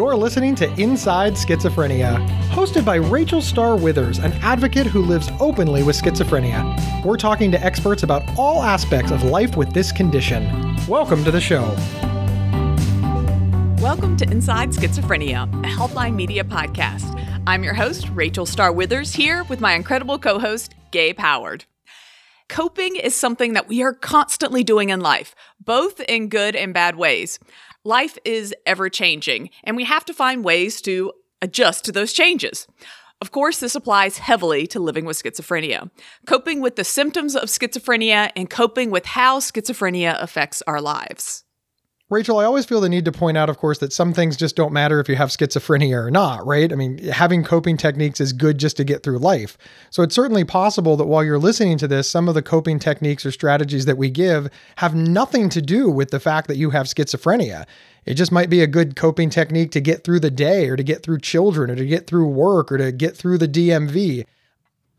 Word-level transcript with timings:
You're 0.00 0.16
listening 0.16 0.54
to 0.54 0.80
Inside 0.80 1.34
Schizophrenia, 1.34 2.26
hosted 2.48 2.86
by 2.86 2.94
Rachel 2.94 3.42
Starr 3.42 3.76
Withers, 3.76 4.18
an 4.18 4.32
advocate 4.40 4.86
who 4.86 5.02
lives 5.02 5.28
openly 5.40 5.82
with 5.82 5.94
schizophrenia. 5.94 7.04
We're 7.04 7.18
talking 7.18 7.50
to 7.50 7.62
experts 7.62 8.02
about 8.02 8.22
all 8.38 8.62
aspects 8.62 9.10
of 9.12 9.24
life 9.24 9.58
with 9.58 9.74
this 9.74 9.92
condition. 9.92 10.74
Welcome 10.88 11.22
to 11.24 11.30
the 11.30 11.38
show. 11.38 11.76
Welcome 13.82 14.16
to 14.16 14.30
Inside 14.30 14.70
Schizophrenia, 14.70 15.42
a 15.42 15.68
Healthline 15.68 16.14
Media 16.14 16.44
podcast. 16.44 17.22
I'm 17.46 17.62
your 17.62 17.74
host, 17.74 18.08
Rachel 18.14 18.46
Starr 18.46 18.72
Withers, 18.72 19.12
here 19.12 19.44
with 19.50 19.60
my 19.60 19.74
incredible 19.74 20.18
co 20.18 20.38
host, 20.38 20.74
Gabe 20.92 21.18
Howard. 21.18 21.66
Coping 22.48 22.96
is 22.96 23.14
something 23.14 23.52
that 23.52 23.68
we 23.68 23.82
are 23.82 23.92
constantly 23.92 24.64
doing 24.64 24.88
in 24.88 24.98
life, 24.98 25.36
both 25.64 26.00
in 26.00 26.28
good 26.28 26.56
and 26.56 26.74
bad 26.74 26.96
ways. 26.96 27.38
Life 27.84 28.18
is 28.26 28.54
ever 28.66 28.90
changing, 28.90 29.48
and 29.64 29.74
we 29.74 29.84
have 29.84 30.04
to 30.04 30.12
find 30.12 30.44
ways 30.44 30.82
to 30.82 31.12
adjust 31.40 31.84
to 31.86 31.92
those 31.92 32.12
changes. 32.12 32.66
Of 33.22 33.32
course, 33.32 33.58
this 33.58 33.74
applies 33.74 34.18
heavily 34.18 34.66
to 34.68 34.80
living 34.80 35.06
with 35.06 35.22
schizophrenia, 35.22 35.90
coping 36.26 36.60
with 36.60 36.76
the 36.76 36.84
symptoms 36.84 37.34
of 37.34 37.48
schizophrenia 37.48 38.30
and 38.36 38.50
coping 38.50 38.90
with 38.90 39.06
how 39.06 39.40
schizophrenia 39.40 40.20
affects 40.22 40.62
our 40.66 40.80
lives. 40.80 41.44
Rachel, 42.10 42.40
I 42.40 42.44
always 42.44 42.66
feel 42.66 42.80
the 42.80 42.88
need 42.88 43.04
to 43.04 43.12
point 43.12 43.38
out, 43.38 43.48
of 43.48 43.58
course, 43.58 43.78
that 43.78 43.92
some 43.92 44.12
things 44.12 44.36
just 44.36 44.56
don't 44.56 44.72
matter 44.72 44.98
if 44.98 45.08
you 45.08 45.14
have 45.14 45.28
schizophrenia 45.28 45.94
or 45.94 46.10
not, 46.10 46.44
right? 46.44 46.72
I 46.72 46.74
mean, 46.74 46.98
having 47.04 47.44
coping 47.44 47.76
techniques 47.76 48.20
is 48.20 48.32
good 48.32 48.58
just 48.58 48.76
to 48.78 48.84
get 48.84 49.04
through 49.04 49.18
life. 49.18 49.56
So 49.90 50.02
it's 50.02 50.16
certainly 50.16 50.42
possible 50.42 50.96
that 50.96 51.06
while 51.06 51.22
you're 51.22 51.38
listening 51.38 51.78
to 51.78 51.86
this, 51.86 52.10
some 52.10 52.28
of 52.28 52.34
the 52.34 52.42
coping 52.42 52.80
techniques 52.80 53.24
or 53.24 53.30
strategies 53.30 53.84
that 53.84 53.96
we 53.96 54.10
give 54.10 54.50
have 54.76 54.92
nothing 54.92 55.48
to 55.50 55.62
do 55.62 55.88
with 55.88 56.10
the 56.10 56.18
fact 56.18 56.48
that 56.48 56.56
you 56.56 56.70
have 56.70 56.86
schizophrenia. 56.86 57.64
It 58.06 58.14
just 58.14 58.32
might 58.32 58.50
be 58.50 58.60
a 58.60 58.66
good 58.66 58.96
coping 58.96 59.30
technique 59.30 59.70
to 59.70 59.80
get 59.80 60.02
through 60.02 60.18
the 60.18 60.32
day 60.32 60.68
or 60.68 60.74
to 60.74 60.82
get 60.82 61.04
through 61.04 61.20
children 61.20 61.70
or 61.70 61.76
to 61.76 61.86
get 61.86 62.08
through 62.08 62.26
work 62.26 62.72
or 62.72 62.78
to 62.78 62.90
get 62.90 63.16
through 63.16 63.38
the 63.38 63.46
DMV. 63.46 64.26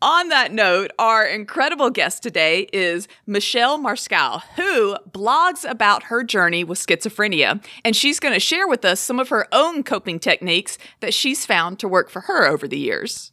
On 0.02 0.30
that 0.30 0.52
note, 0.52 0.90
our 0.98 1.24
incredible 1.28 1.92
guest 1.92 2.24
today 2.24 2.62
is 2.74 3.08
Michelle 3.28 3.78
Marscal, 3.78 4.42
who 4.56 4.96
blogs 5.12 5.64
about 5.70 6.04
her 6.04 6.24
journey 6.24 6.64
with 6.64 6.80
schizophrenia, 6.80 7.64
and 7.86 7.96
she's 7.96 8.20
going 8.20 8.34
to 8.34 8.40
share 8.40 8.68
with 8.68 8.84
us 8.84 9.00
some 9.00 9.20
of 9.20 9.30
her 9.30 9.48
own 9.52 9.84
coping 9.84 10.18
techniques 10.18 10.80
that 11.02 11.14
she's 11.14 11.46
found 11.46 11.78
to 11.78 11.88
work 11.88 12.10
for 12.10 12.22
her 12.22 12.48
over 12.48 12.68
the 12.68 12.80
years. 12.80 13.32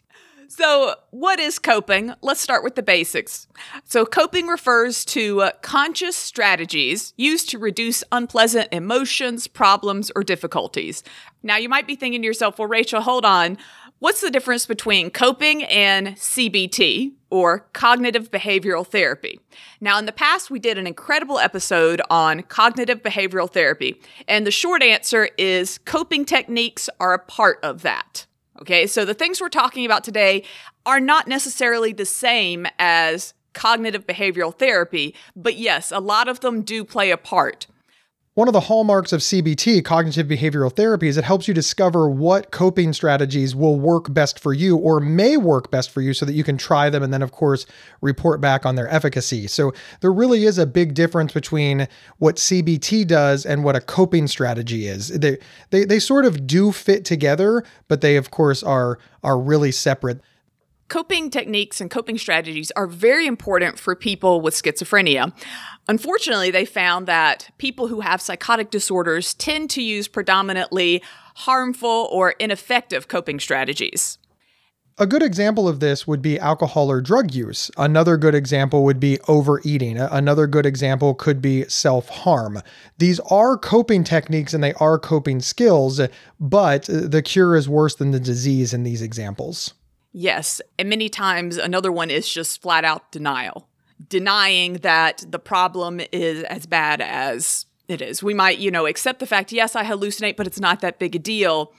So, 0.50 0.94
what 1.10 1.38
is 1.38 1.58
coping? 1.58 2.14
Let's 2.22 2.40
start 2.40 2.64
with 2.64 2.74
the 2.74 2.82
basics. 2.82 3.46
So, 3.84 4.06
coping 4.06 4.46
refers 4.46 5.04
to 5.06 5.42
uh, 5.42 5.50
conscious 5.60 6.16
strategies 6.16 7.12
used 7.16 7.50
to 7.50 7.58
reduce 7.58 8.02
unpleasant 8.12 8.68
emotions, 8.72 9.46
problems, 9.46 10.10
or 10.16 10.22
difficulties. 10.22 11.02
Now, 11.42 11.56
you 11.56 11.68
might 11.68 11.86
be 11.86 11.96
thinking 11.96 12.22
to 12.22 12.26
yourself, 12.26 12.58
well, 12.58 12.66
Rachel, 12.66 13.02
hold 13.02 13.26
on. 13.26 13.58
What's 14.00 14.20
the 14.20 14.30
difference 14.30 14.64
between 14.64 15.10
coping 15.10 15.64
and 15.64 16.14
CBT 16.14 17.14
or 17.30 17.66
cognitive 17.72 18.30
behavioral 18.30 18.86
therapy? 18.86 19.40
Now, 19.80 19.98
in 19.98 20.06
the 20.06 20.12
past, 20.12 20.52
we 20.52 20.60
did 20.60 20.78
an 20.78 20.86
incredible 20.86 21.40
episode 21.40 22.00
on 22.08 22.44
cognitive 22.44 23.02
behavioral 23.02 23.50
therapy, 23.50 24.00
and 24.28 24.46
the 24.46 24.52
short 24.52 24.84
answer 24.84 25.30
is 25.36 25.78
coping 25.78 26.24
techniques 26.24 26.88
are 27.00 27.12
a 27.12 27.18
part 27.18 27.58
of 27.64 27.82
that. 27.82 28.26
Okay, 28.60 28.86
so 28.86 29.04
the 29.04 29.14
things 29.14 29.40
we're 29.40 29.48
talking 29.48 29.84
about 29.84 30.04
today 30.04 30.44
are 30.86 31.00
not 31.00 31.26
necessarily 31.26 31.92
the 31.92 32.06
same 32.06 32.68
as 32.78 33.34
cognitive 33.52 34.06
behavioral 34.06 34.56
therapy, 34.56 35.12
but 35.34 35.56
yes, 35.56 35.90
a 35.90 35.98
lot 35.98 36.28
of 36.28 36.38
them 36.38 36.62
do 36.62 36.84
play 36.84 37.10
a 37.10 37.16
part. 37.16 37.66
One 38.38 38.46
of 38.46 38.52
the 38.52 38.60
hallmarks 38.60 39.12
of 39.12 39.20
CBT, 39.20 39.84
cognitive 39.84 40.28
behavioral 40.28 40.72
therapy, 40.72 41.08
is 41.08 41.16
it 41.16 41.24
helps 41.24 41.48
you 41.48 41.54
discover 41.54 42.08
what 42.08 42.52
coping 42.52 42.92
strategies 42.92 43.56
will 43.56 43.80
work 43.80 44.14
best 44.14 44.38
for 44.38 44.52
you 44.52 44.76
or 44.76 45.00
may 45.00 45.36
work 45.36 45.72
best 45.72 45.90
for 45.90 46.00
you 46.00 46.14
so 46.14 46.24
that 46.24 46.34
you 46.34 46.44
can 46.44 46.56
try 46.56 46.88
them 46.88 47.02
and 47.02 47.12
then, 47.12 47.20
of 47.20 47.32
course, 47.32 47.66
report 48.00 48.40
back 48.40 48.64
on 48.64 48.76
their 48.76 48.86
efficacy. 48.94 49.48
So 49.48 49.72
there 50.02 50.12
really 50.12 50.44
is 50.44 50.56
a 50.56 50.66
big 50.66 50.94
difference 50.94 51.32
between 51.32 51.88
what 52.18 52.36
CBT 52.36 53.08
does 53.08 53.44
and 53.44 53.64
what 53.64 53.74
a 53.74 53.80
coping 53.80 54.28
strategy 54.28 54.86
is. 54.86 55.08
They, 55.08 55.38
they, 55.70 55.84
they 55.84 55.98
sort 55.98 56.24
of 56.24 56.46
do 56.46 56.70
fit 56.70 57.04
together, 57.04 57.64
but 57.88 58.02
they, 58.02 58.14
of 58.14 58.30
course, 58.30 58.62
are, 58.62 59.00
are 59.24 59.36
really 59.36 59.72
separate. 59.72 60.20
Coping 60.88 61.28
techniques 61.28 61.82
and 61.82 61.90
coping 61.90 62.16
strategies 62.16 62.70
are 62.70 62.86
very 62.86 63.26
important 63.26 63.78
for 63.78 63.94
people 63.94 64.40
with 64.40 64.54
schizophrenia. 64.54 65.34
Unfortunately, 65.86 66.50
they 66.50 66.64
found 66.64 67.06
that 67.06 67.50
people 67.58 67.88
who 67.88 68.00
have 68.00 68.22
psychotic 68.22 68.70
disorders 68.70 69.34
tend 69.34 69.68
to 69.68 69.82
use 69.82 70.08
predominantly 70.08 71.02
harmful 71.36 72.08
or 72.10 72.30
ineffective 72.38 73.06
coping 73.06 73.38
strategies. 73.38 74.16
A 74.96 75.06
good 75.06 75.22
example 75.22 75.68
of 75.68 75.80
this 75.80 76.06
would 76.06 76.22
be 76.22 76.40
alcohol 76.40 76.90
or 76.90 77.02
drug 77.02 77.34
use. 77.34 77.70
Another 77.76 78.16
good 78.16 78.34
example 78.34 78.82
would 78.84 78.98
be 78.98 79.18
overeating. 79.28 79.98
Another 79.98 80.46
good 80.46 80.64
example 80.64 81.14
could 81.14 81.42
be 81.42 81.64
self 81.68 82.08
harm. 82.08 82.62
These 82.96 83.20
are 83.30 83.58
coping 83.58 84.04
techniques 84.04 84.54
and 84.54 84.64
they 84.64 84.72
are 84.74 84.98
coping 84.98 85.40
skills, 85.40 86.00
but 86.40 86.84
the 86.88 87.22
cure 87.22 87.56
is 87.56 87.68
worse 87.68 87.94
than 87.94 88.10
the 88.10 88.18
disease 88.18 88.72
in 88.72 88.84
these 88.84 89.02
examples. 89.02 89.74
Yes. 90.12 90.60
And 90.78 90.88
many 90.88 91.08
times 91.08 91.56
another 91.56 91.92
one 91.92 92.10
is 92.10 92.28
just 92.32 92.62
flat 92.62 92.84
out 92.84 93.12
denial, 93.12 93.68
denying 94.08 94.74
that 94.74 95.24
the 95.28 95.38
problem 95.38 96.00
is 96.12 96.44
as 96.44 96.66
bad 96.66 97.00
as 97.00 97.66
it 97.88 98.00
is. 98.02 98.22
We 98.22 98.34
might, 98.34 98.58
you 98.58 98.70
know, 98.70 98.86
accept 98.86 99.18
the 99.20 99.26
fact, 99.26 99.52
yes, 99.52 99.74
I 99.74 99.84
hallucinate, 99.84 100.36
but 100.36 100.46
it's 100.46 100.60
not 100.60 100.80
that 100.80 100.98
big 100.98 101.16
a 101.16 101.18
deal. 101.18 101.72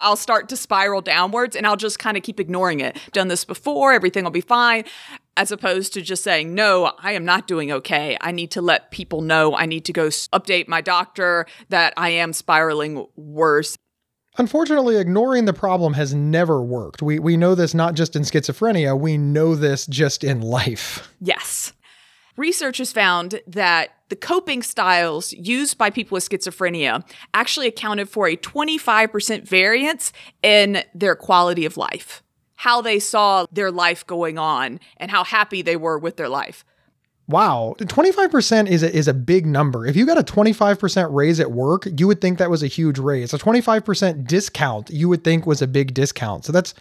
I'll 0.00 0.16
start 0.16 0.48
to 0.50 0.56
spiral 0.56 1.00
downwards 1.00 1.56
and 1.56 1.66
I'll 1.66 1.76
just 1.76 1.98
kind 1.98 2.16
of 2.16 2.22
keep 2.22 2.38
ignoring 2.38 2.80
it. 2.80 2.98
Done 3.12 3.28
this 3.28 3.44
before, 3.44 3.92
everything 3.92 4.24
will 4.24 4.30
be 4.30 4.40
fine. 4.40 4.84
As 5.38 5.50
opposed 5.50 5.92
to 5.94 6.02
just 6.02 6.22
saying, 6.22 6.54
no, 6.54 6.92
I 6.98 7.12
am 7.12 7.24
not 7.24 7.46
doing 7.46 7.72
okay. 7.72 8.16
I 8.20 8.32
need 8.32 8.50
to 8.52 8.62
let 8.62 8.90
people 8.90 9.20
know. 9.20 9.54
I 9.54 9.66
need 9.66 9.84
to 9.86 9.92
go 9.92 10.08
update 10.08 10.68
my 10.68 10.80
doctor 10.80 11.46
that 11.68 11.94
I 11.96 12.10
am 12.10 12.32
spiraling 12.32 13.06
worse. 13.16 13.76
Unfortunately, 14.38 14.96
ignoring 14.96 15.46
the 15.46 15.52
problem 15.52 15.94
has 15.94 16.14
never 16.14 16.62
worked. 16.62 17.02
We, 17.02 17.18
we 17.18 17.36
know 17.36 17.54
this 17.54 17.74
not 17.74 17.94
just 17.94 18.14
in 18.14 18.22
schizophrenia, 18.22 18.98
we 18.98 19.16
know 19.16 19.54
this 19.54 19.86
just 19.86 20.22
in 20.22 20.40
life. 20.40 21.10
Yes. 21.20 21.72
Researchers 22.36 22.92
found 22.92 23.40
that 23.46 23.90
the 24.10 24.16
coping 24.16 24.62
styles 24.62 25.32
used 25.32 25.78
by 25.78 25.88
people 25.88 26.16
with 26.16 26.28
schizophrenia 26.28 27.02
actually 27.32 27.66
accounted 27.66 28.10
for 28.10 28.28
a 28.28 28.36
25% 28.36 29.48
variance 29.48 30.12
in 30.42 30.82
their 30.94 31.16
quality 31.16 31.64
of 31.64 31.78
life, 31.78 32.22
how 32.56 32.82
they 32.82 32.98
saw 32.98 33.46
their 33.50 33.70
life 33.70 34.06
going 34.06 34.38
on, 34.38 34.80
and 34.98 35.10
how 35.10 35.24
happy 35.24 35.62
they 35.62 35.76
were 35.76 35.98
with 35.98 36.16
their 36.16 36.28
life. 36.28 36.64
Wow, 37.28 37.74
25% 37.78 38.68
is 38.68 38.84
a, 38.84 38.96
is 38.96 39.08
a 39.08 39.14
big 39.14 39.46
number. 39.46 39.84
If 39.84 39.96
you 39.96 40.06
got 40.06 40.16
a 40.16 40.22
25% 40.22 41.08
raise 41.12 41.40
at 41.40 41.50
work, 41.50 41.88
you 41.98 42.06
would 42.06 42.20
think 42.20 42.38
that 42.38 42.50
was 42.50 42.62
a 42.62 42.68
huge 42.68 42.98
raise. 42.98 43.34
A 43.34 43.38
25% 43.38 44.28
discount, 44.28 44.90
you 44.90 45.08
would 45.08 45.24
think 45.24 45.44
was 45.44 45.60
a 45.60 45.66
big 45.66 45.92
discount. 45.92 46.44
So 46.44 46.52
that's 46.52 46.74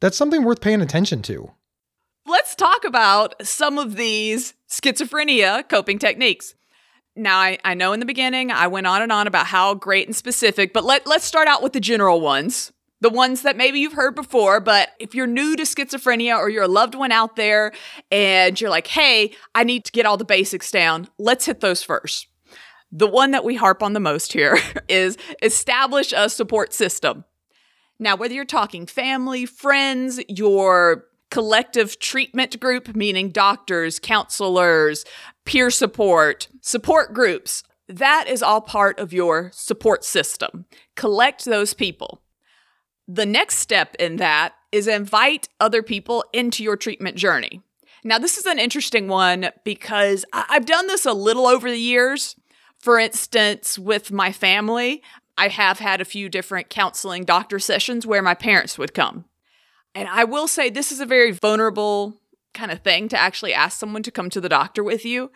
that's 0.00 0.16
something 0.16 0.44
worth 0.44 0.60
paying 0.60 0.80
attention 0.80 1.22
to. 1.22 1.50
Let's 2.24 2.54
talk 2.54 2.84
about 2.84 3.34
some 3.44 3.78
of 3.78 3.96
these 3.96 4.54
schizophrenia 4.70 5.68
coping 5.68 5.98
techniques. 5.98 6.54
Now, 7.16 7.38
I, 7.38 7.58
I 7.64 7.74
know 7.74 7.92
in 7.92 7.98
the 7.98 8.06
beginning 8.06 8.52
I 8.52 8.68
went 8.68 8.86
on 8.86 9.02
and 9.02 9.10
on 9.10 9.26
about 9.26 9.46
how 9.46 9.74
great 9.74 10.06
and 10.06 10.14
specific, 10.14 10.72
but 10.72 10.84
let, 10.84 11.04
let's 11.08 11.24
start 11.24 11.48
out 11.48 11.64
with 11.64 11.72
the 11.72 11.80
general 11.80 12.20
ones 12.20 12.72
the 13.00 13.10
ones 13.10 13.42
that 13.42 13.56
maybe 13.56 13.78
you've 13.78 13.92
heard 13.92 14.14
before, 14.14 14.60
but 14.60 14.90
if 14.98 15.14
you're 15.14 15.26
new 15.26 15.54
to 15.56 15.62
schizophrenia 15.62 16.36
or 16.36 16.48
you're 16.48 16.64
a 16.64 16.68
loved 16.68 16.94
one 16.94 17.12
out 17.12 17.36
there 17.36 17.72
and 18.10 18.60
you're 18.60 18.70
like, 18.70 18.88
hey, 18.88 19.32
I 19.54 19.64
need 19.64 19.84
to 19.84 19.92
get 19.92 20.06
all 20.06 20.16
the 20.16 20.24
basics 20.24 20.70
down, 20.70 21.08
let's 21.18 21.46
hit 21.46 21.60
those 21.60 21.82
first. 21.82 22.26
The 22.90 23.06
one 23.06 23.32
that 23.32 23.44
we 23.44 23.54
harp 23.54 23.82
on 23.82 23.92
the 23.92 24.00
most 24.00 24.32
here 24.32 24.58
is 24.88 25.16
establish 25.42 26.12
a 26.16 26.28
support 26.28 26.72
system. 26.72 27.24
Now, 28.00 28.16
whether 28.16 28.34
you're 28.34 28.44
talking 28.44 28.86
family, 28.86 29.44
friends, 29.46 30.20
your 30.28 31.04
collective 31.30 31.98
treatment 31.98 32.58
group, 32.58 32.94
meaning 32.96 33.30
doctors, 33.30 33.98
counselors, 33.98 35.04
peer 35.44 35.70
support, 35.70 36.48
support 36.60 37.12
groups. 37.12 37.62
That 37.88 38.26
is 38.28 38.42
all 38.42 38.60
part 38.60 38.98
of 38.98 39.12
your 39.12 39.50
support 39.52 40.04
system. 40.04 40.66
Collect 40.94 41.44
those 41.44 41.74
people. 41.74 42.22
The 43.08 43.26
next 43.26 43.56
step 43.56 43.96
in 43.98 44.16
that 44.16 44.52
is 44.70 44.86
invite 44.86 45.48
other 45.58 45.82
people 45.82 46.24
into 46.34 46.62
your 46.62 46.76
treatment 46.76 47.16
journey. 47.16 47.62
Now, 48.04 48.18
this 48.18 48.36
is 48.36 48.46
an 48.46 48.58
interesting 48.58 49.08
one 49.08 49.50
because 49.64 50.24
I've 50.32 50.66
done 50.66 50.86
this 50.86 51.06
a 51.06 51.14
little 51.14 51.46
over 51.46 51.70
the 51.70 51.78
years. 51.78 52.36
For 52.78 52.98
instance, 52.98 53.78
with 53.78 54.12
my 54.12 54.30
family, 54.30 55.02
I 55.36 55.48
have 55.48 55.78
had 55.78 56.00
a 56.00 56.04
few 56.04 56.28
different 56.28 56.68
counseling 56.68 57.24
doctor 57.24 57.58
sessions 57.58 58.06
where 58.06 58.22
my 58.22 58.34
parents 58.34 58.78
would 58.78 58.94
come. 58.94 59.24
And 59.94 60.06
I 60.06 60.24
will 60.24 60.46
say 60.46 60.68
this 60.68 60.92
is 60.92 61.00
a 61.00 61.06
very 61.06 61.32
vulnerable 61.32 62.20
kind 62.54 62.70
of 62.70 62.80
thing 62.80 63.08
to 63.08 63.18
actually 63.18 63.54
ask 63.54 63.78
someone 63.78 64.02
to 64.02 64.10
come 64.10 64.30
to 64.30 64.40
the 64.40 64.48
doctor 64.48 64.84
with 64.84 65.04
you. 65.04 65.30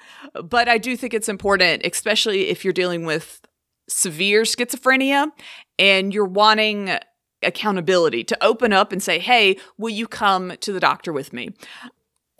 But 0.44 0.68
I 0.68 0.78
do 0.78 0.96
think 0.96 1.14
it's 1.14 1.28
important, 1.28 1.86
especially 1.86 2.48
if 2.48 2.64
you're 2.64 2.72
dealing 2.72 3.06
with 3.06 3.40
severe 3.88 4.42
schizophrenia 4.42 5.30
and 5.78 6.14
you're 6.14 6.24
wanting 6.24 6.98
accountability 7.42 8.24
to 8.24 8.44
open 8.44 8.72
up 8.72 8.92
and 8.92 9.02
say, 9.02 9.18
hey, 9.18 9.56
will 9.78 9.90
you 9.90 10.06
come 10.06 10.54
to 10.60 10.72
the 10.72 10.80
doctor 10.80 11.12
with 11.12 11.32
me? 11.32 11.50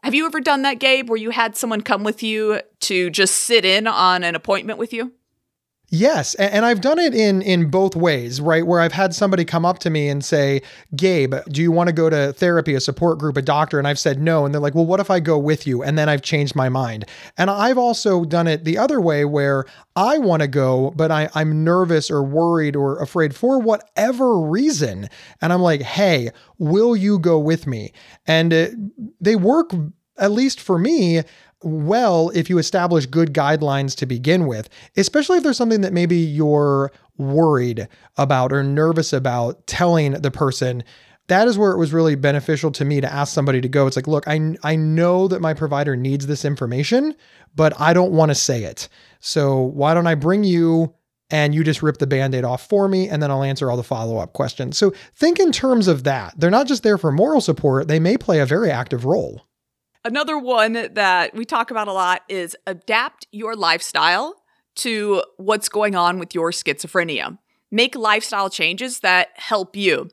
Have 0.03 0.15
you 0.15 0.27
ever 0.27 0.41
done 0.41 0.63
that, 0.63 0.81
Gabe, 0.81 1.09
where 1.09 1.19
you 1.19 1.31
had 1.31 1.57
someone 1.57 1.81
come 1.81 2.03
with 2.03 2.23
you 2.23 2.61
to 2.81 3.11
just 3.11 3.37
sit 3.37 3.65
in 3.65 3.87
on 3.87 4.25
an 4.25 4.35
appointment 4.35 4.79
with 4.79 4.93
you? 4.93 5.13
Yes, 5.95 6.35
and 6.37 6.65
I've 6.65 6.81
done 6.81 6.99
it 6.99 7.15
in 7.15 7.43
in 7.43 7.69
both 7.69 7.95
ways, 7.95 8.41
right? 8.41 8.67
Where 8.67 8.81
I've 8.81 8.95
had 8.95 9.15
somebody 9.15 9.45
come 9.45 9.67
up 9.67 9.79
to 9.81 9.91
me 9.91 10.09
and 10.09 10.25
say, 10.25 10.63
"Gabe, 10.97 11.35
do 11.51 11.61
you 11.61 11.71
want 11.71 11.89
to 11.89 11.93
go 11.93 12.09
to 12.09 12.33
therapy, 12.33 12.75
a 12.75 12.81
support 12.81 13.19
group, 13.19 13.37
a 13.37 13.43
doctor?" 13.43 13.79
And 13.79 13.87
I've 13.87 13.99
said 13.99 14.19
no, 14.19 14.47
and 14.47 14.55
they're 14.55 14.61
like, 14.63 14.75
"Well, 14.75 14.87
what 14.87 15.01
if 15.01 15.11
I 15.11 15.21
go 15.21 15.37
with 15.37 15.67
you?" 15.67 15.83
And 15.83 15.99
then 15.99 16.09
I've 16.09 16.23
changed 16.23 16.57
my 16.57 16.71
mind. 16.71 17.05
And 17.37 17.51
I've 17.51 17.77
also 17.77 18.25
done 18.25 18.47
it 18.47 18.65
the 18.65 18.79
other 18.79 19.03
way, 19.03 19.27
where 19.27 19.67
I 19.95 20.17
want 20.17 20.41
to 20.41 20.49
go, 20.49 20.95
but 20.97 21.11
I, 21.11 21.29
I'm 21.35 21.63
nervous 21.63 22.11
or 22.11 22.23
worried 22.23 22.75
or 22.75 22.99
afraid 22.99 23.35
for 23.37 23.59
whatever 23.59 24.41
reason, 24.41 25.11
and 25.43 25.53
I'm 25.53 25.61
like, 25.61 25.83
"Hey, 25.83 26.31
will 26.57 26.97
you 26.97 27.19
go 27.19 27.39
with 27.39 27.67
me?" 27.67 27.93
And 28.27 28.55
it, 28.55 28.73
they 29.21 29.37
work 29.37 29.73
at 30.17 30.31
least 30.31 30.59
for 30.59 30.79
me 30.79 31.23
well 31.65 32.31
if 32.31 32.49
you 32.51 32.59
establish 32.59 33.07
good 33.07 33.33
guidelines 33.33 33.97
to 33.97 34.07
begin 34.07 34.47
with, 34.47 34.69
especially 34.97 35.39
if 35.39 35.43
there's 35.43 35.57
something 35.57 35.81
that 35.83 35.93
maybe 35.93 36.17
you're 36.17 36.93
worried 37.19 37.89
about 38.17 38.53
or 38.53 38.63
nervous 38.63 39.13
about 39.13 39.67
telling 39.67 40.13
the 40.13 40.31
person. 40.31 40.83
That 41.29 41.47
is 41.47 41.57
where 41.57 41.73
it 41.73 41.79
was 41.79 41.93
really 41.93 42.17
beneficial 42.17 42.73
to 42.73 42.85
me 42.85 43.01
to 43.01 43.13
ask 43.13 43.33
somebody 43.33 43.61
to 43.61 43.69
go. 43.69 43.87
It's 43.87 43.97
like, 43.97 44.09
look, 44.09 44.27
I, 44.27 44.57
I 44.65 44.77
know 44.77 45.29
that 45.29 45.41
my 45.41 45.55
provider 45.55 45.97
needs 45.97 46.27
this 46.27 46.45
information, 46.45 47.15
but 47.55 47.79
I 47.81 47.93
don't 47.93 48.13
want 48.13 48.31
to 48.31 48.35
say 48.35 48.65
it. 48.65 48.89
So 49.21 49.61
why 49.61 49.95
don't 49.95 50.09
I 50.09 50.17
bring 50.17 50.45
you 50.45 50.95
and 51.31 51.55
you 51.55 51.65
just 51.65 51.83
rip 51.83 51.97
the 51.97 52.07
band 52.07 52.35
aid 52.35 52.45
off 52.45 52.69
for 52.69 52.89
me, 52.89 53.09
and 53.09 53.23
then 53.23 53.31
I'll 53.31 53.43
answer 53.43 53.71
all 53.71 53.79
the 53.79 53.83
follow 53.83 54.19
up 54.19 54.35
questions. 54.35 54.77
So 54.77 54.93
think 55.17 55.41
in 55.41 55.51
terms 55.51 55.89
of 55.89 56.05
that. 56.05 56.35
They're 56.37 56.51
not 56.51 56.67
just 56.67 56.83
there 56.83 56.99
for 56.99 57.11
moral 57.11 57.41
support, 57.41 57.89
they 57.89 57.99
may 57.99 58.19
play 58.19 58.39
a 58.39 58.47
very 58.47 58.71
active 58.71 59.07
role. 59.07 59.43
Another 60.05 60.37
one 60.37 60.89
that 60.95 61.33
we 61.35 61.45
talk 61.45 61.71
about 61.71 61.87
a 61.87 61.93
lot 61.93 62.23
is 62.29 62.57
adapt 62.67 63.29
your 63.31 63.55
lifestyle 63.55 64.43
to 64.77 65.23
what's 65.37 65.69
going 65.69 65.95
on 65.95 66.19
with 66.19 66.35
your 66.35 66.51
schizophrenia. 66.51 67.39
Make 67.71 67.95
lifestyle 67.95 68.51
changes 68.51 69.01
that 69.01 69.29
help 69.37 69.77
you. 69.77 70.11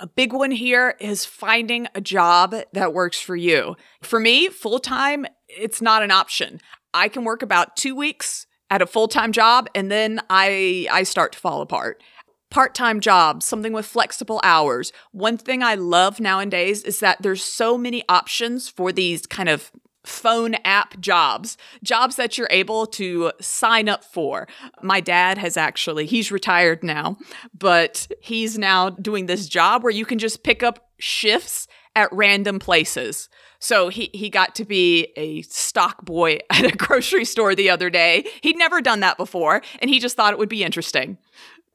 A 0.00 0.06
big 0.06 0.32
one 0.32 0.50
here 0.50 0.96
is 0.98 1.24
finding 1.24 1.86
a 1.94 2.00
job 2.00 2.56
that 2.72 2.92
works 2.92 3.20
for 3.20 3.36
you. 3.36 3.76
For 4.02 4.18
me, 4.18 4.48
full 4.48 4.80
time, 4.80 5.26
it's 5.48 5.80
not 5.80 6.02
an 6.02 6.10
option. 6.10 6.60
I 6.92 7.08
can 7.08 7.24
work 7.24 7.42
about 7.42 7.76
two 7.76 7.94
weeks 7.94 8.46
at 8.68 8.82
a 8.82 8.86
full 8.86 9.08
time 9.08 9.30
job 9.30 9.68
and 9.74 9.90
then 9.90 10.20
I, 10.28 10.88
I 10.90 11.02
start 11.04 11.32
to 11.32 11.38
fall 11.38 11.60
apart 11.60 12.02
part 12.50 12.74
time 12.74 13.00
jobs, 13.00 13.46
something 13.46 13.72
with 13.72 13.86
flexible 13.86 14.40
hours. 14.42 14.92
One 15.12 15.38
thing 15.38 15.62
I 15.62 15.74
love 15.76 16.20
nowadays 16.20 16.82
is 16.82 17.00
that 17.00 17.22
there's 17.22 17.42
so 17.42 17.78
many 17.78 18.02
options 18.08 18.68
for 18.68 18.92
these 18.92 19.26
kind 19.26 19.48
of 19.48 19.70
phone 20.04 20.54
app 20.64 20.98
jobs, 20.98 21.56
jobs 21.82 22.16
that 22.16 22.38
you're 22.38 22.48
able 22.50 22.86
to 22.86 23.32
sign 23.40 23.88
up 23.88 24.04
for. 24.04 24.48
My 24.82 25.00
dad 25.00 25.38
has 25.38 25.56
actually, 25.56 26.06
he's 26.06 26.32
retired 26.32 26.82
now, 26.82 27.18
but 27.56 28.08
he's 28.20 28.58
now 28.58 28.90
doing 28.90 29.26
this 29.26 29.46
job 29.46 29.82
where 29.82 29.92
you 29.92 30.06
can 30.06 30.18
just 30.18 30.42
pick 30.42 30.62
up 30.62 30.90
shifts 30.98 31.66
at 31.94 32.08
random 32.12 32.58
places. 32.58 33.28
So 33.58 33.88
he 33.88 34.10
he 34.14 34.30
got 34.30 34.54
to 34.54 34.64
be 34.64 35.12
a 35.16 35.42
stock 35.42 36.04
boy 36.04 36.38
at 36.50 36.64
a 36.64 36.76
grocery 36.76 37.24
store 37.24 37.54
the 37.54 37.70
other 37.70 37.90
day. 37.90 38.24
He'd 38.42 38.56
never 38.56 38.80
done 38.80 39.00
that 39.00 39.18
before 39.18 39.62
and 39.80 39.90
he 39.90 39.98
just 39.98 40.16
thought 40.16 40.32
it 40.32 40.38
would 40.38 40.48
be 40.48 40.64
interesting. 40.64 41.18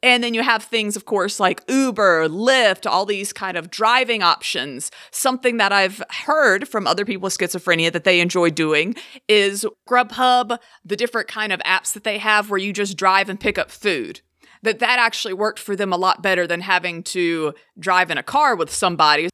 And 0.05 0.23
then 0.23 0.35
you 0.35 0.43
have 0.43 0.61
things, 0.61 0.95
of 0.95 1.05
course, 1.05 1.39
like 1.39 1.63
Uber, 1.67 2.29
Lyft, 2.29 2.87
all 2.87 3.07
these 3.07 3.33
kind 3.33 3.57
of 3.57 3.71
driving 3.71 4.21
options. 4.21 4.91
Something 5.09 5.57
that 5.57 5.71
I've 5.71 6.03
heard 6.11 6.67
from 6.67 6.85
other 6.85 7.05
people 7.05 7.23
with 7.23 7.35
schizophrenia 7.35 7.91
that 7.91 8.03
they 8.03 8.19
enjoy 8.19 8.51
doing 8.51 8.93
is 9.27 9.65
Grubhub, 9.89 10.59
the 10.85 10.95
different 10.95 11.27
kind 11.27 11.51
of 11.51 11.59
apps 11.61 11.91
that 11.93 12.03
they 12.03 12.19
have 12.19 12.51
where 12.51 12.59
you 12.59 12.71
just 12.71 12.97
drive 12.97 13.29
and 13.29 13.39
pick 13.39 13.57
up 13.57 13.71
food. 13.71 14.21
That 14.61 14.77
that 14.77 14.99
actually 14.99 15.33
worked 15.33 15.57
for 15.57 15.75
them 15.75 15.91
a 15.91 15.97
lot 15.97 16.21
better 16.21 16.45
than 16.45 16.61
having 16.61 17.01
to 17.05 17.55
drive 17.79 18.11
in 18.11 18.19
a 18.19 18.23
car 18.23 18.55
with 18.55 18.71
somebody. 18.71 19.29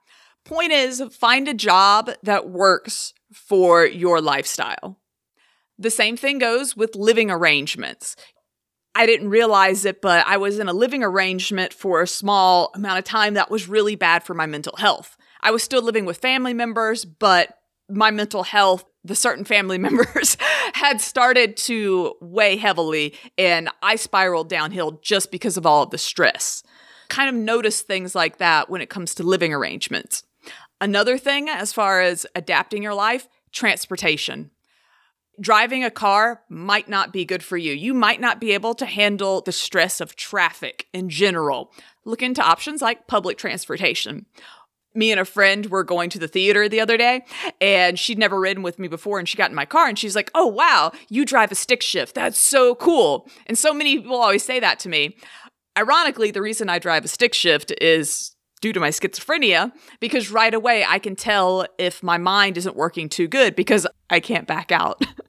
Point 0.45 0.71
is, 0.71 1.03
find 1.11 1.49
a 1.49 1.53
job 1.53 2.11
that 2.23 2.49
works 2.49 3.13
for 3.33 3.85
your 3.85 4.21
lifestyle. 4.21 5.01
The 5.77 5.91
same 5.91 6.15
thing 6.15 6.39
goes 6.39 6.77
with 6.77 6.95
living 6.95 7.29
arrangements. 7.29 8.15
I 8.93 9.05
didn't 9.05 9.29
realize 9.29 9.85
it, 9.85 10.01
but 10.01 10.25
I 10.27 10.37
was 10.37 10.59
in 10.59 10.67
a 10.67 10.73
living 10.73 11.03
arrangement 11.03 11.73
for 11.73 12.01
a 12.01 12.07
small 12.07 12.71
amount 12.75 12.99
of 12.99 13.05
time 13.05 13.35
that 13.35 13.49
was 13.49 13.69
really 13.69 13.95
bad 13.95 14.23
for 14.23 14.33
my 14.33 14.45
mental 14.45 14.75
health. 14.77 15.17
I 15.41 15.51
was 15.51 15.63
still 15.63 15.81
living 15.81 16.05
with 16.05 16.17
family 16.17 16.53
members, 16.53 17.05
but 17.05 17.57
my 17.89 18.11
mental 18.11 18.43
health, 18.43 18.85
the 19.03 19.15
certain 19.15 19.45
family 19.45 19.77
members 19.77 20.37
had 20.73 20.99
started 20.99 21.55
to 21.57 22.15
weigh 22.21 22.57
heavily, 22.57 23.15
and 23.37 23.69
I 23.81 23.95
spiraled 23.95 24.49
downhill 24.49 24.99
just 25.01 25.31
because 25.31 25.57
of 25.57 25.65
all 25.65 25.83
of 25.83 25.91
the 25.91 25.97
stress. 25.97 26.63
Kind 27.07 27.29
of 27.29 27.41
notice 27.41 27.81
things 27.81 28.13
like 28.13 28.37
that 28.37 28.69
when 28.69 28.81
it 28.81 28.89
comes 28.89 29.15
to 29.15 29.23
living 29.23 29.53
arrangements. 29.53 30.23
Another 30.79 31.17
thing, 31.17 31.47
as 31.47 31.71
far 31.71 32.01
as 32.01 32.25
adapting 32.35 32.83
your 32.83 32.93
life, 32.93 33.27
transportation 33.51 34.51
driving 35.41 35.83
a 35.83 35.91
car 35.91 36.43
might 36.47 36.87
not 36.87 37.11
be 37.11 37.25
good 37.25 37.43
for 37.43 37.57
you. 37.57 37.73
You 37.73 37.93
might 37.93 38.21
not 38.21 38.39
be 38.39 38.51
able 38.51 38.75
to 38.75 38.85
handle 38.85 39.41
the 39.41 39.51
stress 39.51 39.99
of 39.99 40.15
traffic 40.15 40.87
in 40.93 41.09
general. 41.09 41.73
Look 42.05 42.21
into 42.21 42.41
options 42.41 42.81
like 42.81 43.07
public 43.07 43.37
transportation. 43.37 44.27
Me 44.93 45.09
and 45.11 45.19
a 45.19 45.25
friend 45.25 45.67
were 45.67 45.83
going 45.83 46.09
to 46.09 46.19
the 46.19 46.27
theater 46.27 46.67
the 46.67 46.81
other 46.81 46.97
day, 46.97 47.23
and 47.61 47.97
she'd 47.97 48.19
never 48.19 48.39
ridden 48.39 48.61
with 48.61 48.77
me 48.77 48.87
before. 48.87 49.19
And 49.19 49.27
she 49.27 49.37
got 49.37 49.49
in 49.49 49.55
my 49.55 49.65
car 49.65 49.87
and 49.87 49.97
she's 49.97 50.15
like, 50.15 50.29
Oh, 50.35 50.47
wow, 50.47 50.91
you 51.09 51.25
drive 51.25 51.51
a 51.51 51.55
stick 51.55 51.81
shift. 51.81 52.15
That's 52.15 52.39
so 52.39 52.75
cool. 52.75 53.27
And 53.47 53.57
so 53.57 53.73
many 53.73 53.97
people 53.97 54.17
always 54.17 54.43
say 54.43 54.59
that 54.59 54.79
to 54.79 54.89
me. 54.89 55.15
Ironically, 55.77 56.31
the 56.31 56.41
reason 56.41 56.69
I 56.69 56.79
drive 56.79 57.05
a 57.05 57.07
stick 57.07 57.33
shift 57.33 57.73
is 57.81 58.35
due 58.59 58.73
to 58.73 58.79
my 58.79 58.89
schizophrenia 58.89 59.71
because 59.99 60.29
right 60.29 60.53
away 60.53 60.85
I 60.87 60.99
can 60.99 61.15
tell 61.15 61.65
if 61.77 62.03
my 62.03 62.17
mind 62.17 62.57
isn't 62.57 62.75
working 62.75 63.09
too 63.09 63.27
good 63.27 63.55
because 63.55 63.87
I 64.09 64.19
can't 64.19 64.45
back 64.45 64.71
out. 64.71 65.01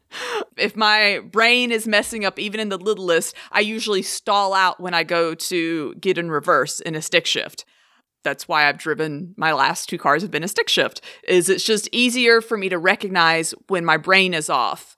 if 0.57 0.77
my 0.77 1.21
brain 1.31 1.73
is 1.73 1.87
messing 1.87 2.25
up 2.25 2.39
even 2.39 2.61
in 2.61 2.69
the 2.69 2.79
littlest, 2.79 3.35
I 3.51 3.61
usually 3.61 4.03
stall 4.03 4.55
out 4.55 4.81
when 4.81 4.95
I 4.95 5.05
go 5.05 5.35
to 5.35 5.95
get 5.95 6.19
in 6.19 6.31
reverse 6.31 6.81
in 6.81 6.95
a 6.95 7.03
stick 7.03 7.27
shift. 7.27 7.65
That's 8.25 8.47
why 8.47 8.69
I've 8.69 8.79
driven 8.79 9.35
my 9.37 9.53
last 9.53 9.89
two 9.89 9.99
cars 9.99 10.23
have 10.23 10.31
been 10.31 10.45
a 10.45 10.49
stick 10.49 10.69
shift. 10.69 11.01
Is 11.27 11.49
it's 11.49 11.65
just 11.65 11.89
easier 11.93 12.41
for 12.41 12.57
me 12.57 12.69
to 12.69 12.79
recognize 12.79 13.53
when 13.69 13.85
my 13.85 13.97
brain 13.97 14.33
is 14.35 14.49
off 14.49 14.97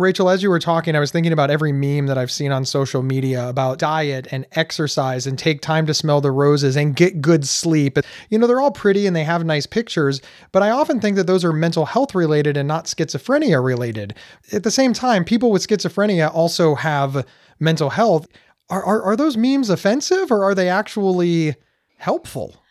Rachel, 0.00 0.30
as 0.30 0.42
you 0.42 0.48
were 0.48 0.58
talking, 0.58 0.96
I 0.96 1.00
was 1.00 1.10
thinking 1.10 1.32
about 1.32 1.50
every 1.50 1.72
meme 1.72 2.06
that 2.06 2.16
I've 2.16 2.30
seen 2.30 2.52
on 2.52 2.64
social 2.64 3.02
media 3.02 3.46
about 3.46 3.78
diet 3.78 4.26
and 4.30 4.46
exercise 4.52 5.26
and 5.26 5.38
take 5.38 5.60
time 5.60 5.86
to 5.86 5.94
smell 5.94 6.22
the 6.22 6.30
roses 6.30 6.74
and 6.74 6.96
get 6.96 7.20
good 7.20 7.46
sleep. 7.46 7.98
You 8.30 8.38
know, 8.38 8.46
they're 8.46 8.60
all 8.60 8.70
pretty 8.70 9.06
and 9.06 9.14
they 9.14 9.24
have 9.24 9.44
nice 9.44 9.66
pictures, 9.66 10.22
but 10.52 10.62
I 10.62 10.70
often 10.70 11.00
think 11.00 11.16
that 11.16 11.26
those 11.26 11.44
are 11.44 11.52
mental 11.52 11.84
health 11.84 12.14
related 12.14 12.56
and 12.56 12.66
not 12.66 12.86
schizophrenia 12.86 13.62
related. 13.62 14.14
At 14.52 14.62
the 14.62 14.70
same 14.70 14.94
time, 14.94 15.24
people 15.24 15.50
with 15.50 15.66
schizophrenia 15.66 16.34
also 16.34 16.74
have 16.76 17.26
mental 17.58 17.90
health. 17.90 18.26
Are, 18.70 18.82
are, 18.82 19.02
are 19.02 19.16
those 19.16 19.36
memes 19.36 19.68
offensive 19.68 20.30
or 20.30 20.44
are 20.44 20.54
they 20.54 20.70
actually 20.70 21.56
helpful? 21.98 22.64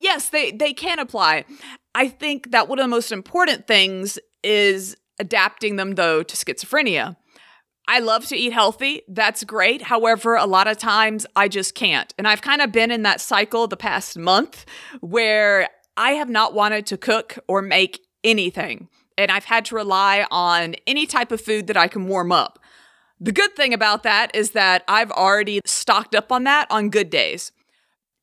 Yes, 0.00 0.30
they, 0.30 0.50
they 0.50 0.72
can 0.72 0.98
apply. 0.98 1.44
I 1.94 2.08
think 2.08 2.50
that 2.50 2.68
one 2.68 2.80
of 2.80 2.82
the 2.82 2.88
most 2.88 3.12
important 3.12 3.68
things 3.68 4.18
is 4.42 4.96
adapting 5.18 5.76
them 5.76 5.94
though 5.94 6.22
to 6.22 6.36
schizophrenia. 6.36 7.16
I 7.88 7.98
love 7.98 8.26
to 8.26 8.36
eat 8.36 8.52
healthy. 8.52 9.02
That's 9.08 9.44
great. 9.44 9.82
However, 9.82 10.36
a 10.36 10.46
lot 10.46 10.68
of 10.68 10.78
times 10.78 11.26
I 11.34 11.48
just 11.48 11.74
can't. 11.74 12.14
And 12.16 12.28
I've 12.28 12.42
kind 12.42 12.62
of 12.62 12.70
been 12.70 12.90
in 12.90 13.02
that 13.02 13.20
cycle 13.20 13.66
the 13.66 13.76
past 13.76 14.16
month 14.16 14.64
where 15.00 15.68
I 15.96 16.12
have 16.12 16.30
not 16.30 16.54
wanted 16.54 16.86
to 16.86 16.96
cook 16.96 17.38
or 17.48 17.60
make 17.60 18.00
anything, 18.24 18.88
and 19.18 19.30
I've 19.30 19.44
had 19.44 19.64
to 19.66 19.74
rely 19.74 20.26
on 20.30 20.74
any 20.86 21.06
type 21.06 21.32
of 21.32 21.40
food 21.40 21.66
that 21.66 21.76
I 21.76 21.88
can 21.88 22.06
warm 22.06 22.32
up. 22.32 22.58
The 23.20 23.32
good 23.32 23.54
thing 23.54 23.72
about 23.72 24.02
that 24.02 24.34
is 24.34 24.50
that 24.50 24.82
I've 24.88 25.12
already 25.12 25.60
stocked 25.64 26.14
up 26.14 26.32
on 26.32 26.44
that 26.44 26.66
on 26.70 26.90
good 26.90 27.10
days. 27.10 27.52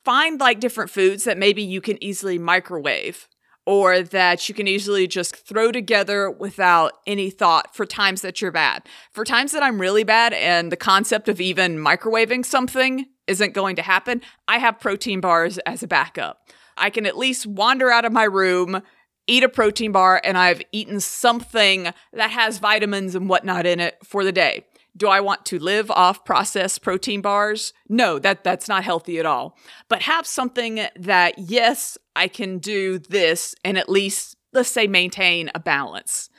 Find 0.03 0.39
like 0.39 0.59
different 0.59 0.89
foods 0.89 1.23
that 1.25 1.37
maybe 1.37 1.61
you 1.61 1.79
can 1.79 2.03
easily 2.03 2.37
microwave 2.37 3.28
or 3.69 4.01
that 4.01 4.49
you 4.49 4.55
can 4.55 4.67
easily 4.67 5.05
just 5.05 5.35
throw 5.35 5.71
together 5.71 6.27
without 6.31 6.93
any 7.05 7.29
thought 7.29 7.75
for 7.75 7.85
times 7.85 8.21
that 8.21 8.41
you're 8.41 8.51
bad. 8.51 8.81
For 9.11 9.23
times 9.23 9.51
that 9.51 9.61
I'm 9.61 9.79
really 9.79 10.03
bad 10.03 10.33
and 10.33 10.71
the 10.71 10.75
concept 10.75 11.29
of 11.29 11.39
even 11.39 11.77
microwaving 11.77 12.43
something 12.43 13.05
isn't 13.27 13.53
going 13.53 13.75
to 13.75 13.83
happen, 13.83 14.23
I 14.47 14.57
have 14.57 14.79
protein 14.79 15.21
bars 15.21 15.59
as 15.67 15.83
a 15.83 15.87
backup. 15.87 16.49
I 16.77 16.89
can 16.89 17.05
at 17.05 17.15
least 17.15 17.45
wander 17.45 17.91
out 17.91 18.05
of 18.05 18.11
my 18.11 18.23
room, 18.23 18.81
eat 19.27 19.43
a 19.43 19.49
protein 19.49 19.91
bar, 19.91 20.19
and 20.23 20.35
I've 20.35 20.63
eaten 20.71 20.99
something 20.99 21.93
that 22.13 22.31
has 22.31 22.57
vitamins 22.57 23.13
and 23.13 23.29
whatnot 23.29 23.67
in 23.67 23.79
it 23.79 23.99
for 24.03 24.23
the 24.23 24.31
day. 24.31 24.65
Do 24.97 25.07
I 25.07 25.21
want 25.21 25.45
to 25.47 25.59
live 25.59 25.89
off 25.91 26.25
processed 26.25 26.81
protein 26.81 27.21
bars? 27.21 27.73
No, 27.87 28.19
that 28.19 28.43
that's 28.43 28.67
not 28.67 28.83
healthy 28.83 29.19
at 29.19 29.25
all. 29.25 29.57
But 29.87 30.01
have 30.03 30.25
something 30.27 30.81
that 30.95 31.37
yes, 31.37 31.97
I 32.15 32.27
can 32.27 32.57
do 32.59 32.99
this 32.99 33.55
and 33.63 33.77
at 33.77 33.89
least 33.89 34.35
let's 34.53 34.69
say 34.69 34.87
maintain 34.87 35.51
a 35.53 35.59
balance. 35.59 36.29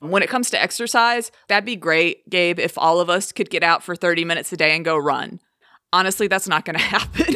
When 0.00 0.22
it 0.22 0.28
comes 0.28 0.50
to 0.50 0.62
exercise, 0.62 1.30
that'd 1.48 1.64
be 1.64 1.76
great, 1.76 2.28
Gabe, 2.30 2.60
if 2.60 2.78
all 2.78 3.00
of 3.00 3.10
us 3.10 3.32
could 3.32 3.50
get 3.50 3.62
out 3.62 3.82
for 3.82 3.96
30 3.96 4.24
minutes 4.24 4.52
a 4.52 4.56
day 4.56 4.74
and 4.76 4.84
go 4.84 4.96
run. 4.96 5.40
Honestly, 5.92 6.28
that's 6.28 6.48
not 6.48 6.64
going 6.64 6.76
to 6.78 6.82
happen. 6.82 7.34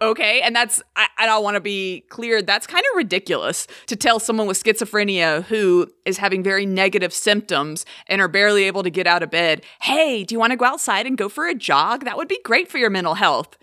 Okay. 0.00 0.40
And 0.40 0.54
that's, 0.54 0.82
I, 0.96 1.08
I 1.18 1.26
don't 1.26 1.42
want 1.42 1.56
to 1.56 1.60
be 1.60 2.04
clear, 2.08 2.42
that's 2.42 2.66
kind 2.66 2.84
of 2.90 2.96
ridiculous 2.96 3.66
to 3.86 3.96
tell 3.96 4.18
someone 4.18 4.46
with 4.46 4.62
schizophrenia 4.62 5.44
who 5.44 5.88
is 6.04 6.18
having 6.18 6.42
very 6.42 6.66
negative 6.66 7.12
symptoms 7.12 7.84
and 8.06 8.20
are 8.20 8.28
barely 8.28 8.64
able 8.64 8.82
to 8.82 8.90
get 8.90 9.06
out 9.06 9.22
of 9.22 9.30
bed, 9.30 9.62
hey, 9.82 10.24
do 10.24 10.34
you 10.34 10.38
want 10.38 10.52
to 10.52 10.56
go 10.56 10.64
outside 10.64 11.06
and 11.06 11.18
go 11.18 11.28
for 11.28 11.46
a 11.46 11.54
jog? 11.54 12.04
That 12.04 12.16
would 12.16 12.28
be 12.28 12.40
great 12.44 12.68
for 12.68 12.78
your 12.78 12.90
mental 12.90 13.14
health. 13.14 13.56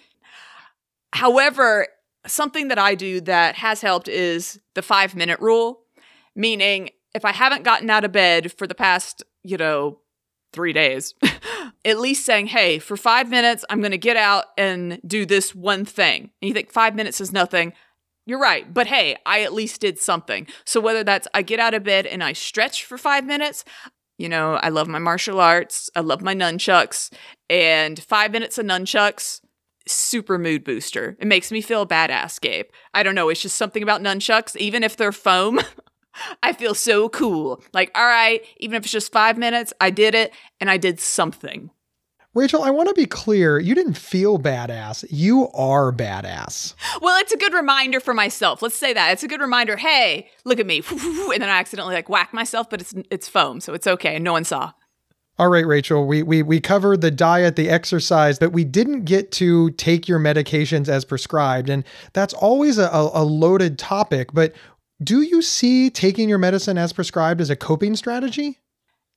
However, 1.13 1.87
something 2.25 2.67
that 2.67 2.77
I 2.77 2.95
do 2.95 3.21
that 3.21 3.55
has 3.55 3.81
helped 3.81 4.07
is 4.07 4.59
the 4.75 4.81
five 4.81 5.15
minute 5.15 5.39
rule, 5.39 5.81
meaning 6.35 6.89
if 7.15 7.25
I 7.25 7.31
haven't 7.31 7.63
gotten 7.63 7.89
out 7.89 8.03
of 8.03 8.11
bed 8.11 8.51
for 8.51 8.67
the 8.67 8.75
past, 8.75 9.23
you 9.43 9.57
know, 9.57 9.99
three 10.53 10.73
days, 10.73 11.13
at 11.85 11.99
least 11.99 12.25
saying, 12.25 12.47
hey, 12.47 12.79
for 12.79 12.97
five 12.97 13.29
minutes, 13.29 13.63
I'm 13.69 13.79
going 13.79 13.91
to 13.91 13.97
get 13.97 14.17
out 14.17 14.45
and 14.57 14.99
do 15.05 15.25
this 15.25 15.53
one 15.53 15.85
thing. 15.85 16.31
And 16.41 16.49
you 16.49 16.53
think 16.53 16.71
five 16.71 16.95
minutes 16.95 17.21
is 17.21 17.31
nothing. 17.31 17.73
You're 18.25 18.39
right. 18.39 18.71
But 18.73 18.87
hey, 18.87 19.17
I 19.25 19.41
at 19.41 19.53
least 19.53 19.81
did 19.81 19.99
something. 19.99 20.47
So 20.65 20.81
whether 20.81 21.03
that's 21.03 21.27
I 21.33 21.41
get 21.41 21.59
out 21.59 21.73
of 21.73 21.83
bed 21.83 22.05
and 22.05 22.23
I 22.23 22.33
stretch 22.33 22.83
for 22.83 22.97
five 22.97 23.25
minutes, 23.25 23.63
you 24.17 24.27
know, 24.27 24.55
I 24.55 24.69
love 24.69 24.87
my 24.87 24.99
martial 24.99 25.39
arts, 25.39 25.89
I 25.95 26.01
love 26.01 26.21
my 26.21 26.33
nunchucks, 26.35 27.11
and 27.49 28.01
five 28.03 28.31
minutes 28.31 28.57
of 28.57 28.65
nunchucks, 28.65 29.41
super 29.87 30.37
mood 30.37 30.63
booster. 30.63 31.15
It 31.19 31.27
makes 31.27 31.51
me 31.51 31.61
feel 31.61 31.85
badass, 31.85 32.41
Gabe. 32.41 32.65
I 32.93 33.03
don't 33.03 33.15
know. 33.15 33.29
It's 33.29 33.41
just 33.41 33.55
something 33.55 33.83
about 33.83 34.01
nunchucks, 34.01 34.55
even 34.57 34.83
if 34.83 34.97
they're 34.97 35.11
foam. 35.11 35.59
I 36.43 36.53
feel 36.53 36.73
so 36.73 37.09
cool. 37.09 37.63
Like, 37.73 37.91
all 37.95 38.05
right, 38.05 38.43
even 38.57 38.75
if 38.75 38.83
it's 38.83 38.91
just 38.91 39.11
five 39.11 39.37
minutes, 39.37 39.73
I 39.79 39.89
did 39.89 40.15
it 40.15 40.33
and 40.59 40.69
I 40.69 40.77
did 40.77 40.99
something. 40.99 41.71
Rachel, 42.33 42.61
I 42.61 42.69
want 42.69 42.87
to 42.87 42.93
be 42.93 43.07
clear. 43.07 43.57
You 43.57 43.73
didn't 43.73 43.95
feel 43.95 44.37
badass. 44.37 45.05
You 45.09 45.49
are 45.55 45.91
badass. 45.91 46.75
Well, 47.01 47.19
it's 47.19 47.31
a 47.31 47.37
good 47.37 47.51
reminder 47.51 47.99
for 47.99 48.13
myself. 48.13 48.61
Let's 48.61 48.75
say 48.75 48.93
that. 48.93 49.11
It's 49.13 49.23
a 49.23 49.27
good 49.27 49.41
reminder. 49.41 49.75
Hey, 49.75 50.29
look 50.45 50.59
at 50.59 50.67
me. 50.67 50.83
And 51.37 51.41
then 51.41 51.49
I 51.49 51.57
accidentally 51.57 51.95
like 51.95 52.09
whack 52.09 52.33
myself, 52.33 52.69
but 52.69 52.81
it's 52.81 52.93
it's 53.11 53.27
foam, 53.27 53.59
so 53.59 53.73
it's 53.73 53.85
okay. 53.85 54.15
And 54.15 54.23
no 54.23 54.33
one 54.33 54.43
saw. 54.43 54.71
All 55.39 55.49
right, 55.49 55.67
Rachel, 55.67 56.07
we, 56.07 56.23
we, 56.23 56.41
we 56.41 56.59
covered 56.59 57.01
the 57.01 57.11
diet, 57.11 57.55
the 57.55 57.69
exercise, 57.69 58.39
but 58.39 58.53
we 58.53 58.63
didn't 58.63 59.03
get 59.03 59.31
to 59.33 59.69
take 59.71 60.07
your 60.07 60.17
medications 60.17 60.89
as 60.89 61.05
prescribed. 61.05 61.69
And 61.69 61.83
that's 62.13 62.33
always 62.33 62.79
a, 62.79 62.89
a 62.91 63.23
loaded 63.23 63.77
topic. 63.77 64.33
But 64.33 64.53
do 65.01 65.21
you 65.21 65.41
see 65.41 65.89
taking 65.89 66.27
your 66.29 66.37
medicine 66.37 66.77
as 66.77 66.93
prescribed 66.93 67.41
as 67.41 67.49
a 67.49 67.55
coping 67.55 67.95
strategy? 67.95 68.59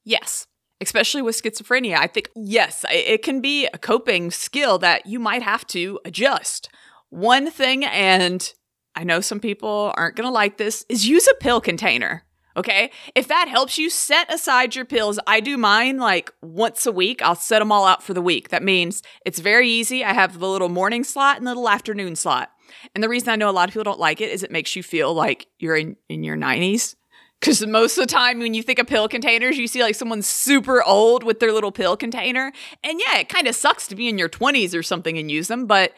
Yes, 0.04 0.46
especially 0.80 1.22
with 1.22 1.40
schizophrenia. 1.40 1.96
I 1.96 2.06
think, 2.06 2.30
yes, 2.34 2.84
it 2.90 3.22
can 3.22 3.40
be 3.40 3.66
a 3.66 3.78
coping 3.78 4.30
skill 4.30 4.78
that 4.78 5.06
you 5.06 5.18
might 5.18 5.42
have 5.42 5.66
to 5.68 6.00
adjust. 6.04 6.68
One 7.08 7.50
thing, 7.50 7.84
and 7.84 8.52
I 8.94 9.04
know 9.04 9.20
some 9.20 9.40
people 9.40 9.92
aren't 9.96 10.16
going 10.16 10.26
to 10.26 10.32
like 10.32 10.58
this, 10.58 10.84
is 10.88 11.08
use 11.08 11.26
a 11.26 11.34
pill 11.34 11.60
container. 11.60 12.24
Okay. 12.56 12.90
If 13.14 13.28
that 13.28 13.48
helps 13.48 13.78
you, 13.78 13.88
set 13.88 14.32
aside 14.32 14.74
your 14.74 14.84
pills. 14.84 15.20
I 15.26 15.40
do 15.40 15.56
mine 15.56 15.98
like 15.98 16.32
once 16.42 16.84
a 16.84 16.92
week. 16.92 17.22
I'll 17.22 17.36
set 17.36 17.60
them 17.60 17.70
all 17.70 17.86
out 17.86 18.02
for 18.02 18.12
the 18.12 18.20
week. 18.20 18.48
That 18.48 18.62
means 18.62 19.02
it's 19.24 19.38
very 19.38 19.68
easy. 19.68 20.04
I 20.04 20.12
have 20.12 20.38
the 20.38 20.48
little 20.48 20.68
morning 20.68 21.04
slot 21.04 21.38
and 21.38 21.46
the 21.46 21.50
little 21.50 21.68
afternoon 21.68 22.16
slot. 22.16 22.50
And 22.94 23.02
the 23.02 23.08
reason 23.08 23.28
I 23.28 23.36
know 23.36 23.50
a 23.50 23.52
lot 23.52 23.68
of 23.68 23.72
people 23.72 23.84
don't 23.84 24.00
like 24.00 24.20
it 24.20 24.30
is 24.30 24.42
it 24.42 24.50
makes 24.50 24.76
you 24.76 24.82
feel 24.82 25.14
like 25.14 25.46
you're 25.58 25.76
in, 25.76 25.96
in 26.08 26.24
your 26.24 26.36
90s. 26.36 26.96
Because 27.40 27.66
most 27.66 27.96
of 27.96 28.02
the 28.02 28.12
time, 28.12 28.38
when 28.38 28.52
you 28.52 28.62
think 28.62 28.78
of 28.78 28.86
pill 28.86 29.08
containers, 29.08 29.56
you 29.56 29.66
see 29.66 29.82
like 29.82 29.94
someone 29.94 30.20
super 30.20 30.82
old 30.82 31.24
with 31.24 31.40
their 31.40 31.52
little 31.52 31.72
pill 31.72 31.96
container. 31.96 32.52
And 32.84 33.00
yeah, 33.00 33.18
it 33.18 33.30
kind 33.30 33.46
of 33.46 33.56
sucks 33.56 33.88
to 33.88 33.96
be 33.96 34.08
in 34.08 34.18
your 34.18 34.28
20s 34.28 34.78
or 34.78 34.82
something 34.82 35.16
and 35.16 35.30
use 35.30 35.48
them, 35.48 35.66
but 35.66 35.94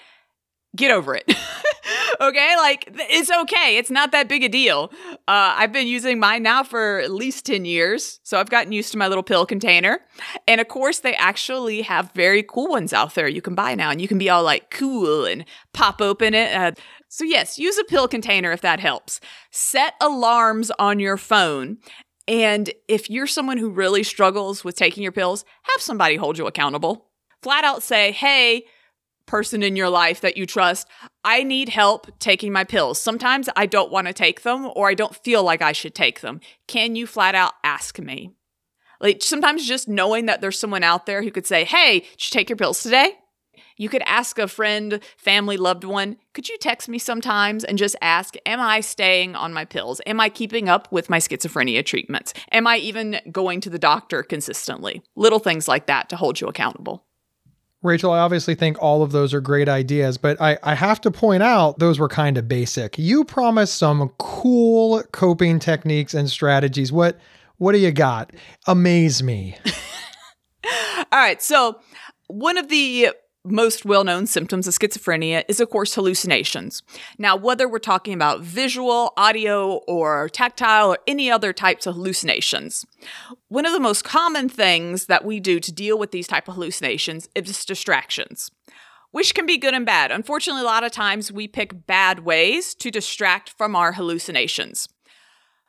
get 0.76 0.90
over 0.90 1.14
it. 1.14 1.24
okay? 2.20 2.56
Like, 2.56 2.88
it's 2.92 3.30
okay. 3.30 3.76
It's 3.76 3.90
not 3.90 4.12
that 4.12 4.28
big 4.28 4.42
a 4.42 4.48
deal. 4.48 4.90
Uh, 5.28 5.54
I've 5.56 5.72
been 5.72 5.86
using 5.86 6.18
mine 6.18 6.42
now 6.42 6.62
for 6.62 7.00
at 7.00 7.10
least 7.10 7.46
10 7.46 7.64
years. 7.64 8.20
So 8.22 8.38
I've 8.38 8.50
gotten 8.50 8.72
used 8.72 8.92
to 8.92 8.98
my 8.98 9.08
little 9.08 9.22
pill 9.22 9.46
container. 9.46 10.00
And 10.46 10.60
of 10.60 10.68
course, 10.68 11.00
they 11.00 11.14
actually 11.14 11.82
have 11.82 12.12
very 12.12 12.42
cool 12.42 12.68
ones 12.68 12.92
out 12.92 13.14
there 13.14 13.28
you 13.28 13.42
can 13.42 13.54
buy 13.54 13.74
now. 13.74 13.90
And 13.90 14.00
you 14.00 14.08
can 14.08 14.18
be 14.18 14.30
all 14.30 14.42
like 14.42 14.70
cool 14.70 15.24
and 15.24 15.44
pop 15.72 16.00
open 16.00 16.34
it. 16.34 16.54
Uh, 16.54 16.72
so, 17.08 17.24
yes, 17.24 17.58
use 17.58 17.76
a 17.78 17.84
pill 17.84 18.08
container 18.08 18.52
if 18.52 18.62
that 18.62 18.80
helps. 18.80 19.20
Set 19.50 19.94
alarms 20.00 20.70
on 20.78 20.98
your 20.98 21.18
phone. 21.18 21.78
And 22.28 22.70
if 22.88 23.10
you're 23.10 23.26
someone 23.26 23.58
who 23.58 23.68
really 23.68 24.02
struggles 24.02 24.64
with 24.64 24.76
taking 24.76 25.02
your 25.02 25.12
pills, 25.12 25.44
have 25.64 25.82
somebody 25.82 26.16
hold 26.16 26.38
you 26.38 26.46
accountable. 26.46 27.08
Flat 27.42 27.64
out 27.64 27.82
say, 27.82 28.12
hey, 28.12 28.64
person 29.26 29.62
in 29.62 29.76
your 29.76 29.88
life 29.88 30.20
that 30.20 30.36
you 30.36 30.46
trust, 30.46 30.88
I 31.24 31.42
need 31.42 31.68
help 31.68 32.18
taking 32.18 32.52
my 32.52 32.64
pills. 32.64 33.00
Sometimes 33.00 33.48
I 33.56 33.66
don't 33.66 33.92
want 33.92 34.06
to 34.06 34.12
take 34.12 34.42
them 34.42 34.70
or 34.74 34.88
I 34.88 34.94
don't 34.94 35.14
feel 35.16 35.42
like 35.42 35.62
I 35.62 35.72
should 35.72 35.94
take 35.94 36.20
them. 36.20 36.40
Can 36.66 36.96
you 36.96 37.06
flat 37.06 37.34
out 37.34 37.52
ask 37.64 37.98
me? 37.98 38.32
Like 39.00 39.22
sometimes 39.22 39.66
just 39.66 39.88
knowing 39.88 40.26
that 40.26 40.40
there's 40.40 40.58
someone 40.58 40.84
out 40.84 41.06
there 41.06 41.22
who 41.22 41.30
could 41.30 41.46
say, 41.46 41.64
Hey, 41.64 42.00
did 42.00 42.10
you 42.10 42.30
take 42.30 42.48
your 42.48 42.56
pills 42.56 42.82
today? 42.82 43.18
You 43.76 43.88
could 43.88 44.02
ask 44.06 44.38
a 44.38 44.48
friend, 44.48 45.00
family, 45.16 45.56
loved 45.56 45.84
one, 45.84 46.16
could 46.34 46.48
you 46.48 46.56
text 46.58 46.88
me 46.88 46.98
sometimes 46.98 47.64
and 47.64 47.78
just 47.78 47.96
ask, 48.00 48.34
Am 48.46 48.60
I 48.60 48.80
staying 48.80 49.34
on 49.34 49.52
my 49.52 49.64
pills? 49.64 50.00
Am 50.06 50.20
I 50.20 50.28
keeping 50.28 50.68
up 50.68 50.90
with 50.92 51.10
my 51.10 51.18
schizophrenia 51.18 51.84
treatments? 51.84 52.32
Am 52.52 52.66
I 52.66 52.76
even 52.78 53.20
going 53.30 53.60
to 53.62 53.70
the 53.70 53.78
doctor 53.78 54.22
consistently? 54.22 55.02
Little 55.16 55.40
things 55.40 55.66
like 55.66 55.86
that 55.86 56.08
to 56.10 56.16
hold 56.16 56.40
you 56.40 56.46
accountable. 56.46 57.04
Rachel, 57.82 58.12
I 58.12 58.20
obviously 58.20 58.54
think 58.54 58.80
all 58.80 59.02
of 59.02 59.10
those 59.10 59.34
are 59.34 59.40
great 59.40 59.68
ideas, 59.68 60.16
but 60.16 60.40
I, 60.40 60.56
I 60.62 60.74
have 60.74 61.00
to 61.00 61.10
point 61.10 61.42
out 61.42 61.80
those 61.80 61.98
were 61.98 62.08
kind 62.08 62.38
of 62.38 62.46
basic. 62.46 62.96
You 62.96 63.24
promised 63.24 63.74
some 63.74 64.08
cool 64.18 65.02
coping 65.12 65.58
techniques 65.58 66.14
and 66.14 66.30
strategies. 66.30 66.92
What 66.92 67.18
what 67.58 67.72
do 67.72 67.78
you 67.78 67.92
got? 67.92 68.32
Amaze 68.66 69.22
me. 69.22 69.56
all 70.64 71.04
right. 71.12 71.42
So 71.42 71.80
one 72.28 72.58
of 72.58 72.68
the 72.68 73.10
most 73.44 73.84
well 73.84 74.04
known 74.04 74.26
symptoms 74.26 74.68
of 74.68 74.74
schizophrenia 74.74 75.44
is, 75.48 75.60
of 75.60 75.70
course, 75.70 75.94
hallucinations. 75.94 76.82
Now, 77.18 77.36
whether 77.36 77.68
we're 77.68 77.78
talking 77.78 78.14
about 78.14 78.40
visual, 78.40 79.12
audio, 79.16 79.80
or 79.88 80.28
tactile, 80.28 80.92
or 80.92 80.98
any 81.06 81.30
other 81.30 81.52
types 81.52 81.86
of 81.86 81.94
hallucinations, 81.94 82.84
one 83.48 83.66
of 83.66 83.72
the 83.72 83.80
most 83.80 84.04
common 84.04 84.48
things 84.48 85.06
that 85.06 85.24
we 85.24 85.40
do 85.40 85.58
to 85.60 85.72
deal 85.72 85.98
with 85.98 86.12
these 86.12 86.26
type 86.26 86.48
of 86.48 86.54
hallucinations 86.54 87.28
is 87.34 87.64
distractions. 87.64 88.50
Which 89.10 89.34
can 89.34 89.44
be 89.44 89.58
good 89.58 89.74
and 89.74 89.84
bad. 89.84 90.10
Unfortunately, 90.10 90.62
a 90.62 90.64
lot 90.66 90.84
of 90.84 90.92
times 90.92 91.30
we 91.30 91.46
pick 91.46 91.86
bad 91.86 92.20
ways 92.20 92.74
to 92.76 92.90
distract 92.90 93.50
from 93.50 93.76
our 93.76 93.92
hallucinations. 93.92 94.88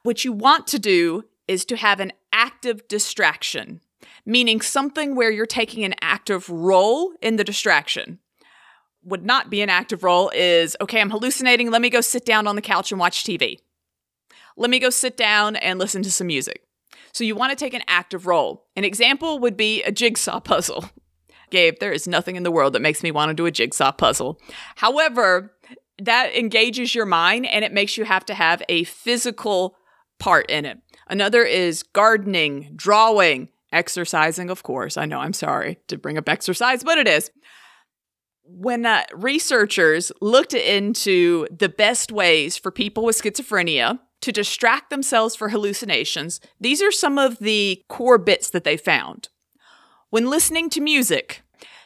What 0.04 0.24
you 0.24 0.32
want 0.32 0.66
to 0.68 0.80
do 0.80 1.26
is 1.48 1.66
to 1.66 1.76
have 1.76 2.00
an 2.00 2.14
active 2.32 2.88
distraction 2.88 3.82
meaning 4.26 4.62
something 4.62 5.16
where 5.16 5.32
you're 5.32 5.46
taking 5.46 5.84
an 5.84 5.96
active 6.02 6.50
role 6.50 7.12
in 7.22 7.36
the 7.36 7.44
distraction. 7.44 8.20
Would 9.04 9.26
not 9.26 9.50
be 9.50 9.62
an 9.62 9.70
active 9.70 10.04
role 10.04 10.32
is 10.34 10.78
okay, 10.80 11.02
I'm 11.02 11.10
hallucinating. 11.10 11.72
Let 11.72 11.82
me 11.82 11.90
go 11.90 12.02
sit 12.02 12.26
down 12.26 12.48
on 12.48 12.56
the 12.56 12.62
couch 12.62 12.92
and 12.92 13.00
watch 13.00 13.24
TV. 13.24 13.60
Let 14.56 14.70
me 14.70 14.80
go 14.80 14.90
sit 14.90 15.18
down 15.18 15.56
and 15.58 15.80
listen 15.80 16.04
to 16.04 16.12
some 16.12 16.28
music. 16.28 16.64
So 17.12 17.24
you 17.24 17.36
want 17.36 17.52
to 17.52 17.56
take 17.56 17.74
an 17.74 17.84
active 17.88 18.26
role. 18.26 18.66
An 18.76 18.84
example 18.84 19.40
would 19.40 19.58
be 19.58 19.84
a 19.84 19.92
jigsaw 19.92 20.40
puzzle. 20.42 20.86
Gabe, 21.50 21.76
there 21.80 21.92
is 21.92 22.08
nothing 22.08 22.36
in 22.36 22.44
the 22.44 22.52
world 22.52 22.74
that 22.74 22.82
makes 22.82 23.04
me 23.04 23.12
want 23.12 23.30
to 23.30 23.36
do 23.36 23.46
a 23.46 23.52
jigsaw 23.52 23.92
puzzle. 23.92 24.40
However, 24.76 25.54
that 26.02 26.36
engages 26.36 26.96
your 26.96 27.06
mind 27.06 27.46
and 27.46 27.64
it 27.64 27.72
makes 27.72 27.98
you 27.98 28.06
have 28.06 28.26
to 28.26 28.34
have 28.34 28.64
a 28.70 28.86
physical 28.86 29.76
part 30.18 30.50
in 30.50 30.66
it. 30.66 30.80
Another 31.08 31.44
is 31.44 31.84
gardening, 31.84 32.72
drawing, 32.76 33.50
exercising, 33.74 34.50
of 34.50 34.64
course. 34.64 34.98
I 34.98 35.06
know 35.06 35.20
I'm 35.20 35.34
sorry 35.34 35.80
to 35.88 35.98
bring 35.98 36.18
up 36.18 36.30
exercise, 36.30 36.84
but 36.84 36.98
it 36.98 37.08
is. 37.08 37.32
When 38.46 38.86
uh, 38.86 39.04
researchers 39.14 40.12
looked 40.22 40.54
into 40.54 41.48
the 41.50 41.70
best 41.70 42.12
ways 42.12 42.58
for 42.58 42.72
people 42.72 43.04
with 43.06 43.22
schizophrenia 43.22 44.00
to 44.22 44.32
distract 44.32 44.90
themselves 44.90 45.36
for 45.36 45.50
hallucinations, 45.50 46.40
these 46.60 46.82
are 46.82 46.92
some 46.92 47.18
of 47.18 47.40
the 47.40 47.82
core 47.90 48.18
bits 48.18 48.50
that 48.52 48.64
they 48.64 48.78
found. 48.78 49.30
When 50.10 50.30
listening 50.30 50.70
to 50.72 50.82
music, 50.82 51.42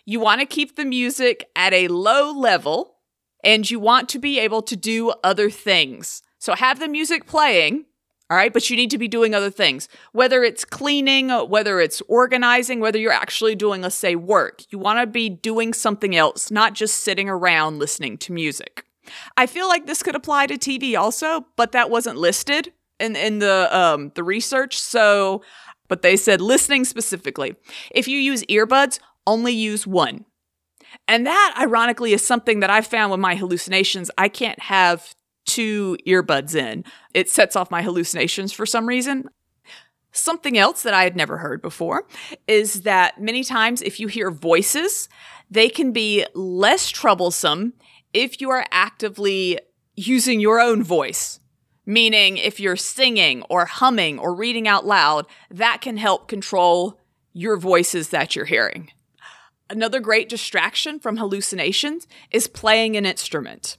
you 0.05 0.19
want 0.19 0.41
to 0.41 0.45
keep 0.45 0.75
the 0.75 0.85
music 0.85 1.49
at 1.55 1.73
a 1.73 1.87
low 1.87 2.31
level 2.31 2.97
and 3.43 3.69
you 3.69 3.79
want 3.79 4.09
to 4.09 4.19
be 4.19 4.39
able 4.39 4.61
to 4.63 4.75
do 4.75 5.13
other 5.23 5.49
things. 5.49 6.21
So 6.39 6.53
have 6.53 6.79
the 6.79 6.87
music 6.87 7.27
playing, 7.27 7.85
all 8.29 8.35
right, 8.35 8.51
but 8.51 8.69
you 8.69 8.75
need 8.75 8.91
to 8.91 8.97
be 8.97 9.07
doing 9.07 9.33
other 9.33 9.49
things. 9.49 9.87
Whether 10.11 10.43
it's 10.43 10.65
cleaning, 10.65 11.29
whether 11.29 11.79
it's 11.79 12.01
organizing, 12.09 12.81
whether 12.81 12.99
you're 12.99 13.11
actually 13.11 13.55
doing, 13.55 13.81
let's 13.81 13.95
say, 13.95 14.15
work. 14.15 14.63
You 14.69 14.79
want 14.79 14.99
to 14.99 15.07
be 15.07 15.29
doing 15.29 15.73
something 15.73 16.15
else, 16.15 16.51
not 16.51 16.73
just 16.73 16.97
sitting 16.97 17.29
around 17.29 17.79
listening 17.79 18.17
to 18.19 18.33
music. 18.33 18.83
I 19.37 19.45
feel 19.45 19.69
like 19.69 19.85
this 19.85 20.03
could 20.03 20.15
apply 20.15 20.47
to 20.47 20.57
TV 20.57 20.99
also, 20.99 21.45
but 21.55 21.71
that 21.71 21.89
wasn't 21.89 22.17
listed 22.17 22.73
in, 22.99 23.15
in 23.15 23.39
the 23.39 23.69
um, 23.71 24.11
the 24.15 24.23
research. 24.25 24.77
So, 24.77 25.41
but 25.87 26.01
they 26.01 26.17
said 26.17 26.41
listening 26.41 26.83
specifically. 26.83 27.55
If 27.91 28.09
you 28.09 28.19
use 28.19 28.43
earbuds, 28.45 28.99
only 29.25 29.53
use 29.53 29.87
one. 29.87 30.25
And 31.07 31.25
that, 31.25 31.55
ironically, 31.57 32.13
is 32.13 32.25
something 32.25 32.59
that 32.59 32.69
I 32.69 32.81
found 32.81 33.11
with 33.11 33.19
my 33.19 33.35
hallucinations. 33.35 34.11
I 34.17 34.27
can't 34.27 34.59
have 34.59 35.15
two 35.47 35.97
earbuds 36.05 36.53
in. 36.53 36.83
It 37.15 37.29
sets 37.29 37.55
off 37.55 37.71
my 37.71 37.81
hallucinations 37.81 38.53
for 38.53 38.67
some 38.67 38.85
reason. 38.85 39.27
Something 40.11 40.57
else 40.57 40.83
that 40.83 40.93
I 40.93 41.03
had 41.03 41.15
never 41.15 41.37
heard 41.37 41.61
before 41.61 42.05
is 42.47 42.83
that 42.83 43.19
many 43.19 43.43
times 43.43 43.81
if 43.81 43.99
you 43.99 44.07
hear 44.07 44.29
voices, 44.29 45.09
they 45.49 45.69
can 45.69 45.91
be 45.91 46.25
less 46.35 46.89
troublesome 46.89 47.73
if 48.13 48.41
you 48.41 48.49
are 48.49 48.65
actively 48.71 49.59
using 49.95 50.39
your 50.39 50.59
own 50.59 50.83
voice. 50.83 51.39
Meaning, 51.85 52.35
if 52.37 52.59
you're 52.59 52.75
singing 52.75 53.43
or 53.43 53.65
humming 53.65 54.19
or 54.19 54.35
reading 54.35 54.67
out 54.67 54.85
loud, 54.85 55.25
that 55.49 55.79
can 55.79 55.95
help 55.95 56.27
control 56.27 56.99
your 57.31 57.55
voices 57.55 58.09
that 58.09 58.35
you're 58.35 58.45
hearing. 58.45 58.91
Another 59.69 59.99
great 59.99 60.27
distraction 60.27 60.99
from 60.99 61.17
hallucinations 61.17 62.07
is 62.31 62.47
playing 62.47 62.97
an 62.97 63.05
instrument. 63.05 63.77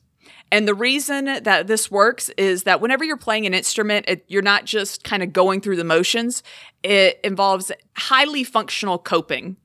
And 0.50 0.66
the 0.66 0.74
reason 0.74 1.26
that 1.26 1.66
this 1.66 1.90
works 1.90 2.30
is 2.30 2.62
that 2.62 2.80
whenever 2.80 3.04
you're 3.04 3.16
playing 3.16 3.46
an 3.46 3.54
instrument, 3.54 4.06
it, 4.08 4.24
you're 4.28 4.42
not 4.42 4.64
just 4.64 5.04
kind 5.04 5.22
of 5.22 5.32
going 5.32 5.60
through 5.60 5.76
the 5.76 5.84
motions. 5.84 6.42
It 6.82 7.20
involves 7.22 7.70
highly 7.96 8.44
functional 8.44 8.98
coping 8.98 9.56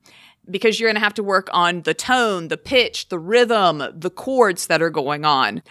because 0.50 0.78
you're 0.78 0.88
going 0.88 0.96
to 0.96 1.00
have 1.00 1.14
to 1.14 1.22
work 1.22 1.48
on 1.52 1.82
the 1.82 1.94
tone, 1.94 2.48
the 2.48 2.58
pitch, 2.58 3.08
the 3.08 3.18
rhythm, 3.18 3.82
the 3.94 4.10
chords 4.10 4.66
that 4.66 4.82
are 4.82 4.90
going 4.90 5.24
on. 5.24 5.62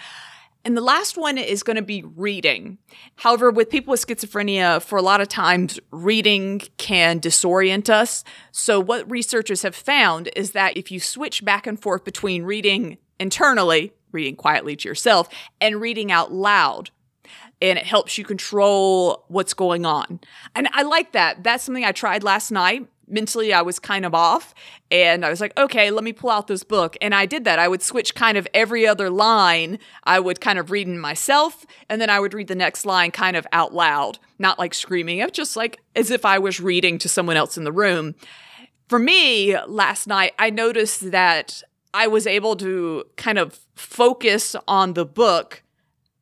And 0.65 0.77
the 0.77 0.81
last 0.81 1.17
one 1.17 1.37
is 1.37 1.61
going 1.61 1.75
to 1.75 1.83
be 1.83 2.03
reading. 2.03 2.77
However, 3.17 3.51
with 3.51 3.69
people 3.69 3.91
with 3.91 4.05
schizophrenia, 4.05 4.81
for 4.81 4.97
a 4.97 5.01
lot 5.01 5.19
of 5.19 5.27
times, 5.27 5.77
reading 5.91 6.61
can 6.77 7.19
disorient 7.19 7.89
us. 7.89 8.23
So, 8.51 8.79
what 8.79 9.09
researchers 9.11 9.63
have 9.63 9.75
found 9.75 10.29
is 10.37 10.51
that 10.51 10.77
if 10.77 10.89
you 10.89 11.01
switch 11.01 11.43
back 11.43 11.67
and 11.67 11.79
forth 11.79 12.05
between 12.05 12.43
reading 12.43 12.97
internally, 13.19 13.91
reading 14.13 14.35
quietly 14.35 14.75
to 14.77 14.87
yourself, 14.87 15.27
and 15.59 15.81
reading 15.81 16.11
out 16.11 16.31
loud, 16.31 16.91
and 17.61 17.77
it 17.77 17.85
helps 17.85 18.17
you 18.17 18.23
control 18.23 19.25
what's 19.27 19.53
going 19.53 19.85
on. 19.85 20.19
And 20.55 20.69
I 20.73 20.83
like 20.83 21.11
that. 21.13 21.43
That's 21.43 21.63
something 21.63 21.85
I 21.85 21.91
tried 21.91 22.23
last 22.23 22.51
night 22.51 22.87
mentally 23.07 23.53
I 23.53 23.61
was 23.61 23.79
kind 23.79 24.05
of 24.05 24.13
off 24.13 24.53
and 24.91 25.25
I 25.25 25.29
was 25.29 25.41
like, 25.41 25.57
okay, 25.57 25.91
let 25.91 26.03
me 26.03 26.13
pull 26.13 26.29
out 26.29 26.47
this 26.47 26.63
book. 26.63 26.97
And 27.01 27.13
I 27.13 27.25
did 27.25 27.43
that. 27.45 27.59
I 27.59 27.67
would 27.67 27.81
switch 27.81 28.15
kind 28.15 28.37
of 28.37 28.47
every 28.53 28.87
other 28.87 29.09
line. 29.09 29.79
I 30.03 30.19
would 30.19 30.41
kind 30.41 30.59
of 30.59 30.71
read 30.71 30.87
in 30.87 30.99
myself 30.99 31.65
and 31.89 32.01
then 32.01 32.09
I 32.09 32.19
would 32.19 32.33
read 32.33 32.47
the 32.47 32.55
next 32.55 32.85
line 32.85 33.11
kind 33.11 33.35
of 33.35 33.45
out 33.51 33.73
loud, 33.73 34.19
not 34.39 34.59
like 34.59 34.73
screaming, 34.73 35.19
it 35.19 35.33
just 35.33 35.55
like 35.55 35.79
as 35.95 36.11
if 36.11 36.25
I 36.25 36.39
was 36.39 36.59
reading 36.59 36.97
to 36.99 37.09
someone 37.09 37.37
else 37.37 37.57
in 37.57 37.63
the 37.63 37.71
room. 37.71 38.15
For 38.89 38.99
me, 38.99 39.57
last 39.65 40.07
night, 40.07 40.33
I 40.37 40.49
noticed 40.49 41.11
that 41.11 41.63
I 41.93 42.07
was 42.07 42.27
able 42.27 42.55
to 42.57 43.05
kind 43.17 43.37
of 43.37 43.59
focus 43.75 44.55
on 44.67 44.93
the 44.93 45.05
book 45.05 45.63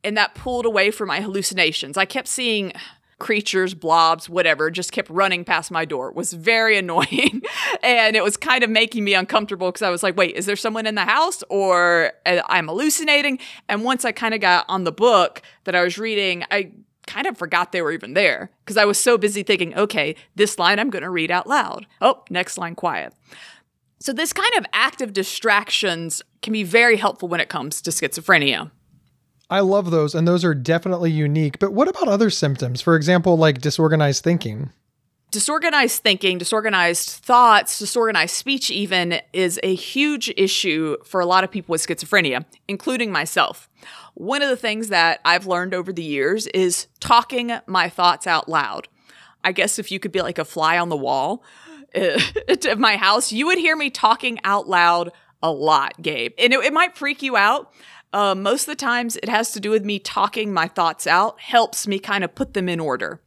and 0.04 0.16
that 0.16 0.34
pulled 0.34 0.66
away 0.66 0.90
from 0.90 1.08
my 1.08 1.20
hallucinations. 1.20 1.96
I 1.96 2.04
kept 2.04 2.28
seeing 2.28 2.72
creatures, 3.18 3.72
blobs, 3.72 4.28
whatever, 4.28 4.68
just 4.68 4.90
kept 4.90 5.08
running 5.08 5.44
past 5.44 5.70
my 5.70 5.84
door. 5.84 6.08
It 6.08 6.16
was 6.16 6.32
very 6.32 6.76
annoying. 6.82 7.42
and 7.82 8.16
it 8.16 8.22
was 8.22 8.36
kind 8.36 8.64
of 8.64 8.70
making 8.70 9.04
me 9.04 9.14
uncomfortable 9.14 9.68
because 9.68 9.82
I 9.82 9.90
was 9.90 10.02
like, 10.02 10.16
wait, 10.16 10.34
is 10.34 10.46
there 10.46 10.56
someone 10.56 10.86
in 10.86 10.96
the 10.96 11.04
house 11.04 11.44
or 11.48 12.12
uh, 12.26 12.42
I'm 12.46 12.66
hallucinating? 12.66 13.38
And 13.68 13.84
once 13.84 14.04
I 14.04 14.12
kind 14.12 14.34
of 14.34 14.40
got 14.40 14.64
on 14.68 14.84
the 14.84 14.92
book 14.92 15.40
that 15.64 15.76
I 15.76 15.84
was 15.84 15.98
reading, 15.98 16.44
I 16.50 16.72
kind 17.06 17.26
of 17.26 17.38
forgot 17.38 17.72
they 17.72 17.82
were 17.82 17.92
even 17.92 18.14
there 18.14 18.50
because 18.64 18.76
I 18.76 18.84
was 18.84 18.98
so 18.98 19.16
busy 19.16 19.42
thinking, 19.42 19.74
okay, 19.76 20.16
this 20.34 20.58
line 20.58 20.78
I'm 20.78 20.90
going 20.90 21.02
to 21.02 21.10
read 21.10 21.30
out 21.30 21.46
loud. 21.46 21.86
Oh, 22.00 22.24
next 22.28 22.58
line 22.58 22.74
quiet. 22.74 23.12
So, 24.02 24.12
this 24.12 24.32
kind 24.32 24.52
of 24.58 24.66
active 24.72 25.12
distractions 25.12 26.22
can 26.40 26.52
be 26.52 26.64
very 26.64 26.96
helpful 26.96 27.28
when 27.28 27.38
it 27.38 27.48
comes 27.48 27.80
to 27.82 27.92
schizophrenia. 27.92 28.72
I 29.48 29.60
love 29.60 29.92
those, 29.92 30.16
and 30.16 30.26
those 30.26 30.44
are 30.44 30.54
definitely 30.54 31.12
unique. 31.12 31.60
But 31.60 31.72
what 31.72 31.86
about 31.86 32.08
other 32.08 32.28
symptoms? 32.28 32.80
For 32.80 32.96
example, 32.96 33.38
like 33.38 33.60
disorganized 33.60 34.24
thinking? 34.24 34.70
Disorganized 35.30 36.02
thinking, 36.02 36.36
disorganized 36.36 37.10
thoughts, 37.10 37.78
disorganized 37.78 38.34
speech, 38.34 38.72
even 38.72 39.20
is 39.32 39.60
a 39.62 39.76
huge 39.76 40.34
issue 40.36 40.96
for 41.04 41.20
a 41.20 41.26
lot 41.26 41.44
of 41.44 41.52
people 41.52 41.70
with 41.70 41.86
schizophrenia, 41.86 42.44
including 42.66 43.12
myself. 43.12 43.70
One 44.14 44.42
of 44.42 44.48
the 44.48 44.56
things 44.56 44.88
that 44.88 45.20
I've 45.24 45.46
learned 45.46 45.74
over 45.74 45.92
the 45.92 46.02
years 46.02 46.48
is 46.48 46.88
talking 46.98 47.52
my 47.68 47.88
thoughts 47.88 48.26
out 48.26 48.48
loud. 48.48 48.88
I 49.44 49.52
guess 49.52 49.78
if 49.78 49.92
you 49.92 50.00
could 50.00 50.12
be 50.12 50.22
like 50.22 50.38
a 50.38 50.44
fly 50.44 50.76
on 50.76 50.88
the 50.88 50.96
wall 50.96 51.44
at 51.94 52.78
my 52.78 52.96
house, 52.96 53.32
you 53.32 53.46
would 53.46 53.58
hear 53.58 53.76
me 53.76 53.90
talking 53.90 54.38
out 54.44 54.68
loud 54.68 55.12
a 55.42 55.50
lot, 55.50 56.00
Gabe. 56.00 56.32
And 56.38 56.52
it, 56.52 56.60
it 56.60 56.72
might 56.72 56.96
freak 56.96 57.22
you 57.22 57.36
out, 57.36 57.72
uh, 58.12 58.34
most 58.34 58.62
of 58.62 58.66
the 58.66 58.76
times, 58.76 59.16
it 59.16 59.28
has 59.28 59.52
to 59.52 59.60
do 59.60 59.70
with 59.70 59.84
me 59.84 59.98
talking 59.98 60.52
my 60.52 60.68
thoughts 60.68 61.06
out, 61.06 61.40
helps 61.40 61.86
me 61.86 61.98
kind 61.98 62.22
of 62.22 62.34
put 62.34 62.52
them 62.52 62.68
in 62.68 62.78
order. 62.78 63.20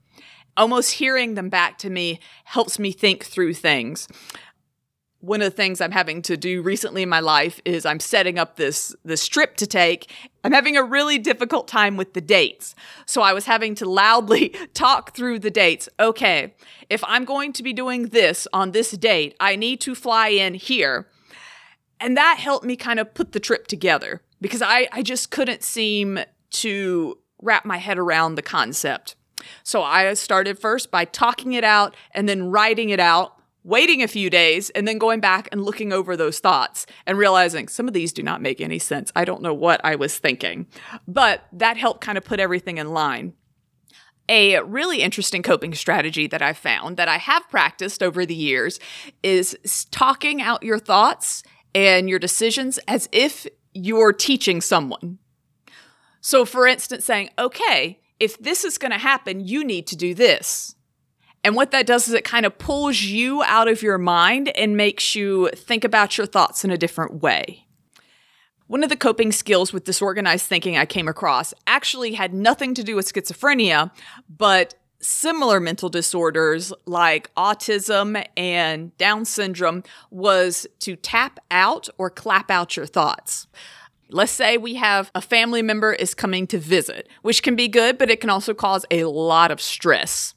Almost 0.58 0.94
hearing 0.94 1.34
them 1.34 1.50
back 1.50 1.78
to 1.80 1.90
me 1.90 2.20
helps 2.46 2.80
me 2.80 2.92
think 2.92 3.26
through 3.26 3.56
things. 3.56 4.08
One 5.22 5.42
of 5.42 5.46
the 5.46 5.56
things 5.56 5.82
I'm 5.82 5.92
having 5.92 6.22
to 6.24 6.38
do 6.38 6.62
recently 6.62 7.02
in 7.02 7.10
my 7.10 7.20
life 7.20 7.60
is 7.66 7.86
I'm 7.86 8.00
setting 8.00 8.38
up 8.38 8.58
this 8.58 8.96
this 9.04 9.28
trip 9.28 9.56
to 9.58 9.68
take. 9.68 10.12
I'm 10.44 10.52
having 10.52 10.78
a 10.78 10.84
really 10.84 11.18
difficult 11.18 11.68
time 11.68 11.98
with 11.98 12.14
the 12.14 12.22
dates. 12.22 12.76
So 13.06 13.22
I 13.22 13.34
was 13.34 13.46
having 13.46 13.74
to 13.76 13.90
loudly 13.90 14.50
talk 14.74 15.16
through 15.16 15.40
the 15.40 15.50
dates. 15.50 15.90
Okay, 16.00 16.54
if 16.90 17.04
I'm 17.06 17.26
going 17.26 17.54
to 17.54 17.64
be 17.64 17.74
doing 17.74 18.10
this 18.10 18.48
on 18.54 18.72
this 18.72 18.92
date, 18.92 19.36
I 19.40 19.56
need 19.56 19.82
to 19.82 19.96
fly 19.96 20.28
in 20.28 20.54
here. 20.54 21.08
And 22.00 22.18
that 22.18 22.38
helped 22.40 22.66
me 22.66 22.76
kind 22.76 23.00
of 23.00 23.14
put 23.14 23.32
the 23.32 23.40
trip 23.40 23.68
together 23.68 24.22
because 24.42 24.62
I, 24.62 24.88
I 24.92 25.02
just 25.02 25.32
couldn't 25.32 25.64
seem 25.64 26.20
to 26.52 27.18
wrap 27.42 27.66
my 27.66 27.78
head 27.78 27.98
around 27.98 28.36
the 28.36 28.42
concept. 28.42 29.16
So 29.64 29.84
I 29.84 30.14
started 30.14 30.60
first 30.60 30.92
by 30.92 31.06
talking 31.06 31.54
it 31.54 31.64
out 31.64 31.96
and 32.12 32.28
then 32.28 32.50
writing 32.50 32.90
it 32.90 33.00
out, 33.00 33.35
waiting 33.66 34.04
a 34.04 34.08
few 34.08 34.30
days, 34.30 34.70
and 34.70 34.88
then 34.88 35.00
going 35.00 35.20
back 35.20 35.50
and 35.52 35.66
looking 35.66 35.92
over 35.92 36.16
those 36.16 36.40
thoughts 36.40 36.86
and 37.08 37.18
realizing 37.18 37.68
some 37.68 37.88
of 37.88 37.94
these 37.94 38.14
do 38.14 38.22
not 38.22 38.42
make 38.42 38.62
any 38.62 38.80
sense. 38.80 39.12
I 39.16 39.26
don't 39.26 39.42
know 39.42 39.54
what 39.54 39.82
I 39.84 39.96
was 39.96 40.18
thinking. 40.18 40.68
But 41.08 41.46
that 41.52 41.76
helped 41.76 42.02
kind 42.02 42.18
of 42.18 42.24
put 42.24 42.40
everything 42.40 42.78
in 42.78 42.94
line. 42.94 43.34
A 44.30 44.62
really 44.62 45.02
interesting 45.02 45.42
coping 45.44 45.74
strategy 45.74 46.28
that 46.28 46.42
I 46.42 46.54
found 46.54 46.98
that 46.98 47.08
I 47.08 47.18
have 47.18 47.50
practiced 47.50 48.02
over 48.02 48.26
the 48.26 48.36
years 48.36 48.80
is 49.24 49.58
talking 49.92 50.42
out 50.42 50.64
your 50.64 50.80
thoughts 50.80 51.44
and 51.74 52.10
your 52.10 52.20
decisions 52.20 52.80
as 52.88 53.10
if 53.12 53.48
you're 53.74 54.14
teaching 54.14 54.62
someone. 54.62 55.20
So, 56.22 56.46
for 56.46 56.66
instance, 56.66 57.06
saying, 57.06 57.30
okay, 57.38 58.00
if 58.20 58.38
this 58.40 58.64
is 58.64 58.78
going 58.78 58.92
to 58.92 58.98
happen, 58.98 59.42
you 59.42 59.64
need 59.64 59.86
to 59.88 59.96
do 59.96 60.14
this. 60.14 60.76
And 61.46 61.56
what 61.56 61.70
that 61.72 61.86
does 61.86 62.08
is 62.08 62.16
it 62.16 62.24
kind 62.24 62.44
of 62.44 62.58
pulls 62.58 63.04
you 63.04 63.44
out 63.44 63.68
of 63.68 63.84
your 63.84 64.00
mind 64.00 64.50
and 64.58 64.76
makes 64.76 65.14
you 65.14 65.52
think 65.54 65.84
about 65.84 66.18
your 66.18 66.26
thoughts 66.26 66.66
in 66.66 66.72
a 66.72 66.78
different 66.78 67.22
way. 67.22 67.68
One 68.66 68.84
of 68.84 68.90
the 68.90 68.98
coping 68.98 69.32
skills 69.32 69.72
with 69.72 69.84
disorganized 69.84 70.48
thinking 70.48 70.76
I 70.76 70.88
came 70.88 71.08
across 71.08 71.54
actually 71.68 72.14
had 72.14 72.34
nothing 72.34 72.74
to 72.74 72.84
do 72.84 72.96
with 72.96 73.14
schizophrenia, 73.14 73.92
but 74.28 74.74
similar 75.00 75.60
mental 75.60 75.88
disorders 75.88 76.74
like 76.88 77.32
autism 77.36 78.26
and 78.36 78.98
Down 78.98 79.24
syndrome 79.24 79.84
was 80.10 80.66
to 80.80 80.96
tap 80.96 81.40
out 81.52 81.88
or 82.00 82.10
clap 82.10 82.50
out 82.50 82.76
your 82.76 82.88
thoughts. 82.88 83.46
Let's 84.10 84.32
say 84.32 84.58
we 84.58 84.76
have 84.76 85.12
a 85.14 85.22
family 85.22 85.62
member 85.62 85.94
is 85.94 86.16
coming 86.16 86.48
to 86.48 86.58
visit, 86.58 87.08
which 87.22 87.44
can 87.44 87.56
be 87.56 87.68
good, 87.68 88.00
but 88.00 88.10
it 88.10 88.20
can 88.20 88.32
also 88.32 88.56
cause 88.56 88.84
a 88.90 89.04
lot 89.04 89.52
of 89.52 89.62
stress. 89.62 90.35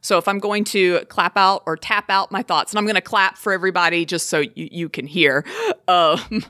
So 0.00 0.18
if 0.18 0.28
I'm 0.28 0.38
going 0.38 0.64
to 0.64 1.04
clap 1.06 1.36
out 1.36 1.62
or 1.66 1.76
tap 1.76 2.10
out 2.10 2.30
my 2.30 2.42
thoughts, 2.42 2.72
and 2.72 2.78
I'm 2.78 2.84
going 2.84 2.94
to 2.94 3.00
clap 3.00 3.36
for 3.36 3.52
everybody 3.52 4.04
just 4.04 4.28
so 4.28 4.40
you, 4.40 4.68
you 4.70 4.88
can 4.88 5.06
hear. 5.06 5.44
Um, 5.88 6.44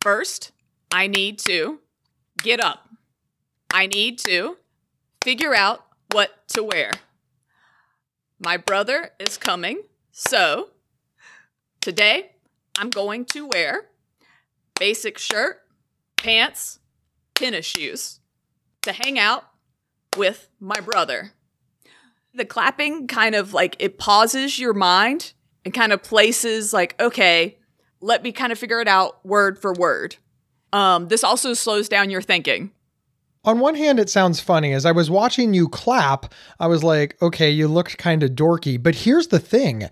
first, 0.00 0.52
I 0.92 1.08
need 1.08 1.40
to 1.40 1.80
get 2.40 2.60
up. 2.60 2.88
I 3.72 3.88
need 3.88 4.20
to 4.20 4.58
figure 5.24 5.56
out 5.56 5.84
what 6.12 6.46
to 6.50 6.62
wear. 6.62 6.92
My 8.38 8.58
brother 8.58 9.10
is 9.18 9.36
coming, 9.36 9.82
so 10.12 10.68
today 11.80 12.30
I'm 12.78 12.90
going 12.90 13.24
to 13.26 13.48
wear 13.48 13.86
basic 14.78 15.18
shirt, 15.18 15.62
pants, 16.16 16.78
tennis 17.34 17.66
shoes 17.66 18.20
to 18.82 18.92
hang 18.92 19.18
out 19.18 19.44
with 20.16 20.48
my 20.60 20.80
brother. 20.80 21.32
The 22.36 22.44
clapping 22.44 23.06
kind 23.06 23.34
of 23.34 23.52
like 23.54 23.76
it 23.78 23.98
pauses 23.98 24.58
your 24.58 24.74
mind 24.74 25.32
and 25.64 25.72
kind 25.72 25.92
of 25.92 26.02
places 26.02 26.72
like, 26.72 26.94
okay, 27.00 27.56
let 28.00 28.22
me 28.22 28.30
kind 28.30 28.52
of 28.52 28.58
figure 28.58 28.80
it 28.80 28.88
out 28.88 29.24
word 29.24 29.58
for 29.58 29.72
word. 29.72 30.16
Um, 30.72 31.08
this 31.08 31.24
also 31.24 31.54
slows 31.54 31.88
down 31.88 32.10
your 32.10 32.22
thinking. 32.22 32.70
On 33.44 33.58
one 33.60 33.74
hand, 33.74 33.98
it 33.98 34.10
sounds 34.10 34.40
funny. 34.40 34.72
As 34.72 34.84
I 34.84 34.92
was 34.92 35.08
watching 35.08 35.54
you 35.54 35.68
clap, 35.68 36.32
I 36.60 36.66
was 36.66 36.84
like, 36.84 37.16
okay, 37.22 37.50
you 37.50 37.68
looked 37.68 37.96
kind 37.96 38.22
of 38.22 38.32
dorky. 38.32 38.80
But 38.80 38.96
here's 38.96 39.28
the 39.28 39.38
thing 39.38 39.88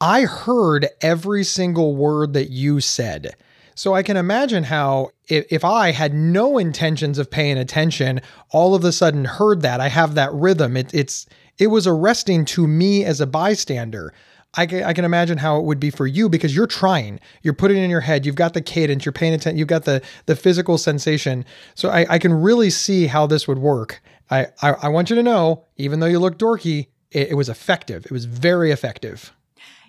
I 0.00 0.22
heard 0.22 0.88
every 1.00 1.44
single 1.44 1.96
word 1.96 2.34
that 2.34 2.50
you 2.50 2.80
said. 2.80 3.34
So 3.74 3.94
I 3.94 4.02
can 4.02 4.16
imagine 4.16 4.64
how 4.64 5.10
if, 5.28 5.64
I 5.64 5.92
had 5.92 6.14
no 6.14 6.58
intentions 6.58 7.18
of 7.18 7.30
paying 7.30 7.58
attention, 7.58 8.20
all 8.50 8.74
of 8.74 8.84
a 8.84 8.92
sudden 8.92 9.24
heard 9.24 9.62
that, 9.62 9.80
I 9.80 9.88
have 9.88 10.14
that 10.14 10.32
rhythm. 10.32 10.76
It, 10.76 10.92
it's 10.94 11.26
it 11.58 11.68
was 11.68 11.86
arresting 11.86 12.44
to 12.46 12.66
me 12.66 13.04
as 13.04 13.20
a 13.20 13.26
bystander. 13.26 14.12
I 14.54 14.66
can, 14.66 14.84
I 14.84 14.92
can 14.92 15.04
imagine 15.04 15.38
how 15.38 15.58
it 15.58 15.64
would 15.64 15.78
be 15.78 15.90
for 15.90 16.06
you 16.06 16.28
because 16.28 16.56
you're 16.56 16.66
trying. 16.66 17.20
You're 17.42 17.54
putting 17.54 17.76
it 17.76 17.82
in 17.82 17.90
your 17.90 18.00
head. 18.00 18.24
You've 18.24 18.36
got 18.36 18.54
the 18.54 18.62
cadence. 18.62 19.04
You're 19.04 19.12
paying 19.12 19.34
attention. 19.34 19.58
You've 19.58 19.68
got 19.68 19.84
the 19.84 20.02
the 20.26 20.36
physical 20.36 20.78
sensation. 20.78 21.44
So 21.74 21.90
I, 21.90 22.06
I 22.08 22.18
can 22.18 22.32
really 22.32 22.70
see 22.70 23.06
how 23.06 23.26
this 23.26 23.46
would 23.46 23.58
work. 23.58 24.02
I, 24.30 24.46
I, 24.62 24.72
I 24.82 24.88
want 24.88 25.10
you 25.10 25.16
to 25.16 25.22
know, 25.22 25.64
even 25.76 26.00
though 26.00 26.06
you 26.06 26.18
look 26.18 26.38
dorky, 26.38 26.88
it, 27.10 27.30
it 27.30 27.34
was 27.34 27.48
effective. 27.48 28.06
It 28.06 28.12
was 28.12 28.24
very 28.24 28.70
effective. 28.70 29.32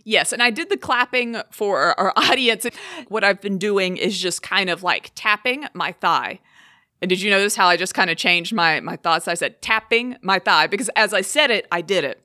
Yes, 0.03 0.32
and 0.32 0.41
I 0.41 0.51
did 0.51 0.69
the 0.69 0.77
clapping 0.77 1.38
for 1.51 1.99
our 1.99 2.13
audience. 2.17 2.65
What 3.10 3.23
I've 3.23 3.41
been 3.41 3.58
doing 3.58 3.97
is 3.97 4.17
just 4.17 4.41
kind 4.41 4.69
of 4.69 4.84
like 4.84 5.12
tapping 5.15 5.65
my 5.73 5.93
thigh. 5.93 6.39
And 7.01 7.10
did 7.10 7.21
you 7.21 7.29
notice 7.29 7.55
how 7.55 7.67
I 7.67 7.77
just 7.77 7.93
kind 7.93 8.10
of 8.10 8.17
changed 8.17 8.53
my 8.53 8.79
my 8.79 8.95
thoughts? 8.95 9.27
I 9.27 9.33
said 9.33 9.62
tapping 9.62 10.17
my 10.21 10.39
thigh 10.39 10.67
because 10.67 10.89
as 10.95 11.13
I 11.13 11.21
said 11.21 11.51
it, 11.51 11.67
I 11.71 11.81
did 11.81 12.03
it. 12.03 12.21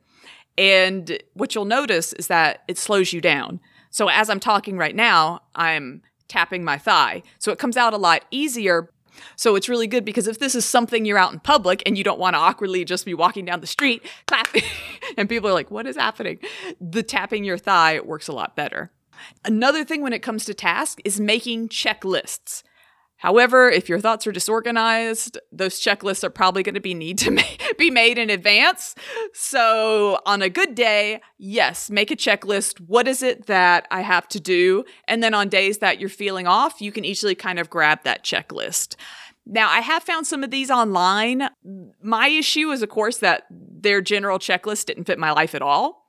And 0.58 1.18
what 1.34 1.54
you'll 1.54 1.64
notice 1.64 2.12
is 2.14 2.26
that 2.26 2.62
it 2.68 2.78
slows 2.78 3.12
you 3.12 3.20
down. 3.20 3.60
So 3.90 4.08
as 4.08 4.30
I'm 4.30 4.40
talking 4.40 4.76
right 4.76 4.94
now, 4.94 5.40
I'm 5.54 6.02
tapping 6.28 6.64
my 6.64 6.78
thigh. 6.78 7.22
So 7.38 7.52
it 7.52 7.58
comes 7.58 7.76
out 7.76 7.92
a 7.92 7.98
lot 7.98 8.24
easier. 8.30 8.90
So 9.36 9.54
it's 9.54 9.68
really 9.68 9.86
good 9.86 10.04
because 10.04 10.26
if 10.26 10.38
this 10.38 10.54
is 10.54 10.64
something 10.64 11.04
you're 11.04 11.18
out 11.18 11.32
in 11.32 11.40
public 11.40 11.82
and 11.84 11.98
you 11.98 12.04
don't 12.04 12.18
want 12.18 12.34
to 12.34 12.38
awkwardly 12.38 12.84
just 12.84 13.04
be 13.04 13.12
walking 13.12 13.44
down 13.44 13.60
the 13.60 13.66
street 13.66 14.02
clapping 14.26 14.62
and 15.18 15.28
people 15.28 15.50
are 15.50 15.54
like, 15.54 15.70
what 15.70 15.86
is 15.86 15.96
happening? 15.96 16.38
The 16.80 17.02
tapping 17.02 17.44
your 17.44 17.58
thigh 17.58 18.00
works 18.00 18.28
a 18.28 18.32
lot 18.32 18.56
better. 18.56 18.90
Another 19.44 19.84
thing 19.84 20.02
when 20.02 20.12
it 20.12 20.22
comes 20.22 20.44
to 20.46 20.54
task 20.54 21.00
is 21.04 21.20
making 21.20 21.68
checklists. 21.68 22.62
However, 23.22 23.70
if 23.70 23.88
your 23.88 24.00
thoughts 24.00 24.26
are 24.26 24.32
disorganized, 24.32 25.38
those 25.52 25.80
checklists 25.80 26.24
are 26.24 26.30
probably 26.30 26.64
going 26.64 26.74
to 26.74 26.80
be 26.80 26.92
need 26.92 27.18
to 27.18 27.30
ma- 27.38 27.42
be 27.78 27.88
made 27.88 28.18
in 28.18 28.30
advance. 28.30 28.96
So, 29.32 30.18
on 30.26 30.42
a 30.42 30.48
good 30.48 30.74
day, 30.74 31.20
yes, 31.38 31.88
make 31.88 32.10
a 32.10 32.16
checklist. 32.16 32.80
What 32.80 33.06
is 33.06 33.22
it 33.22 33.46
that 33.46 33.86
I 33.92 34.00
have 34.00 34.26
to 34.28 34.40
do? 34.40 34.84
And 35.06 35.22
then 35.22 35.34
on 35.34 35.48
days 35.48 35.78
that 35.78 36.00
you're 36.00 36.08
feeling 36.08 36.48
off, 36.48 36.82
you 36.82 36.90
can 36.90 37.04
easily 37.04 37.36
kind 37.36 37.60
of 37.60 37.70
grab 37.70 38.02
that 38.02 38.24
checklist. 38.24 38.96
Now, 39.46 39.70
I 39.70 39.78
have 39.80 40.02
found 40.02 40.26
some 40.26 40.42
of 40.42 40.50
these 40.50 40.68
online. 40.68 41.48
My 42.02 42.26
issue 42.26 42.72
is, 42.72 42.82
of 42.82 42.88
course, 42.88 43.18
that 43.18 43.44
their 43.50 44.00
general 44.00 44.40
checklist 44.40 44.86
didn't 44.86 45.04
fit 45.04 45.20
my 45.20 45.30
life 45.30 45.54
at 45.54 45.62
all. 45.62 46.01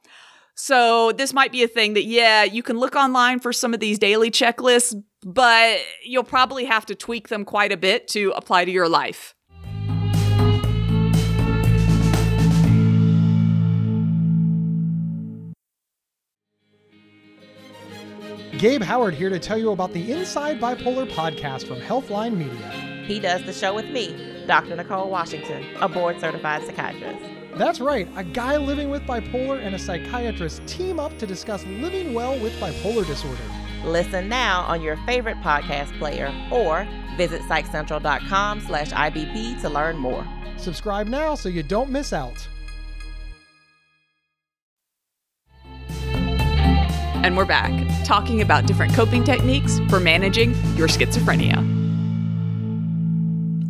So, 0.55 1.11
this 1.13 1.33
might 1.33 1.51
be 1.51 1.63
a 1.63 1.67
thing 1.67 1.93
that, 1.93 2.05
yeah, 2.05 2.43
you 2.43 2.61
can 2.61 2.77
look 2.77 2.95
online 2.95 3.39
for 3.39 3.51
some 3.51 3.73
of 3.73 3.79
these 3.79 3.97
daily 3.97 4.29
checklists, 4.29 4.93
but 5.25 5.79
you'll 6.05 6.23
probably 6.23 6.65
have 6.65 6.85
to 6.87 6.95
tweak 6.95 7.29
them 7.29 7.43
quite 7.43 7.71
a 7.71 7.77
bit 7.77 8.07
to 8.09 8.31
apply 8.35 8.65
to 8.65 8.71
your 8.71 8.87
life. 8.87 9.33
Gabe 18.59 18.83
Howard 18.83 19.15
here 19.15 19.29
to 19.29 19.39
tell 19.39 19.57
you 19.57 19.71
about 19.71 19.91
the 19.91 20.11
Inside 20.11 20.61
Bipolar 20.61 21.09
podcast 21.09 21.67
from 21.67 21.81
Healthline 21.81 22.37
Media. 22.37 23.03
He 23.05 23.19
does 23.19 23.43
the 23.43 23.51
show 23.51 23.73
with 23.73 23.89
me, 23.89 24.45
Dr. 24.47 24.75
Nicole 24.75 25.09
Washington, 25.09 25.65
a 25.81 25.89
board 25.89 26.19
certified 26.21 26.63
psychiatrist. 26.65 27.32
That's 27.55 27.79
right, 27.79 28.07
a 28.15 28.23
guy 28.23 28.57
living 28.57 28.89
with 28.89 29.03
bipolar 29.03 29.63
and 29.63 29.75
a 29.75 29.79
psychiatrist 29.79 30.65
team 30.65 30.99
up 30.99 31.17
to 31.19 31.27
discuss 31.27 31.63
living 31.65 32.13
well 32.13 32.39
with 32.39 32.53
bipolar 32.59 33.05
disorder. 33.05 33.43
Listen 33.83 34.27
now 34.27 34.61
on 34.61 34.81
your 34.81 34.97
favorite 35.05 35.37
podcast 35.37 35.97
player 35.99 36.33
or 36.51 36.87
visit 37.15 37.41
psychcentral.com 37.43 38.61
slash 38.61 38.91
IBP 38.91 39.61
to 39.61 39.69
learn 39.69 39.97
more. 39.97 40.25
Subscribe 40.57 41.07
now 41.07 41.35
so 41.35 41.47
you 41.47 41.61
don't 41.61 41.91
miss 41.91 42.11
out. 42.11 42.47
And 47.23 47.37
we're 47.37 47.45
back 47.45 47.71
talking 48.03 48.41
about 48.41 48.65
different 48.65 48.93
coping 48.93 49.23
techniques 49.23 49.79
for 49.89 49.99
managing 49.99 50.53
your 50.75 50.87
schizophrenia. 50.87 51.82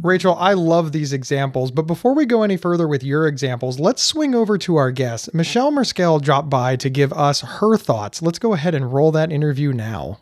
Rachel, 0.04 0.36
I 0.38 0.52
love 0.52 0.92
these 0.92 1.13
examples, 1.13 1.72
but 1.72 1.84
before 1.84 2.13
we 2.13 2.26
go 2.26 2.44
any 2.44 2.58
further 2.58 2.89
with 2.89 3.06
your 3.06 3.26
examples, 3.26 3.80
let's 3.80 4.04
swing 4.04 4.36
over 4.36 4.58
to 4.58 4.76
our 4.76 4.92
guest. 4.92 5.34
Michelle 5.34 5.72
Marskell 5.72 6.22
dropped 6.22 6.50
by 6.50 6.76
to 6.76 6.89
give 6.89 7.13
us 7.13 7.39
her 7.39 7.78
thoughts. 7.78 8.22
Let's 8.22 8.38
go 8.38 8.54
ahead 8.54 8.76
and 8.76 8.92
roll 8.92 9.13
that 9.13 9.32
interview 9.32 9.72
now. 9.72 10.20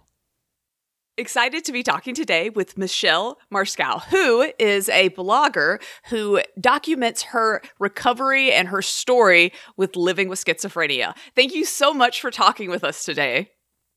Excited 1.17 1.65
to 1.65 1.71
be 1.71 1.81
talking 1.81 2.13
today 2.13 2.51
with 2.51 2.77
Michelle 2.77 3.39
Marskal, 3.51 4.03
who 4.03 4.53
is 4.59 4.87
a 4.89 5.09
blogger 5.09 5.81
who 6.09 6.41
documents 6.59 7.23
her 7.23 7.63
recovery 7.79 8.51
and 8.53 8.67
her 8.67 8.83
story 8.83 9.51
with 9.77 9.95
living 9.95 10.29
with 10.29 10.43
schizophrenia. 10.43 11.15
Thank 11.35 11.55
you 11.55 11.65
so 11.65 11.91
much 11.91 12.21
for 12.21 12.29
talking 12.29 12.69
with 12.69 12.83
us 12.83 13.03
today. 13.03 13.49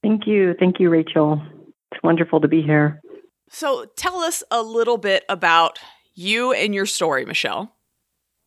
Thank 0.03 0.27
you. 0.27 0.55
Thank 0.59 0.81
you, 0.81 0.88
Rachel. 0.88 1.42
It's 1.92 2.03
wonderful 2.03 2.40
to 2.40 2.49
be 2.49 2.62
here. 2.62 3.03
So 3.55 3.85
tell 3.95 4.17
us 4.19 4.43
a 4.51 4.61
little 4.61 4.99
bit 4.99 5.25
about 5.29 5.79
you 6.17 6.53
and 6.53 6.75
your 6.75 6.87
story, 6.87 7.25
Michelle. 7.25 7.73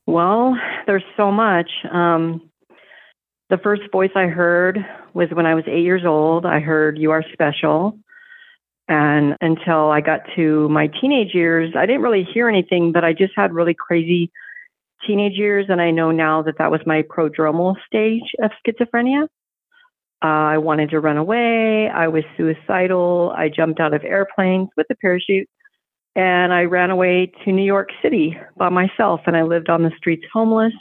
Well, 0.06 0.58
there's 0.86 1.06
so 1.16 1.32
much. 1.32 1.70
Um, 1.90 2.50
the 3.50 3.58
first 3.58 3.84
voice 3.90 4.12
I 4.18 4.26
heard 4.26 4.80
was 5.14 5.30
when 5.32 5.46
I 5.46 5.56
was 5.56 5.64
eight 5.66 5.86
years 5.86 6.04
old. 6.06 6.46
I 6.46 6.60
heard 6.60 6.98
You 6.98 7.12
Are 7.12 7.24
Special. 7.32 7.98
And 8.90 9.38
until 9.40 9.92
I 9.92 10.02
got 10.02 10.22
to 10.36 10.68
my 10.68 10.88
teenage 11.00 11.34
years, 11.34 11.74
I 11.78 11.86
didn't 11.86 12.02
really 12.02 12.28
hear 12.34 12.50
anything, 12.50 12.92
but 12.92 13.06
I 13.06 13.14
just 13.14 13.32
had 13.34 13.54
really 13.54 13.74
crazy 13.74 14.30
teenage 15.08 15.38
years. 15.38 15.68
And 15.70 15.82
I 15.82 15.90
know 15.90 16.12
now 16.12 16.42
that 16.42 16.58
that 16.58 16.70
was 16.70 16.82
my 16.86 17.04
prodromal 17.04 17.76
stage 17.88 18.24
of 18.44 18.52
schizophrenia. 18.60 19.30
Uh, 20.24 20.28
I 20.54 20.58
wanted 20.58 20.90
to 20.92 21.00
run 21.00 21.18
away. 21.18 21.90
I 21.90 22.08
was 22.08 22.24
suicidal. 22.36 23.34
I 23.38 23.50
jumped 23.50 23.80
out 23.80 23.94
of 23.94 24.04
airplanes 24.04 24.70
with 24.76 24.88
a 24.90 24.96
parachute 24.96 25.48
and 26.16 26.52
I 26.52 26.64
ran 26.64 26.90
away 26.90 27.32
to 27.46 27.52
New 27.52 27.64
York 27.64 27.90
City 28.02 28.36
by 28.58 28.70
myself 28.70 29.22
and 29.28 29.38
I 29.38 29.44
lived 29.44 29.70
on 29.70 29.84
the 29.84 29.92
streets 29.96 30.26
homeless. 30.34 30.74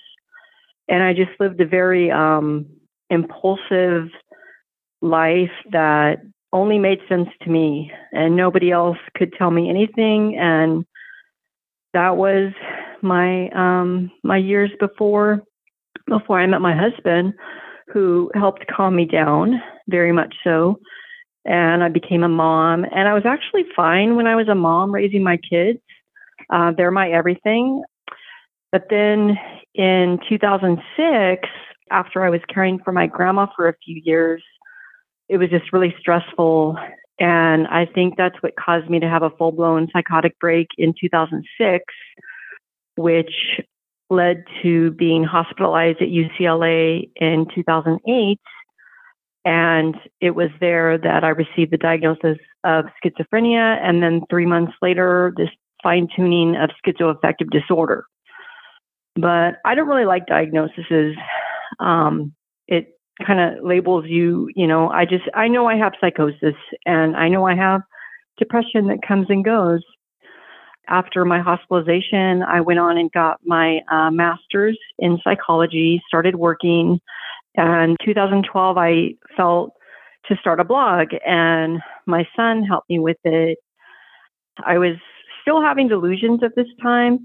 And 0.88 1.03
I 1.03 1.12
just 1.12 1.38
lived 1.38 1.61
a 1.61 1.66
very 1.66 2.11
um, 2.11 2.66
impulsive 3.11 4.09
life 5.03 5.51
that 5.72 6.22
only 6.53 6.79
made 6.79 7.01
sense 7.07 7.29
to 7.42 7.51
me 7.51 7.92
and 8.12 8.35
nobody 8.35 8.70
else 8.70 8.96
could 9.14 9.35
tell 9.35 9.51
me 9.51 9.68
anything. 9.68 10.38
And 10.38 10.87
that 11.92 12.16
was 12.16 12.53
my 13.03 13.51
um, 13.51 14.11
my 14.22 14.38
years 14.38 14.70
before 14.81 15.42
before 16.07 16.40
I 16.40 16.46
met 16.46 16.61
my 16.62 16.75
husband 16.75 17.35
who 17.96 18.30
helped 18.35 18.66
calm 18.66 18.94
me 18.94 19.06
down 19.06 19.59
very 19.88 20.12
much 20.12 20.35
so. 20.44 20.78
And 21.46 21.82
I 21.82 21.88
became 21.88 22.22
a 22.24 22.28
mom. 22.28 22.85
And 22.85 23.09
I 23.09 23.14
was 23.14 23.22
actually 23.24 23.64
fine 23.74 24.16
when 24.16 24.26
I 24.26 24.37
was 24.37 24.48
a 24.48 24.54
mom 24.54 24.92
raising 24.92 25.22
my 25.22 25.38
kids. 25.38 25.78
Uh, 26.50 26.72
they're 26.76 26.90
my 26.90 27.09
everything. 27.11 27.82
But 28.70 28.88
then 28.90 29.38
in 29.74 30.18
2006, 30.28 31.48
after 31.90 32.22
I 32.22 32.28
was 32.28 32.42
caring 32.52 32.80
for 32.85 32.92
my 32.92 33.06
grandma 33.06 33.46
for 33.56 33.66
a 33.66 33.76
few 33.82 34.02
years, 34.04 34.42
it 35.30 35.38
was 35.38 35.48
just 35.48 35.72
really 35.72 35.94
stressful 35.98 36.76
And 37.18 37.66
I 37.68 37.87
think 37.87 38.18
that's 38.18 38.37
what 38.42 38.56
caused 38.56 38.90
me 38.90 39.00
to 39.00 39.09
have 39.09 39.22
a 39.22 39.30
full 39.30 39.52
blown 39.52 39.88
psychotic 39.90 40.38
break 40.38 40.66
in 40.76 40.92
2006, 41.00 41.82
which 42.96 43.32
led 44.11 44.45
to 44.62 44.92
being 44.92 45.25
hospitalized 45.25 46.01
at 46.01 46.09
UCLA 46.09 47.11
in 47.16 47.47
2008. 47.55 48.40
And 49.45 49.95
it 50.21 50.33
was 50.33 50.51
there 50.61 50.99
that 50.99 51.25
I 51.25 51.29
received 51.29 51.73
the 51.73 51.77
diagnosis 51.77 52.38
of 52.64 52.87
schizophrenia. 53.03 53.79
And 53.81 54.03
then 54.03 54.23
three 54.29 54.47
months 54.47 54.73
later, 54.83 55.33
this 55.37 55.51
fine 55.83 56.09
tuning 56.14 56.57
of 56.57 56.71
schizoaffective 56.85 57.51
disorder. 57.51 58.05
But 59.14 59.57
I 59.64 59.75
don't 59.75 59.88
really 59.88 60.05
like 60.05 60.27
diagnoses. 60.27 61.14
Um, 61.79 62.35
it 62.66 62.99
kind 63.25 63.40
of 63.40 63.64
labels 63.64 64.05
you, 64.09 64.51
you 64.55 64.66
know, 64.66 64.88
I 64.90 65.05
just, 65.05 65.25
I 65.35 65.49
know 65.49 65.66
I 65.66 65.77
have 65.77 65.92
psychosis 66.01 66.55
and 66.85 67.16
I 67.16 67.29
know 67.29 67.47
I 67.47 67.55
have 67.55 67.81
depression 68.38 68.88
that 68.88 69.07
comes 69.07 69.27
and 69.31 69.45
goes. 69.45 69.81
After 70.88 71.25
my 71.25 71.40
hospitalization, 71.40 72.42
I 72.42 72.61
went 72.61 72.79
on 72.79 72.96
and 72.96 73.11
got 73.11 73.40
my 73.44 73.81
uh, 73.90 74.11
master's 74.11 74.79
in 74.99 75.18
psychology, 75.25 76.01
started 76.07 76.37
working. 76.37 77.01
And 77.57 77.96
2012, 78.05 78.79
I 78.79 79.14
felt 79.37 79.72
to 80.29 80.37
start 80.37 80.61
a 80.61 80.64
blog, 80.64 81.09
and 81.25 81.81
my 82.07 82.27
son 82.37 82.62
helped 82.62 82.90
me 82.90 82.99
with 82.99 83.16
it. 83.25 83.59
I 84.64 84.79
was 84.79 84.96
still 85.42 85.61
having 85.61 85.88
delusions 85.88 86.40
at 86.42 86.55
this 86.57 86.66
time. 86.83 87.18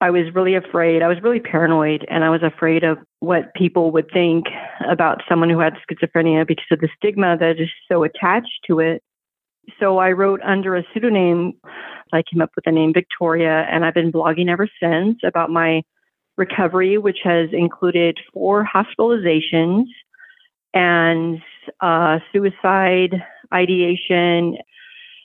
I 0.00 0.10
was 0.10 0.32
really 0.34 0.54
afraid. 0.54 1.02
I 1.02 1.08
was 1.08 1.18
really 1.22 1.40
paranoid, 1.40 2.06
and 2.08 2.24
I 2.24 2.30
was 2.30 2.42
afraid 2.42 2.84
of 2.84 2.98
what 3.20 3.52
people 3.54 3.90
would 3.92 4.10
think 4.12 4.46
about 4.88 5.22
someone 5.28 5.50
who 5.50 5.58
had 5.58 5.74
schizophrenia 5.74 6.46
because 6.46 6.66
of 6.70 6.80
the 6.80 6.88
stigma 6.96 7.36
that 7.38 7.58
is 7.58 7.68
so 7.90 8.04
attached 8.04 8.60
to 8.68 8.78
it. 8.78 9.02
So 9.78 9.98
I 9.98 10.12
wrote 10.12 10.40
under 10.42 10.76
a 10.76 10.84
pseudonym. 10.92 11.54
I 12.12 12.22
came 12.22 12.40
up 12.40 12.50
with 12.56 12.64
the 12.64 12.72
name 12.72 12.92
Victoria, 12.92 13.66
and 13.70 13.84
I've 13.84 13.94
been 13.94 14.12
blogging 14.12 14.48
ever 14.48 14.68
since 14.80 15.18
about 15.24 15.50
my 15.50 15.82
recovery, 16.36 16.98
which 16.98 17.18
has 17.24 17.48
included 17.52 18.18
four 18.32 18.66
hospitalizations 18.66 19.84
and 20.72 21.40
uh, 21.80 22.18
suicide 22.32 23.22
ideation. 23.52 24.56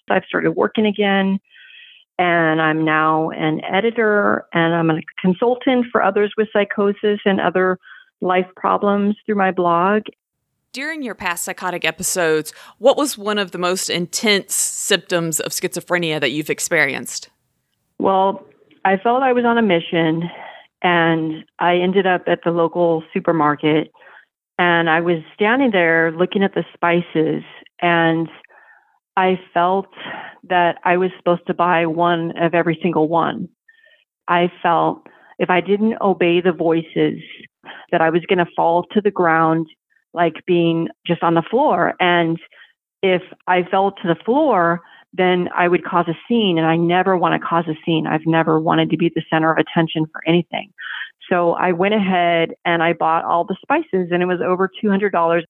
I've 0.09 0.25
started 0.27 0.51
working 0.51 0.85
again, 0.85 1.39
and 2.17 2.61
I'm 2.61 2.83
now 2.83 3.29
an 3.29 3.63
editor 3.63 4.45
and 4.53 4.73
I'm 4.73 4.89
a 4.89 5.01
consultant 5.21 5.85
for 5.91 6.03
others 6.03 6.33
with 6.37 6.49
psychosis 6.51 7.19
and 7.25 7.39
other 7.39 7.79
life 8.21 8.47
problems 8.55 9.15
through 9.25 9.35
my 9.35 9.51
blog. 9.51 10.03
During 10.73 11.03
your 11.03 11.13
past 11.13 11.45
psychotic 11.45 11.85
episodes, 11.85 12.51
what 12.79 12.97
was 12.97 13.15
one 13.15 13.37
of 13.37 13.51
the 13.51 13.59
most 13.59 13.91
intense 13.91 14.55
symptoms 14.55 15.39
of 15.39 15.51
schizophrenia 15.51 16.19
that 16.19 16.31
you've 16.31 16.49
experienced? 16.49 17.29
Well, 17.99 18.43
I 18.83 18.97
felt 18.97 19.21
I 19.21 19.33
was 19.33 19.45
on 19.45 19.59
a 19.59 19.61
mission 19.61 20.23
and 20.81 21.45
I 21.59 21.75
ended 21.75 22.07
up 22.07 22.23
at 22.25 22.39
the 22.43 22.49
local 22.49 23.03
supermarket 23.13 23.91
and 24.57 24.89
I 24.89 24.99
was 25.01 25.19
standing 25.35 25.69
there 25.69 26.11
looking 26.11 26.41
at 26.41 26.55
the 26.55 26.65
spices 26.73 27.43
and 27.79 28.27
I 29.15 29.39
felt 29.53 29.93
that 30.49 30.79
I 30.83 30.97
was 30.97 31.11
supposed 31.19 31.45
to 31.45 31.53
buy 31.53 31.85
one 31.85 32.35
of 32.35 32.55
every 32.55 32.79
single 32.81 33.07
one. 33.07 33.47
I 34.27 34.51
felt 34.63 35.05
if 35.37 35.51
I 35.51 35.61
didn't 35.61 36.01
obey 36.01 36.41
the 36.41 36.51
voices 36.51 37.21
that 37.91 38.01
I 38.01 38.09
was 38.09 38.23
going 38.27 38.43
to 38.43 38.51
fall 38.55 38.87
to 38.93 39.01
the 39.01 39.11
ground 39.11 39.67
like 40.13 40.45
being 40.45 40.89
just 41.05 41.23
on 41.23 41.33
the 41.33 41.41
floor. 41.41 41.93
And 41.99 42.39
if 43.01 43.21
I 43.47 43.63
fell 43.63 43.91
to 43.91 44.07
the 44.07 44.15
floor, 44.23 44.81
then 45.13 45.49
I 45.55 45.67
would 45.67 45.83
cause 45.83 46.07
a 46.07 46.17
scene. 46.27 46.57
And 46.57 46.67
I 46.67 46.75
never 46.75 47.17
want 47.17 47.39
to 47.39 47.47
cause 47.47 47.65
a 47.67 47.77
scene. 47.85 48.07
I've 48.07 48.25
never 48.25 48.59
wanted 48.59 48.89
to 48.91 48.97
be 48.97 49.11
the 49.13 49.23
center 49.29 49.51
of 49.51 49.57
attention 49.57 50.05
for 50.11 50.21
anything. 50.27 50.73
So 51.29 51.53
I 51.53 51.71
went 51.71 51.93
ahead 51.93 52.53
and 52.65 52.83
I 52.83 52.93
bought 52.93 53.23
all 53.23 53.45
the 53.45 53.55
spices, 53.61 54.09
and 54.11 54.21
it 54.21 54.25
was 54.25 54.41
over 54.41 54.69
$200 54.83 55.43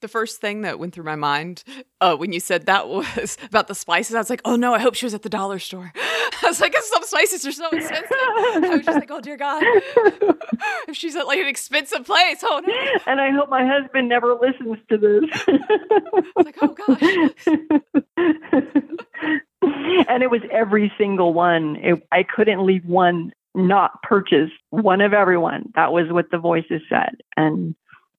the 0.00 0.08
first 0.08 0.40
thing 0.40 0.62
that 0.62 0.78
went 0.78 0.94
through 0.94 1.04
my 1.04 1.16
mind 1.16 1.64
uh, 2.00 2.16
when 2.16 2.32
you 2.32 2.40
said 2.40 2.66
that 2.66 2.88
was 2.88 3.36
about 3.46 3.68
the 3.68 3.74
spices. 3.74 4.14
I 4.14 4.18
was 4.18 4.30
like, 4.30 4.42
oh 4.44 4.56
no, 4.56 4.74
I 4.74 4.78
hope 4.78 4.94
she 4.94 5.06
was 5.06 5.14
at 5.14 5.22
the 5.22 5.28
dollar 5.28 5.58
store. 5.58 5.92
I 5.96 6.46
was 6.46 6.60
like, 6.60 6.74
some 6.76 7.02
spices 7.02 7.46
are 7.46 7.52
so 7.52 7.68
expensive. 7.70 8.10
I 8.10 8.58
was 8.76 8.84
just 8.84 8.98
like, 8.98 9.10
oh 9.10 9.20
dear 9.20 9.36
God. 9.36 9.62
if 10.88 10.96
she's 10.96 11.16
at 11.16 11.26
like 11.26 11.38
an 11.38 11.48
expensive 11.48 12.04
place, 12.06 12.42
oh 12.42 12.62
no. 12.66 12.74
And 13.06 13.20
I 13.20 13.30
hope 13.30 13.48
my 13.48 13.66
husband 13.66 14.08
never 14.08 14.34
listens 14.34 14.78
to 14.88 14.98
this. 14.98 15.24
I 15.46 16.10
was 16.36 16.46
like, 16.46 16.56
oh 16.62 16.74
gosh. 16.74 17.00
and 20.08 20.22
it 20.22 20.30
was 20.30 20.40
every 20.50 20.92
single 20.96 21.34
one. 21.34 21.76
It, 21.76 22.06
I 22.10 22.22
couldn't 22.22 22.64
leave 22.64 22.84
one 22.84 23.32
not 23.54 24.02
purchased, 24.02 24.54
one 24.70 25.00
of 25.00 25.12
everyone. 25.12 25.72
That 25.74 25.92
was 25.92 26.06
what 26.10 26.30
the 26.30 26.38
voices 26.38 26.82
said. 26.88 27.16
And 27.36 27.74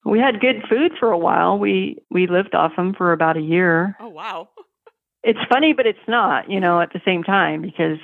we 0.06 0.20
had 0.20 0.40
good 0.40 0.64
food 0.70 0.94
for 1.00 1.12
a 1.12 1.18
while. 1.18 1.58
We 1.58 1.98
we 2.10 2.28
lived 2.28 2.56
off 2.56 2.76
them 2.76 2.94
for 2.94 3.12
about 3.12 3.38
a 3.38 3.42
year. 3.42 3.96
Oh 4.00 4.10
wow. 4.10 4.50
It's 5.24 5.40
funny 5.50 5.74
but 5.74 5.86
it's 5.86 6.00
not, 6.08 6.50
you 6.50 6.60
know, 6.60 6.82
at 6.82 6.94
the 6.94 7.02
same 7.06 7.24
time 7.24 7.62
because 7.62 8.00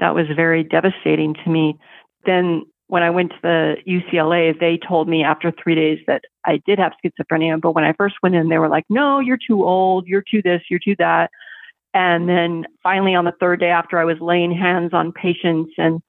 that 0.00 0.14
was 0.14 0.26
very 0.34 0.62
devastating 0.62 1.34
to 1.44 1.50
me. 1.50 1.78
Then 2.24 2.64
when 2.88 3.02
I 3.02 3.10
went 3.10 3.30
to 3.32 3.36
the 3.42 3.76
UCLA, 3.86 4.58
they 4.58 4.78
told 4.78 5.08
me 5.08 5.24
after 5.24 5.52
3 5.62 5.74
days 5.74 5.98
that 6.06 6.22
I 6.44 6.60
did 6.66 6.78
have 6.78 6.92
schizophrenia, 7.04 7.60
but 7.60 7.72
when 7.72 7.84
I 7.84 7.92
first 7.92 8.16
went 8.22 8.34
in 8.34 8.48
they 8.48 8.58
were 8.58 8.68
like, 8.68 8.84
"No, 8.88 9.20
you're 9.20 9.38
too 9.38 9.64
old. 9.64 10.06
You're 10.06 10.22
too 10.22 10.40
this, 10.42 10.62
you're 10.70 10.80
too 10.80 10.96
that." 10.98 11.30
And 11.92 12.28
then 12.28 12.66
finally 12.82 13.14
on 13.14 13.24
the 13.24 13.32
third 13.40 13.60
day 13.60 13.70
after 13.70 13.98
I 13.98 14.04
was 14.04 14.20
laying 14.20 14.52
hands 14.52 14.92
on 14.92 15.12
patients 15.12 15.72
and 15.78 16.00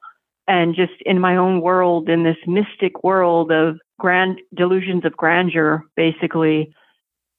and 0.48 0.76
just 0.76 0.94
in 1.06 1.20
my 1.20 1.36
own 1.36 1.62
world 1.62 2.10
in 2.10 2.24
this 2.24 2.38
mystic 2.48 3.04
world 3.04 3.52
of 3.52 3.80
grand 4.00 4.40
delusions 4.56 5.06
of 5.06 5.16
grandeur, 5.18 5.84
basically. 5.96 6.74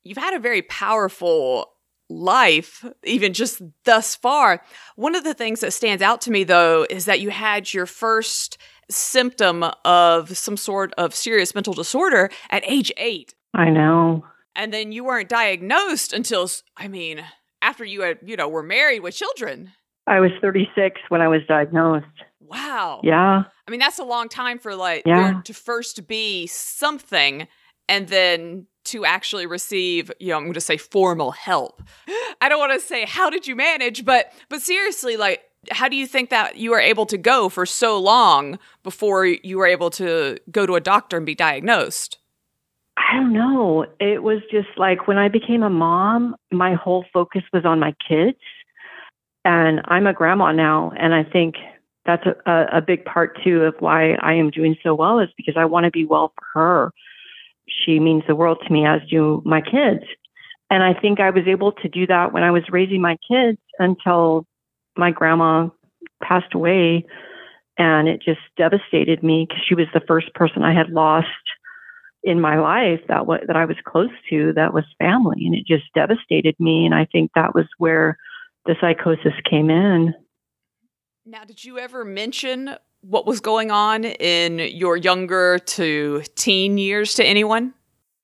You've 0.05 0.19
had 0.19 0.35
a 0.35 0.39
very 0.39 0.63
powerful 0.63 1.71
life, 2.11 2.85
even 3.05 3.33
just 3.33 3.63
thus 3.85 4.15
far. 4.15 4.63
One 4.97 5.15
of 5.15 5.25
the 5.25 5.35
things 5.35 5.61
that 5.61 5.73
stands 5.73 6.03
out 6.03 6.21
to 6.23 6.31
me, 6.31 6.45
though, 6.45 6.87
is 6.89 7.05
that 7.05 7.21
you 7.21 7.31
had 7.31 7.73
your 7.73 7.87
first 7.87 8.59
symptom 8.91 9.65
of 9.85 10.37
some 10.37 10.57
sort 10.57 10.93
of 10.97 11.15
serious 11.15 11.55
mental 11.55 11.75
disorder 11.75 12.31
at 12.51 12.63
age 12.67 12.91
eight. 12.97 13.35
I 13.55 13.71
know. 13.71 14.25
And 14.57 14.73
then 14.73 14.93
you 14.93 15.05
weren't 15.05 15.29
diagnosed 15.29 16.13
until, 16.13 16.51
I 16.77 16.89
mean, 16.89 17.23
after 17.63 17.85
you 17.85 18.03
had, 18.03 18.19
you 18.25 18.37
know, 18.37 18.49
were 18.49 18.63
married 18.63 19.01
with 19.01 19.15
children. 19.15 19.73
I 20.07 20.21
was 20.21 20.31
36 20.41 21.01
when 21.11 21.21
I 21.21 21.29
was 21.29 21.43
diagnosed. 21.47 22.07
Wow. 22.49 23.01
Yeah. 23.05 23.45
I 23.67 23.71
mean, 23.71 23.81
that's 23.81 23.99
a 23.99 24.05
long 24.05 24.29
time 24.29 24.59
for 24.59 24.75
like 24.75 25.03
yeah. 25.07 25.41
to 25.45 25.55
first 25.55 26.07
be 26.07 26.47
something 26.47 27.47
and 27.89 28.09
then 28.09 28.67
to 28.85 29.05
actually 29.05 29.47
receive, 29.47 30.11
you 30.19 30.29
know, 30.29 30.37
I'm 30.37 30.45
going 30.45 30.55
to 30.55 30.61
say 30.61 30.77
formal 30.77 31.31
help. 31.33 31.83
I 32.41 32.49
don't 32.49 32.59
want 32.59 32.73
to 32.73 32.87
say 32.87 33.05
how 33.05 33.31
did 33.31 33.47
you 33.47 33.57
manage, 33.57 34.05
but 34.05 34.33
but 34.49 34.63
seriously 34.63 35.17
like 35.17 35.43
how 35.71 35.89
do 35.89 35.97
you 35.97 36.07
think 36.07 36.31
that 36.31 36.57
you 36.57 36.71
were 36.71 36.81
able 36.81 37.07
to 37.07 37.19
go 37.19 37.49
for 37.49 37.67
so 37.67 37.99
long 37.99 38.59
before 38.83 39.27
you 39.27 39.59
were 39.59 39.67
able 39.67 39.91
to 39.91 40.39
go 40.51 40.67
to 40.67 40.75
a 40.75 40.81
doctor 40.81 41.17
and 41.17 41.27
be 41.27 41.35
diagnosed? 41.35 42.19
I 42.97 43.17
don't 43.17 43.33
know. 43.33 43.87
It 44.01 44.23
was 44.23 44.41
just 44.51 44.69
like 44.77 45.07
when 45.07 45.19
I 45.19 45.29
became 45.29 45.63
a 45.63 45.71
mom, 45.71 46.37
my 46.51 46.75
whole 46.75 47.05
focus 47.13 47.43
was 47.53 47.65
on 47.65 47.79
my 47.79 47.95
kids. 48.09 48.39
And 49.45 49.81
I'm 49.87 50.07
a 50.07 50.13
grandma 50.13 50.53
now, 50.53 50.93
and 50.99 51.15
I 51.15 51.23
think 51.25 51.55
that's 52.09 52.25
a, 52.47 52.65
a 52.73 52.81
big 52.81 53.05
part 53.05 53.39
too 53.45 53.65
of 53.65 53.75
why 53.81 54.15
I 54.15 54.33
am 54.33 54.51
doing 54.51 54.77
so 54.83 54.95
well 54.95 55.21
is 55.21 55.29
because 55.37 55.57
I 55.59 55.67
want 55.67 55.85
to 55.85 55.91
be 55.91 56.07
well 56.07 56.33
for 56.35 56.47
her. 56.59 56.93
She 57.85 58.01
means 58.01 58.23
the 58.27 58.35
world 58.35 58.59
to 58.67 58.73
me, 58.73 58.87
as 58.87 59.03
do 59.11 59.43
my 59.45 59.61
kids. 59.61 60.05
And 60.71 60.83
I 60.83 60.99
think 60.99 61.21
I 61.21 61.29
was 61.29 61.45
able 61.47 61.73
to 61.73 61.89
do 61.89 62.07
that 62.07 62.33
when 62.33 62.43
I 62.43 62.51
was 62.51 62.63
raising 62.71 63.03
my 63.03 63.19
kids 63.31 63.59
until 63.79 64.47
my 64.97 65.11
grandma 65.11 65.69
passed 66.23 66.55
away. 66.55 67.05
And 67.77 68.09
it 68.09 68.23
just 68.23 68.41
devastated 68.57 69.23
me 69.23 69.47
because 69.47 69.63
she 69.69 69.75
was 69.75 69.87
the 69.93 70.03
first 70.09 70.33
person 70.35 70.63
I 70.63 70.73
had 70.73 70.89
lost 70.89 71.29
in 72.25 72.41
my 72.41 72.59
life 72.59 73.01
that 73.09 73.19
w- 73.19 73.47
that 73.47 73.57
I 73.57 73.67
was 73.67 73.77
close 73.87 74.11
to 74.31 74.53
that 74.55 74.75
was 74.75 74.85
family, 74.99 75.45
and 75.45 75.55
it 75.55 75.67
just 75.67 75.85
devastated 75.95 76.57
me. 76.59 76.87
And 76.87 76.95
I 76.95 77.05
think 77.05 77.31
that 77.35 77.55
was 77.55 77.67
where 77.77 78.17
the 78.65 78.75
psychosis 78.81 79.35
came 79.49 79.71
in. 79.71 80.15
Now, 81.31 81.45
did 81.45 81.63
you 81.63 81.79
ever 81.79 82.07
mention 82.07 82.75
what 83.03 83.27
was 83.27 83.41
going 83.41 83.71
on 83.71 84.07
in 84.07 84.61
your 84.61 84.97
younger 84.97 85.59
to 85.59 86.23
teen 86.37 86.79
years 86.79 87.13
to 87.15 87.25
anyone? 87.25 87.75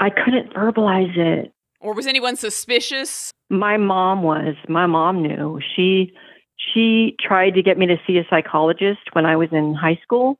I 0.00 0.08
couldn't 0.08 0.54
verbalize 0.54 1.14
it. 1.14 1.52
Or 1.80 1.92
was 1.92 2.06
anyone 2.06 2.36
suspicious? 2.36 3.30
My 3.50 3.76
mom 3.76 4.22
was. 4.22 4.54
My 4.70 4.86
mom 4.86 5.20
knew. 5.20 5.60
She 5.76 6.14
she 6.56 7.14
tried 7.20 7.50
to 7.56 7.62
get 7.62 7.76
me 7.76 7.86
to 7.88 7.96
see 8.06 8.16
a 8.16 8.24
psychologist 8.30 9.00
when 9.12 9.26
I 9.26 9.36
was 9.36 9.50
in 9.52 9.74
high 9.74 10.00
school 10.02 10.38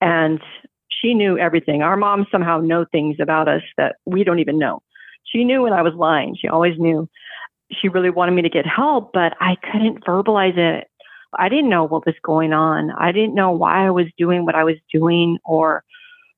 and 0.00 0.40
she 0.88 1.14
knew 1.14 1.38
everything. 1.38 1.82
Our 1.82 1.96
moms 1.96 2.26
somehow 2.32 2.58
know 2.58 2.86
things 2.90 3.18
about 3.20 3.46
us 3.46 3.62
that 3.76 3.96
we 4.04 4.24
don't 4.24 4.40
even 4.40 4.58
know. 4.58 4.82
She 5.32 5.44
knew 5.44 5.62
when 5.62 5.72
I 5.72 5.82
was 5.82 5.94
lying. 5.94 6.36
She 6.36 6.48
always 6.48 6.76
knew. 6.76 7.08
she 7.70 7.88
really 7.88 8.10
wanted 8.10 8.32
me 8.32 8.42
to 8.42 8.50
get 8.50 8.66
help, 8.66 9.12
but 9.12 9.34
I 9.38 9.54
couldn't 9.70 10.04
verbalize 10.04 10.58
it. 10.58 10.89
I 11.38 11.48
didn't 11.48 11.70
know 11.70 11.84
what 11.84 12.06
was 12.06 12.16
going 12.22 12.52
on. 12.52 12.90
I 12.92 13.12
didn't 13.12 13.34
know 13.34 13.50
why 13.50 13.86
I 13.86 13.90
was 13.90 14.06
doing 14.18 14.44
what 14.44 14.54
I 14.54 14.64
was 14.64 14.76
doing 14.92 15.38
or 15.44 15.84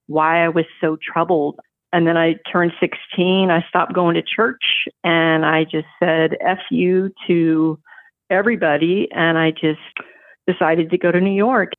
why 0.07 0.45
I 0.45 0.49
was 0.49 0.67
so 0.81 0.97
troubled. 1.03 1.59
And 1.93 2.07
then 2.07 2.17
I 2.17 2.37
turned 2.51 2.73
16. 2.81 3.51
I 3.51 3.65
stopped 3.69 3.95
going 3.95 4.15
to 4.15 4.23
church 4.23 4.89
and 5.05 5.45
I 5.45 5.65
just 5.65 5.89
said 5.99 6.37
F 6.41 6.59
you 6.71 7.13
to 7.27 7.79
everybody. 8.31 9.09
And 9.13 9.39
I 9.39 9.51
just 9.51 9.81
decided 10.47 10.91
to 10.91 10.99
go 10.99 11.13
to 11.13 11.21
New 11.21 11.35
York. 11.35 11.73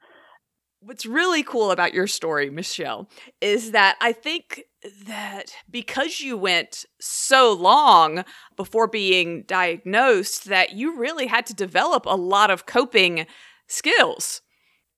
What's 0.86 1.06
really 1.06 1.44
cool 1.44 1.72
about 1.72 1.94
your 1.94 2.08
story, 2.08 2.50
Michelle, 2.50 3.08
is 3.40 3.72
that 3.72 3.96
I 4.02 4.12
think 4.12 4.64
that 5.06 5.54
because 5.70 6.20
you 6.20 6.36
went 6.36 6.86
so 7.00 7.54
long 7.54 8.26
before 8.58 8.88
being 8.88 9.44
diagnosed, 9.44 10.46
that 10.46 10.74
you 10.74 10.98
really 10.98 11.28
had 11.28 11.46
to 11.46 11.54
develop 11.54 12.06
a 12.06 12.18
lot 12.18 12.52
of 12.52 12.66
coping 12.66 13.26
skills. 13.68 14.42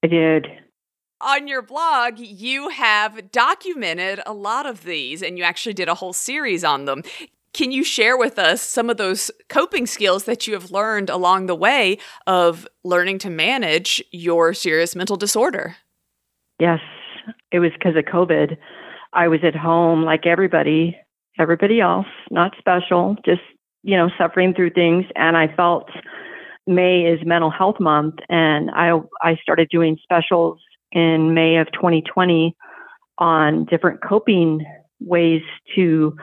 I 0.04 0.08
did. 0.08 0.48
On 1.22 1.48
your 1.48 1.62
blog, 1.62 2.18
you 2.18 2.70
have 2.70 3.32
documented 3.32 4.22
a 4.26 4.34
lot 4.34 4.66
of 4.66 4.86
these 4.86 5.22
and 5.22 5.38
you 5.38 5.44
actually 5.44 5.74
did 5.74 5.88
a 5.88 5.96
whole 5.96 6.14
series 6.14 6.64
on 6.64 6.86
them. 6.86 7.04
Can 7.56 7.72
you 7.72 7.86
share 7.86 8.18
with 8.18 8.38
us 8.38 8.62
some 8.62 8.90
of 8.90 8.98
those 8.98 9.32
coping 9.48 9.88
skills 9.88 10.26
that 10.26 10.46
you 10.46 10.54
have 10.56 10.72
learned 10.72 11.10
along 11.10 11.46
the 11.46 11.56
way 11.56 12.00
of 12.28 12.68
learning 12.84 13.18
to 13.20 13.30
manage 13.30 14.04
your 14.12 14.54
serious 14.54 14.94
mental 14.94 15.16
disorder? 15.16 15.78
Yes, 16.60 16.82
it 17.54 17.60
was 17.60 17.72
because 17.72 17.96
of 17.96 18.04
COVID. 18.14 18.58
I 19.14 19.30
was 19.30 19.40
at 19.46 19.56
home 19.56 20.04
like 20.04 20.26
everybody, 20.26 20.98
everybody 21.40 21.80
else, 21.80 22.08
not 22.30 22.52
special, 22.60 23.16
just, 23.24 23.40
you 23.84 23.96
know, 23.96 24.10
suffering 24.18 24.54
through 24.54 24.72
things. 24.72 25.06
And 25.16 25.38
I 25.38 25.48
felt 25.56 25.88
May 26.68 27.04
is 27.04 27.26
mental 27.26 27.52
health 27.52 27.80
month. 27.80 28.16
And 28.28 28.70
I, 28.72 29.00
I 29.22 29.38
started 29.42 29.70
doing 29.70 29.98
specials 30.04 30.60
in 30.92 31.34
May 31.34 31.56
of 31.56 31.68
2020 31.72 32.54
on 33.18 33.64
different 33.64 34.04
coping 34.04 34.66
ways 35.00 35.42
to 35.78 36.18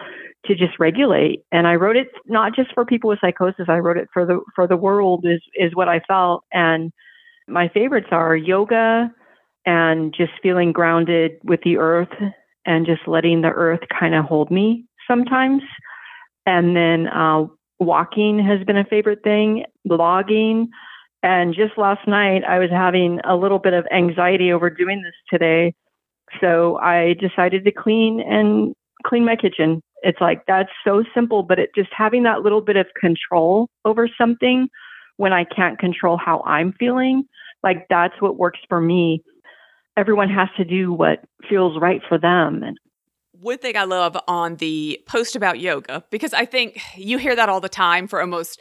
to 0.47 0.55
just 0.55 0.79
regulate. 0.79 1.45
And 1.53 1.67
I 1.67 1.75
wrote 1.77 1.97
it 1.97 2.09
not 2.27 2.55
just 2.55 2.73
for 2.75 2.85
people 2.85 3.09
with 3.09 3.21
psychosis. 3.21 3.67
I 3.69 3.79
wrote 3.79 3.97
it 3.97 4.09
for 4.13 4.27
the 4.27 4.41
for 4.55 4.67
the 4.67 4.77
world 4.77 5.25
is 5.25 5.43
is 5.55 5.75
what 5.75 5.89
I 5.89 6.01
felt. 6.01 6.45
And 6.53 6.93
my 7.49 7.69
favorites 7.69 8.09
are 8.11 8.37
yoga 8.37 9.11
and 9.65 10.15
just 10.17 10.33
feeling 10.43 10.73
grounded 10.73 11.33
with 11.45 11.61
the 11.65 11.77
earth 11.79 12.13
and 12.67 12.87
just 12.87 13.03
letting 13.07 13.43
the 13.43 13.49
earth 13.49 13.81
kind 13.99 14.15
of 14.15 14.25
hold 14.25 14.51
me 14.51 14.85
sometimes. 15.09 15.63
And 16.47 16.77
then 16.77 17.07
uh, 17.09 17.47
walking 17.79 18.45
has 18.45 18.65
been 18.67 18.77
a 18.77 18.85
favorite 18.85 19.23
thing, 19.23 19.65
blogging. 19.89 20.67
And 21.23 21.55
just 21.55 21.79
last 21.79 22.07
night, 22.09 22.43
I 22.45 22.59
was 22.59 22.71
having 22.71 23.21
a 23.25 23.37
little 23.37 23.61
bit 23.61 23.75
of 23.75 23.87
anxiety 23.93 24.53
over 24.53 24.71
doing 24.71 25.03
this 25.03 25.15
today. 25.31 25.75
So 26.41 26.79
I 26.79 27.15
decided 27.21 27.65
to 27.65 27.73
clean 27.73 28.21
and 28.21 28.75
clean 29.05 29.25
my 29.25 29.37
kitchen 29.37 29.83
it's 30.03 30.21
like 30.21 30.45
that's 30.47 30.71
so 30.85 31.05
simple, 31.15 31.43
but 31.43 31.59
it 31.59 31.71
just 31.75 31.91
having 31.97 32.25
that 32.25 32.43
little 32.43 32.61
bit 32.61 32.77
of 32.77 32.87
control 33.01 33.69
over 33.85 34.09
something 34.19 34.69
when 35.17 35.33
I 35.33 35.45
can't 35.45 35.79
control 35.79 36.17
how 36.17 36.43
I'm 36.47 36.73
feeling, 36.79 37.25
like 37.63 37.87
that's 37.89 38.15
what 38.21 38.37
works 38.37 38.61
for 38.69 38.81
me. 38.81 39.23
Everyone 39.97 40.29
has 40.29 40.49
to 40.57 40.65
do 40.65 40.93
what 40.93 41.25
feels 41.49 41.81
right 41.81 42.01
for 42.09 42.19
them. 42.19 42.63
And 42.63 42.79
one 43.33 43.59
thing 43.59 43.77
I 43.77 43.85
love 43.85 44.17
on 44.27 44.57
the 44.57 45.01
post 45.07 45.37
about 45.37 45.61
yoga, 45.61 46.05
because 46.11 46.33
I 46.33 46.45
think 46.45 46.81
you 46.97 47.19
hear 47.19 47.37
that 47.37 47.49
all 47.49 47.61
the 47.61 47.69
time 47.69 48.09
for 48.09 48.21
almost 48.21 48.59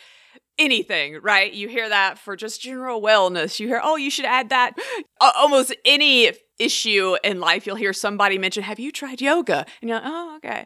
anything, 0.59 1.19
right? 1.21 1.51
You 1.51 1.67
hear 1.67 1.87
that 1.89 2.19
for 2.19 2.35
just 2.35 2.61
general 2.61 3.01
wellness. 3.01 3.59
You 3.59 3.67
hear, 3.67 3.81
oh, 3.83 3.95
you 3.95 4.11
should 4.11 4.25
add 4.25 4.49
that. 4.49 4.77
Almost 5.19 5.75
any 5.85 6.31
issue 6.59 7.15
in 7.23 7.39
life, 7.39 7.65
you'll 7.65 7.75
hear 7.75 7.93
somebody 7.93 8.37
mention, 8.37 8.63
have 8.63 8.79
you 8.79 8.91
tried 8.91 9.21
yoga? 9.21 9.65
And 9.81 9.89
you're 9.89 9.99
like, 9.99 10.07
oh, 10.07 10.35
okay. 10.37 10.65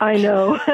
I 0.00 0.16
know. 0.16 0.58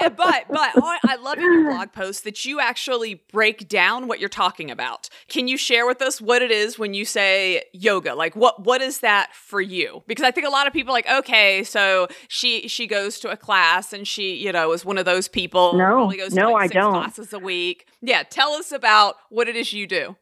Eh, 0.00 0.08
but 0.08 0.44
but 0.48 0.70
I 1.04 1.16
love 1.20 1.38
in 1.38 1.44
your 1.44 1.70
blog 1.70 1.92
post 1.92 2.24
that 2.24 2.44
you 2.44 2.60
actually 2.60 3.22
break 3.32 3.68
down 3.68 4.08
what 4.08 4.18
you're 4.18 4.28
talking 4.28 4.70
about. 4.70 5.08
Can 5.28 5.48
you 5.48 5.56
share 5.56 5.86
with 5.86 6.02
us 6.02 6.20
what 6.20 6.42
it 6.42 6.50
is 6.50 6.78
when 6.78 6.94
you 6.94 7.04
say 7.04 7.64
yoga? 7.72 8.14
Like 8.14 8.34
what 8.36 8.64
what 8.64 8.80
is 8.80 9.00
that 9.00 9.34
for 9.34 9.60
you? 9.60 10.02
Because 10.06 10.24
I 10.24 10.30
think 10.30 10.46
a 10.46 10.50
lot 10.50 10.66
of 10.66 10.72
people 10.72 10.92
like, 10.92 11.08
okay, 11.08 11.62
so 11.64 12.08
she 12.28 12.68
she 12.68 12.86
goes 12.86 13.18
to 13.20 13.30
a 13.30 13.36
class 13.36 13.92
and 13.92 14.06
she, 14.06 14.34
you 14.34 14.52
know, 14.52 14.72
is 14.72 14.84
one 14.84 14.98
of 14.98 15.04
those 15.04 15.28
people 15.28 15.74
no, 15.74 16.10
goes 16.10 16.34
no, 16.34 16.48
to 16.48 16.52
like 16.52 16.62
I 16.62 16.66
six 16.66 16.74
don't. 16.74 16.92
classes 16.92 17.32
a 17.32 17.38
week. 17.38 17.86
Yeah, 18.00 18.22
tell 18.24 18.52
us 18.52 18.72
about 18.72 19.16
what 19.30 19.48
it 19.48 19.56
is 19.56 19.72
you 19.72 19.86
do. 19.86 20.16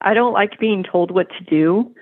I 0.00 0.14
don't 0.14 0.32
like 0.32 0.58
being 0.58 0.84
told 0.84 1.10
what 1.10 1.28
to 1.30 1.44
do. 1.44 1.94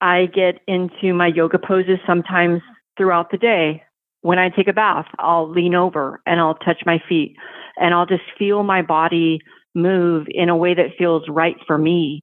I 0.00 0.26
get 0.26 0.60
into 0.66 1.12
my 1.12 1.26
yoga 1.26 1.58
poses 1.58 1.98
sometimes 2.06 2.62
throughout 2.96 3.30
the 3.30 3.38
day 3.38 3.82
when 4.22 4.38
I 4.38 4.50
take 4.50 4.68
a 4.68 4.72
bath, 4.72 5.06
I'll 5.18 5.50
lean 5.50 5.74
over 5.74 6.20
and 6.26 6.40
I'll 6.40 6.54
touch 6.54 6.82
my 6.84 7.02
feet 7.08 7.36
and 7.76 7.94
I'll 7.94 8.06
just 8.06 8.22
feel 8.38 8.62
my 8.62 8.82
body 8.82 9.40
move 9.74 10.26
in 10.30 10.48
a 10.48 10.56
way 10.56 10.74
that 10.74 10.96
feels 10.98 11.22
right 11.28 11.56
for 11.66 11.78
me. 11.78 12.22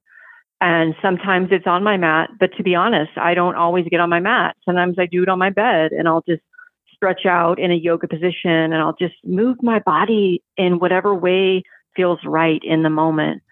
And 0.60 0.94
sometimes 1.00 1.48
it's 1.50 1.66
on 1.66 1.82
my 1.84 1.96
mat, 1.96 2.30
but 2.38 2.50
to 2.56 2.62
be 2.62 2.74
honest, 2.74 3.12
I 3.16 3.34
don't 3.34 3.54
always 3.54 3.86
get 3.90 4.00
on 4.00 4.10
my 4.10 4.20
mat. 4.20 4.56
Sometimes 4.64 4.96
I 4.98 5.06
do 5.06 5.22
it 5.22 5.28
on 5.28 5.38
my 5.38 5.50
bed 5.50 5.92
and 5.92 6.08
I'll 6.08 6.24
just 6.28 6.42
stretch 6.94 7.26
out 7.26 7.60
in 7.60 7.70
a 7.70 7.76
yoga 7.76 8.08
position 8.08 8.50
and 8.50 8.74
I'll 8.74 8.96
just 8.98 9.14
move 9.24 9.56
my 9.62 9.78
body 9.78 10.42
in 10.56 10.80
whatever 10.80 11.14
way 11.14 11.62
feels 11.94 12.18
right 12.24 12.60
in 12.64 12.82
the 12.82 12.90
moment. 12.90 13.42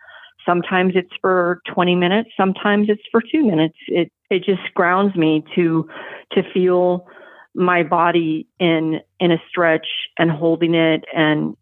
Sometimes 0.45 0.93
it's 0.95 1.13
for 1.21 1.61
20 1.73 1.95
minutes, 1.95 2.31
sometimes 2.37 2.89
it's 2.89 3.03
for 3.11 3.21
2 3.21 3.45
minutes. 3.45 3.77
It 3.89 4.13
it 4.31 4.43
just 4.45 4.63
grounds 4.75 5.15
me 5.17 5.45
to 5.55 5.89
to 6.33 6.43
feel 6.53 7.07
my 7.57 7.83
body 7.83 8.47
in 8.61 9.01
in 9.19 9.33
a 9.33 9.39
stretch 9.49 9.87
and 10.19 10.31
holding 10.31 10.75
it 10.75 11.05
and 11.15 11.57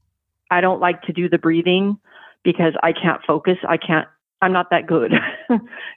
I 0.51 0.61
don't 0.61 0.81
like 0.81 1.03
to 1.03 1.13
do 1.13 1.29
the 1.29 1.39
breathing 1.39 1.99
because 2.43 2.75
I 2.83 2.93
can't 2.93 3.21
focus. 3.27 3.57
I 3.67 3.77
can't 3.77 4.07
I'm 4.43 4.53
not 4.53 4.71
that 4.71 4.87
good. 4.87 5.13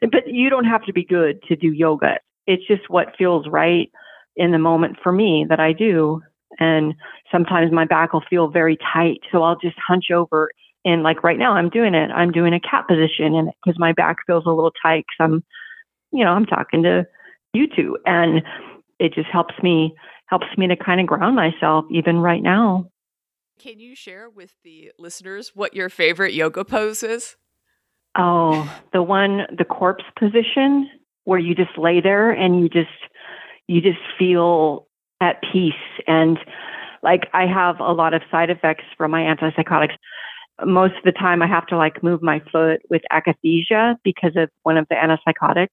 but 0.02 0.28
you 0.28 0.50
don't 0.50 0.66
have 0.66 0.86
to 0.86 0.94
be 0.94 1.04
good 1.04 1.42
to 1.44 1.56
do 1.56 1.72
yoga. 1.72 2.20
It's 2.46 2.66
just 2.66 2.90
what 2.90 3.16
feels 3.18 3.48
right 3.48 3.92
in 4.36 4.52
the 4.52 4.60
moment 4.60 4.98
for 5.04 5.12
me 5.12 5.46
that 5.50 5.60
I 5.60 5.74
do. 5.74 6.22
And 6.60 6.94
sometimes 7.32 7.74
my 7.74 7.86
back 7.86 8.14
will 8.14 8.24
feel 8.30 8.48
very 8.48 8.78
tight, 8.94 9.20
so 9.32 9.44
I'll 9.44 9.58
just 9.58 9.76
hunch 9.86 10.06
over 10.14 10.50
and 10.86 11.04
like 11.04 11.24
right 11.24 11.38
now 11.38 11.54
I'm 11.54 11.70
doing 11.70 11.94
it. 11.94 12.10
I'm 12.12 12.32
doing 12.32 12.54
a 12.54 12.60
cat 12.60 12.88
position 12.88 13.36
and 13.36 13.50
because 13.64 13.78
my 13.78 13.92
back 13.94 14.18
feels 14.26 14.46
a 14.46 14.52
little 14.52 14.72
tight 14.82 15.06
cuz 15.10 15.18
I'm 15.20 15.44
you 16.12 16.24
know, 16.24 16.32
I'm 16.32 16.46
talking 16.46 16.84
to 16.84 17.06
you 17.54 17.68
two 17.68 17.98
and 18.06 18.42
it 19.00 19.14
just 19.14 19.30
helps 19.32 19.56
me 19.62 19.94
helps 20.28 20.48
me 20.58 20.68
to 20.68 20.76
kind 20.76 21.00
of 21.00 21.08
ground 21.08 21.36
myself 21.36 21.86
even 21.92 22.18
right 22.18 22.44
now. 22.44 22.90
Can 23.60 23.80
you 23.80 23.96
share 23.96 24.30
with 24.30 24.56
the 24.64 24.92
listeners 25.00 25.52
what 25.56 25.74
your 25.74 25.90
favorite 25.90 26.34
yoga 26.34 26.64
pose 26.64 27.02
is? 27.02 27.38
Oh, 28.16 28.72
the 28.94 29.02
one 29.02 29.48
the 29.56 29.66
corpse 29.66 30.04
position 30.18 30.90
where 31.24 31.40
you 31.40 31.56
just 31.56 31.78
lay 31.78 32.02
there 32.02 32.32
and 32.32 32.60
you 32.60 32.70
just 32.70 32.90
you 33.68 33.82
just 33.82 34.00
feel 34.18 34.88
at 35.22 35.42
peace 35.52 35.74
and 36.08 36.38
like 37.04 37.30
I 37.34 37.46
have 37.46 37.80
a 37.80 37.92
lot 37.92 38.14
of 38.14 38.22
side 38.30 38.50
effects 38.50 38.86
from 38.98 39.12
my 39.12 39.22
antipsychotics. 39.22 39.96
Most 40.66 40.96
of 40.96 41.04
the 41.04 41.12
time 41.12 41.42
I 41.42 41.48
have 41.48 41.68
to 41.68 41.78
like 41.78 42.04
move 42.04 42.22
my 42.22 42.42
foot 42.52 42.82
with 42.90 43.02
akathisia 43.12 43.98
because 44.04 44.34
of 44.36 44.50
one 44.64 44.78
of 44.78 44.88
the 44.90 44.96
antipsychotics, 44.96 45.68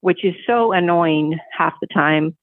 which 0.00 0.24
is 0.24 0.34
so 0.46 0.72
annoying 0.72 1.38
half 1.56 1.74
the 1.80 1.88
time. 1.88 2.36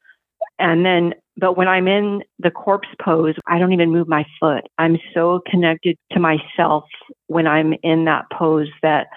And 0.62 0.86
then, 0.86 1.15
but 1.38 1.58
when 1.58 1.67
I'm 1.67 1.88
in 1.88 2.21
the 2.38 2.52
corpse 2.52 2.88
pose, 3.04 3.34
I 3.47 3.58
don't 3.58 3.74
even 3.74 3.91
move 3.91 4.08
my 4.08 4.26
foot. 4.39 4.63
I'm 4.78 4.97
so 5.13 5.41
connected 5.50 5.97
to 6.12 6.19
myself 6.19 6.84
when 7.28 7.47
I'm 7.47 7.74
in 7.82 8.06
that 8.06 8.26
pose 8.32 8.69
that 8.84 9.08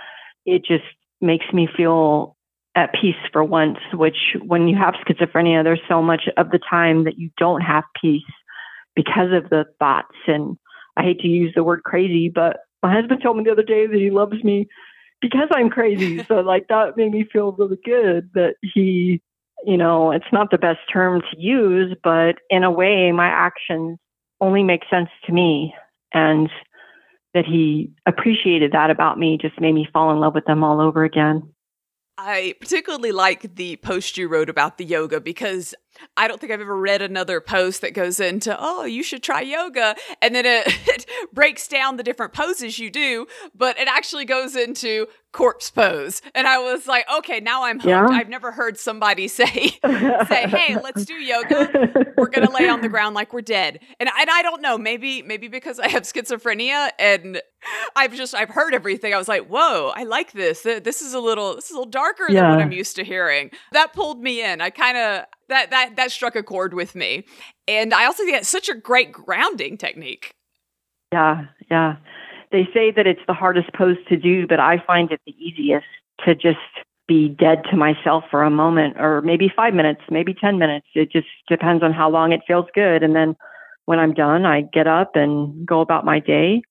it 0.47 0.65
just 0.65 0.85
makes 1.21 1.45
me 1.53 1.69
feel 1.77 2.35
at 2.75 2.95
peace 2.99 3.15
for 3.31 3.45
once, 3.45 3.79
which 3.93 4.37
when 4.45 4.69
you 4.69 4.77
have 4.77 4.95
schizophrenia, 4.95 5.63
there's 5.63 5.83
so 5.87 6.03
much 6.03 6.23
of 6.39 6.51
the 6.51 6.59
time 6.59 7.05
that 7.05 7.19
you 7.19 7.31
don't 7.37 7.61
have 7.61 7.85
peace 8.01 8.23
because 8.97 9.33
of 9.33 9.51
the 9.51 9.67
thoughts. 9.79 10.17
And 10.27 10.57
I 10.97 11.03
hate 11.03 11.21
to 11.21 11.29
use 11.29 11.53
the 11.55 11.63
word 11.63 11.83
crazy, 11.85 12.31
but 12.35 12.61
my 12.83 12.93
husband 12.93 13.21
told 13.23 13.37
me 13.37 13.45
the 13.45 13.53
other 13.53 13.63
day 13.63 13.87
that 13.87 13.97
he 13.97 14.11
loves 14.11 14.43
me 14.43 14.67
because 15.21 15.49
I'm 15.53 15.69
crazy. 15.69 16.25
so 16.29 16.37
like 16.37 16.69
that 16.69 16.97
made 16.97 17.13
me 17.13 17.29
feel 17.31 17.53
really 17.53 17.79
good 17.85 18.31
that 18.33 18.55
he 18.63 19.21
you 19.67 19.77
know, 19.77 20.13
it's 20.13 20.33
not 20.33 20.51
the 20.51 20.59
best 20.59 20.81
term 20.93 21.21
to 21.21 21.41
use, 21.41 21.97
but 22.03 22.37
in 22.51 22.65
a 22.65 22.71
way, 22.71 23.13
my 23.13 23.29
actions 23.29 23.99
only 24.41 24.63
make 24.63 24.83
sense 24.91 25.09
to 25.27 25.33
me. 25.33 25.75
And 26.13 26.49
that 27.35 27.45
he 27.45 27.91
appreciated 28.07 28.73
that 28.73 28.91
about 28.91 29.19
me 29.19 29.37
just 29.41 29.61
made 29.61 29.73
me 29.73 29.89
fall 29.93 30.13
in 30.13 30.21
love 30.21 30.35
with 30.35 30.45
them 30.47 30.63
all 30.63 30.81
over 30.81 31.05
again. 31.05 31.43
I 32.17 32.55
particularly 32.61 33.11
like 33.11 33.57
the 33.57 33.77
post 33.77 34.17
you 34.17 34.29
wrote 34.29 34.49
about 34.49 34.79
the 34.79 34.85
yoga 34.85 35.21
because 35.21 35.75
I 36.17 36.29
don't 36.29 36.41
think 36.41 36.53
I've 36.53 36.61
ever 36.61 36.77
read 36.77 37.03
another 37.03 37.41
post 37.41 37.81
that 37.81 37.95
goes 37.95 38.21
into, 38.21 38.57
oh, 38.59 38.85
you 38.85 39.03
should 39.03 39.23
try 39.23 39.41
yoga. 39.41 39.97
And 40.21 40.35
then 40.35 40.47
it, 40.47 40.67
it, 40.89 41.07
breaks 41.33 41.67
down 41.69 41.97
the 41.97 42.03
different 42.03 42.33
poses 42.33 42.79
you 42.79 42.91
do, 42.91 43.27
but 43.55 43.79
it 43.79 43.89
actually 43.89 44.25
goes 44.25 44.55
into 44.55 45.07
corpse 45.35 45.69
pose. 45.69 46.23
And 46.35 46.47
I 46.47 46.59
was 46.59 46.87
like, 46.87 47.05
okay, 47.19 47.41
now 47.41 47.65
I'm 47.65 47.79
hooked. 47.79 47.89
Yeah. 47.89 48.07
I've 48.07 48.29
never 48.29 48.53
heard 48.53 48.79
somebody 48.79 49.29
say, 49.29 49.45
say, 50.29 50.49
hey, 50.49 50.77
let's 50.83 51.05
do 51.05 51.15
yoga. 51.15 51.69
We're 52.17 52.29
going 52.29 52.47
to 52.47 52.53
lay 52.53 52.69
on 52.69 52.81
the 52.81 52.89
ground 52.89 53.15
like 53.15 53.33
we're 53.33 53.43
dead. 53.43 53.81
And, 54.01 54.09
and 54.09 54.31
I 54.31 54.43
don't 54.43 54.63
know, 54.63 54.79
maybe, 54.79 55.23
maybe 55.23 55.49
because 55.49 55.79
I 55.79 55.89
have 55.89 56.05
schizophrenia 56.05 56.91
and 56.99 57.43
I've 57.97 58.15
just, 58.15 58.35
I've 58.35 58.51
heard 58.51 58.75
everything. 58.75 59.13
I 59.13 59.19
was 59.19 59.29
like, 59.29 59.47
whoa, 59.49 59.93
I 59.95 60.05
like 60.05 60.33
this. 60.33 60.63
This 60.63 61.03
is 61.03 61.15
a 61.15 61.21
little, 61.21 61.57
this 61.57 61.67
is 61.67 61.71
a 61.73 61.75
little 61.75 61.91
darker 61.91 62.27
yeah. 62.29 62.43
than 62.43 62.51
what 62.51 62.61
I'm 62.61 62.73
used 62.73 62.97
to 62.97 63.05
hearing. 63.05 63.51
That 63.73 63.93
pulled 63.93 64.23
me 64.23 64.43
in. 64.43 64.61
I 64.61 64.71
kind 64.71 64.97
of, 64.97 65.25
that 65.49 65.71
that 65.71 65.97
that 65.97 66.11
struck 66.11 66.37
a 66.37 66.43
chord 66.43 66.75
with 66.75 66.95
me. 66.95 67.25
And 67.69 67.95
I 67.95 68.05
also 68.05 68.25
think 68.25 68.37
it's 68.37 68.49
such 68.49 68.69
a 68.69 68.75
great 68.75 69.13
grounding 69.13 69.77
technique. 69.77 70.35
Yeah, 71.13 71.47
yeah. 71.71 71.97
They 72.53 72.69
say 72.73 72.91
that 72.93 73.07
it's 73.07 73.21
the 73.27 73.35
hardest 73.35 73.73
pose 73.73 73.97
to 74.09 74.17
do, 74.17 74.47
but 74.47 74.61
I 74.61 74.83
find 74.87 75.11
it 75.11 75.21
the 75.27 75.35
easiest 75.39 75.87
to 76.25 76.35
just 76.35 76.59
be 77.07 77.29
dead 77.29 77.63
to 77.71 77.77
myself 77.77 78.25
for 78.31 78.43
a 78.43 78.51
moment 78.51 78.97
or 78.99 79.21
maybe 79.23 79.53
5 79.55 79.75
minutes, 79.75 80.01
maybe 80.11 80.35
10 80.35 80.59
minutes. 80.59 80.87
It 80.95 81.13
just 81.13 81.27
depends 81.49 81.83
on 81.83 81.93
how 81.93 82.09
long 82.09 82.33
it 82.33 82.41
feels 82.47 82.67
good 82.75 83.03
and 83.03 83.15
then 83.15 83.37
when 83.87 83.99
I'm 83.99 84.15
done, 84.15 84.47
I 84.47 84.63
get 84.63 84.87
up 84.87 85.13
and 85.15 85.67
go 85.67 85.81
about 85.81 86.05
my 86.05 86.19
day. 86.19 86.63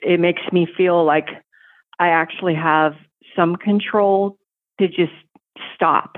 It 0.00 0.20
makes 0.20 0.42
me 0.52 0.66
feel 0.76 1.04
like 1.04 1.28
I 1.98 2.08
actually 2.08 2.54
have 2.54 2.94
some 3.36 3.56
control 3.56 4.38
to 4.80 4.88
just 4.88 5.12
stop 5.74 6.16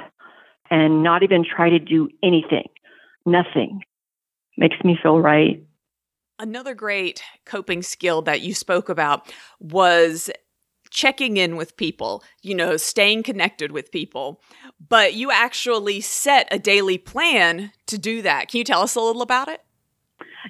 and 0.71 1.03
not 1.03 1.23
even 1.23 1.45
try 1.45 1.71
to 1.71 1.79
do 1.79 2.09
anything. 2.23 2.69
Nothing 3.27 3.81
makes 4.57 4.77
me 4.85 4.99
feel 5.03 5.21
right. 5.21 5.63
Another 6.39 6.75
great 6.75 7.23
coping 7.45 7.83
skill 7.83 8.23
that 8.23 8.41
you 8.41 8.55
spoke 8.55 8.89
about 8.89 9.33
was 9.61 10.31
checking 10.91 11.37
in 11.37 11.57
with 11.57 11.77
people, 11.77 12.23
you 12.43 12.55
know, 12.55 12.77
staying 12.77 13.23
connected 13.23 13.73
with 13.73 13.91
people. 13.91 14.41
But 14.89 15.15
you 15.15 15.31
actually 15.31 16.01
set 16.01 16.49
a 16.51 16.59
daily 16.59 16.99
plan 16.99 17.73
to 17.87 17.99
do 17.99 18.23
that. 18.23 18.49
Can 18.49 18.59
you 18.59 18.65
tell 18.65 18.83
us 18.83 18.95
a 18.95 19.01
little 19.01 19.23
about 19.23 19.49
it? 19.49 19.61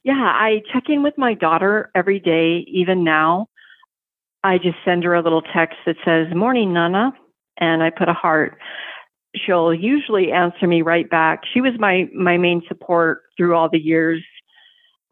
Yeah, 0.04 0.14
I 0.14 0.62
check 0.72 0.84
in 0.88 1.02
with 1.02 1.14
my 1.16 1.34
daughter 1.34 1.90
every 1.94 2.20
day, 2.20 2.66
even 2.68 3.04
now. 3.04 3.48
I 4.42 4.58
just 4.58 4.76
send 4.84 5.04
her 5.04 5.14
a 5.14 5.22
little 5.22 5.40
text 5.40 5.76
that 5.86 5.96
says, 6.04 6.34
Morning, 6.34 6.74
Nana, 6.74 7.12
and 7.58 7.82
I 7.82 7.90
put 7.90 8.08
a 8.10 8.12
heart 8.12 8.58
she'll 9.34 9.74
usually 9.74 10.32
answer 10.32 10.66
me 10.66 10.82
right 10.82 11.08
back. 11.08 11.42
She 11.52 11.60
was 11.60 11.72
my 11.78 12.08
my 12.14 12.36
main 12.36 12.62
support 12.68 13.22
through 13.36 13.54
all 13.54 13.68
the 13.68 13.78
years 13.78 14.22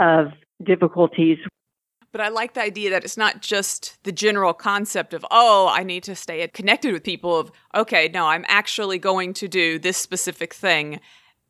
of 0.00 0.28
difficulties. 0.62 1.38
But 2.12 2.20
I 2.20 2.28
like 2.28 2.52
the 2.52 2.62
idea 2.62 2.90
that 2.90 3.04
it's 3.04 3.16
not 3.16 3.40
just 3.40 3.98
the 4.02 4.12
general 4.12 4.52
concept 4.52 5.14
of, 5.14 5.24
oh, 5.30 5.70
I 5.72 5.82
need 5.82 6.02
to 6.04 6.14
stay 6.14 6.46
connected 6.48 6.92
with 6.92 7.04
people, 7.04 7.38
of, 7.38 7.50
okay, 7.74 8.10
no, 8.12 8.26
I'm 8.26 8.44
actually 8.48 8.98
going 8.98 9.32
to 9.34 9.48
do 9.48 9.78
this 9.78 9.96
specific 9.96 10.52
thing 10.52 11.00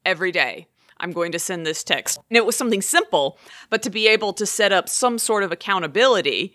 every 0.04 0.30
day. 0.30 0.68
I'm 1.00 1.10
going 1.10 1.32
to 1.32 1.40
send 1.40 1.66
this 1.66 1.82
text. 1.82 2.20
And 2.30 2.36
it 2.36 2.46
was 2.46 2.54
something 2.54 2.80
simple, 2.80 3.38
but 3.70 3.82
to 3.82 3.90
be 3.90 4.06
able 4.06 4.32
to 4.34 4.46
set 4.46 4.70
up 4.70 4.88
some 4.88 5.18
sort 5.18 5.42
of 5.42 5.50
accountability 5.50 6.54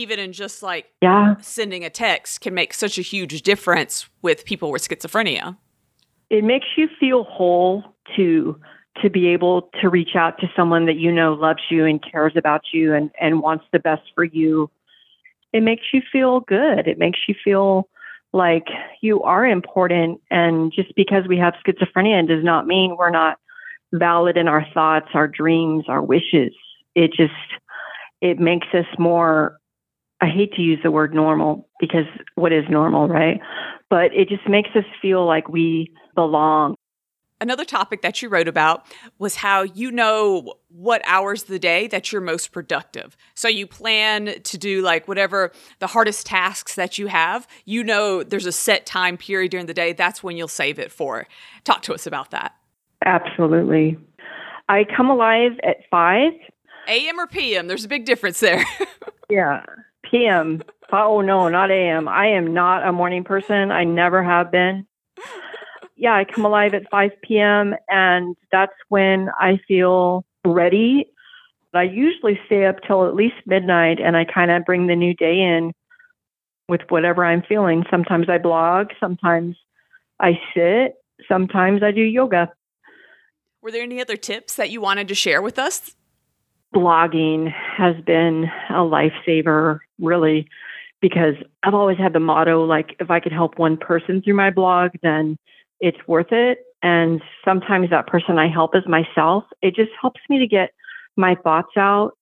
even 0.00 0.18
in 0.18 0.32
just 0.32 0.62
like 0.62 0.86
yeah. 1.02 1.36
sending 1.40 1.84
a 1.84 1.90
text 1.90 2.40
can 2.40 2.54
make 2.54 2.72
such 2.72 2.98
a 2.98 3.02
huge 3.02 3.42
difference 3.42 4.08
with 4.22 4.44
people 4.44 4.70
with 4.70 4.86
schizophrenia. 4.86 5.56
It 6.30 6.44
makes 6.44 6.66
you 6.76 6.88
feel 6.98 7.24
whole 7.24 7.84
to 8.16 8.58
to 9.02 9.08
be 9.08 9.28
able 9.28 9.70
to 9.80 9.88
reach 9.88 10.16
out 10.16 10.38
to 10.40 10.46
someone 10.54 10.86
that 10.86 10.96
you 10.96 11.12
know 11.12 11.34
loves 11.34 11.62
you 11.70 11.84
and 11.84 12.02
cares 12.02 12.32
about 12.36 12.62
you 12.72 12.92
and, 12.92 13.10
and 13.20 13.40
wants 13.40 13.64
the 13.72 13.78
best 13.78 14.02
for 14.14 14.24
you. 14.24 14.70
It 15.52 15.62
makes 15.62 15.84
you 15.92 16.02
feel 16.12 16.40
good. 16.40 16.86
It 16.86 16.98
makes 16.98 17.20
you 17.28 17.34
feel 17.42 17.88
like 18.32 18.66
you 19.00 19.22
are 19.22 19.46
important. 19.46 20.20
And 20.30 20.72
just 20.72 20.94
because 20.94 21.26
we 21.28 21.38
have 21.38 21.54
schizophrenia 21.66 22.26
does 22.26 22.44
not 22.44 22.66
mean 22.66 22.96
we're 22.96 23.10
not 23.10 23.38
valid 23.92 24.36
in 24.36 24.48
our 24.48 24.64
thoughts, 24.72 25.08
our 25.14 25.26
dreams, 25.26 25.84
our 25.88 26.02
wishes. 26.02 26.54
It 26.94 27.12
just 27.12 27.32
it 28.20 28.38
makes 28.38 28.68
us 28.74 28.86
more 28.98 29.59
I 30.20 30.26
hate 30.26 30.52
to 30.54 30.62
use 30.62 30.78
the 30.82 30.90
word 30.90 31.14
normal 31.14 31.68
because 31.80 32.04
what 32.34 32.52
is 32.52 32.64
normal, 32.68 33.08
right? 33.08 33.40
But 33.88 34.14
it 34.14 34.28
just 34.28 34.48
makes 34.48 34.70
us 34.74 34.84
feel 35.00 35.26
like 35.26 35.48
we 35.48 35.92
belong. 36.14 36.74
Another 37.40 37.64
topic 37.64 38.02
that 38.02 38.20
you 38.20 38.28
wrote 38.28 38.48
about 38.48 38.84
was 39.18 39.36
how 39.36 39.62
you 39.62 39.90
know 39.90 40.54
what 40.68 41.00
hours 41.06 41.42
of 41.42 41.48
the 41.48 41.58
day 41.58 41.86
that 41.86 42.12
you're 42.12 42.20
most 42.20 42.52
productive. 42.52 43.16
So 43.34 43.48
you 43.48 43.66
plan 43.66 44.42
to 44.42 44.58
do 44.58 44.82
like 44.82 45.08
whatever 45.08 45.52
the 45.78 45.86
hardest 45.86 46.26
tasks 46.26 46.74
that 46.74 46.98
you 46.98 47.06
have. 47.06 47.48
You 47.64 47.82
know 47.82 48.22
there's 48.22 48.44
a 48.44 48.52
set 48.52 48.84
time 48.84 49.16
period 49.16 49.52
during 49.52 49.66
the 49.66 49.74
day. 49.74 49.94
That's 49.94 50.22
when 50.22 50.36
you'll 50.36 50.48
save 50.48 50.78
it 50.78 50.92
for. 50.92 51.26
Talk 51.64 51.80
to 51.82 51.94
us 51.94 52.06
about 52.06 52.30
that. 52.32 52.54
Absolutely. 53.06 53.96
I 54.68 54.84
come 54.84 55.08
alive 55.08 55.52
at 55.62 55.76
5 55.90 56.32
AM 56.88 57.18
or 57.18 57.26
PM? 57.26 57.68
There's 57.68 57.84
a 57.84 57.88
big 57.88 58.04
difference 58.04 58.40
there. 58.40 58.64
yeah 59.30 59.62
p.m. 60.10 60.62
Oh 60.92 61.20
no, 61.20 61.48
not 61.48 61.70
a.m. 61.70 62.08
I 62.08 62.28
am 62.28 62.52
not 62.52 62.86
a 62.86 62.92
morning 62.92 63.24
person. 63.24 63.70
I 63.70 63.84
never 63.84 64.22
have 64.22 64.50
been. 64.50 64.86
Yeah, 65.96 66.14
I 66.14 66.24
come 66.24 66.44
alive 66.44 66.74
at 66.74 66.90
5 66.90 67.10
p.m. 67.22 67.74
and 67.88 68.34
that's 68.50 68.72
when 68.88 69.28
I 69.38 69.60
feel 69.68 70.24
ready. 70.46 71.06
I 71.74 71.82
usually 71.82 72.40
stay 72.46 72.64
up 72.64 72.76
till 72.86 73.06
at 73.06 73.14
least 73.14 73.34
midnight 73.46 74.00
and 74.00 74.16
I 74.16 74.24
kind 74.24 74.50
of 74.50 74.64
bring 74.64 74.86
the 74.86 74.96
new 74.96 75.14
day 75.14 75.40
in 75.40 75.72
with 76.68 76.80
whatever 76.88 77.24
I'm 77.24 77.42
feeling. 77.42 77.84
Sometimes 77.90 78.28
I 78.28 78.38
blog, 78.38 78.88
sometimes 78.98 79.56
I 80.18 80.38
sit, 80.54 80.94
sometimes 81.28 81.82
I 81.82 81.90
do 81.90 82.00
yoga. 82.00 82.50
Were 83.62 83.70
there 83.70 83.82
any 83.82 84.00
other 84.00 84.16
tips 84.16 84.56
that 84.56 84.70
you 84.70 84.80
wanted 84.80 85.06
to 85.08 85.14
share 85.14 85.42
with 85.42 85.58
us 85.58 85.94
blogging 86.74 87.52
has 87.52 87.96
been 88.04 88.44
a 88.68 88.74
lifesaver, 88.74 89.80
really, 89.98 90.48
because 91.00 91.34
I've 91.62 91.74
always 91.74 91.98
had 91.98 92.12
the 92.12 92.20
motto 92.20 92.64
like, 92.64 92.96
if 93.00 93.10
I 93.10 93.20
could 93.20 93.32
help 93.32 93.58
one 93.58 93.76
person 93.76 94.22
through 94.22 94.34
my 94.34 94.50
blog, 94.50 94.90
then 95.02 95.36
it's 95.80 95.98
worth 96.06 96.32
it. 96.32 96.58
And 96.82 97.22
sometimes 97.44 97.90
that 97.90 98.06
person 98.06 98.38
I 98.38 98.48
help 98.48 98.76
is 98.76 98.86
myself. 98.86 99.44
It 99.62 99.74
just 99.74 99.90
helps 100.00 100.20
me 100.28 100.38
to 100.38 100.46
get 100.46 100.70
my 101.16 101.34
thoughts 101.34 101.76
out. 101.76 102.12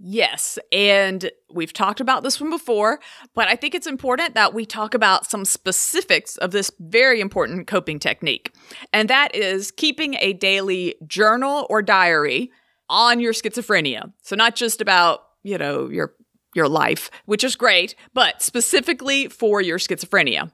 Yes, 0.00 0.60
and 0.70 1.28
we've 1.52 1.72
talked 1.72 2.00
about 2.00 2.22
this 2.22 2.40
one 2.40 2.50
before, 2.50 3.00
but 3.34 3.48
I 3.48 3.56
think 3.56 3.74
it's 3.74 3.86
important 3.86 4.34
that 4.34 4.54
we 4.54 4.64
talk 4.64 4.94
about 4.94 5.28
some 5.28 5.44
specifics 5.44 6.36
of 6.36 6.52
this 6.52 6.70
very 6.78 7.20
important 7.20 7.66
coping 7.66 7.98
technique. 7.98 8.54
And 8.92 9.10
that 9.10 9.34
is 9.34 9.72
keeping 9.72 10.14
a 10.20 10.34
daily 10.34 10.94
journal 11.06 11.66
or 11.68 11.82
diary 11.82 12.52
on 12.88 13.18
your 13.18 13.32
schizophrenia. 13.32 14.12
So 14.22 14.36
not 14.36 14.54
just 14.54 14.80
about, 14.80 15.20
you 15.42 15.58
know, 15.58 15.88
your 15.88 16.14
your 16.54 16.68
life, 16.68 17.10
which 17.26 17.44
is 17.44 17.56
great, 17.56 17.94
but 18.14 18.40
specifically 18.42 19.28
for 19.28 19.60
your 19.60 19.78
schizophrenia. 19.78 20.50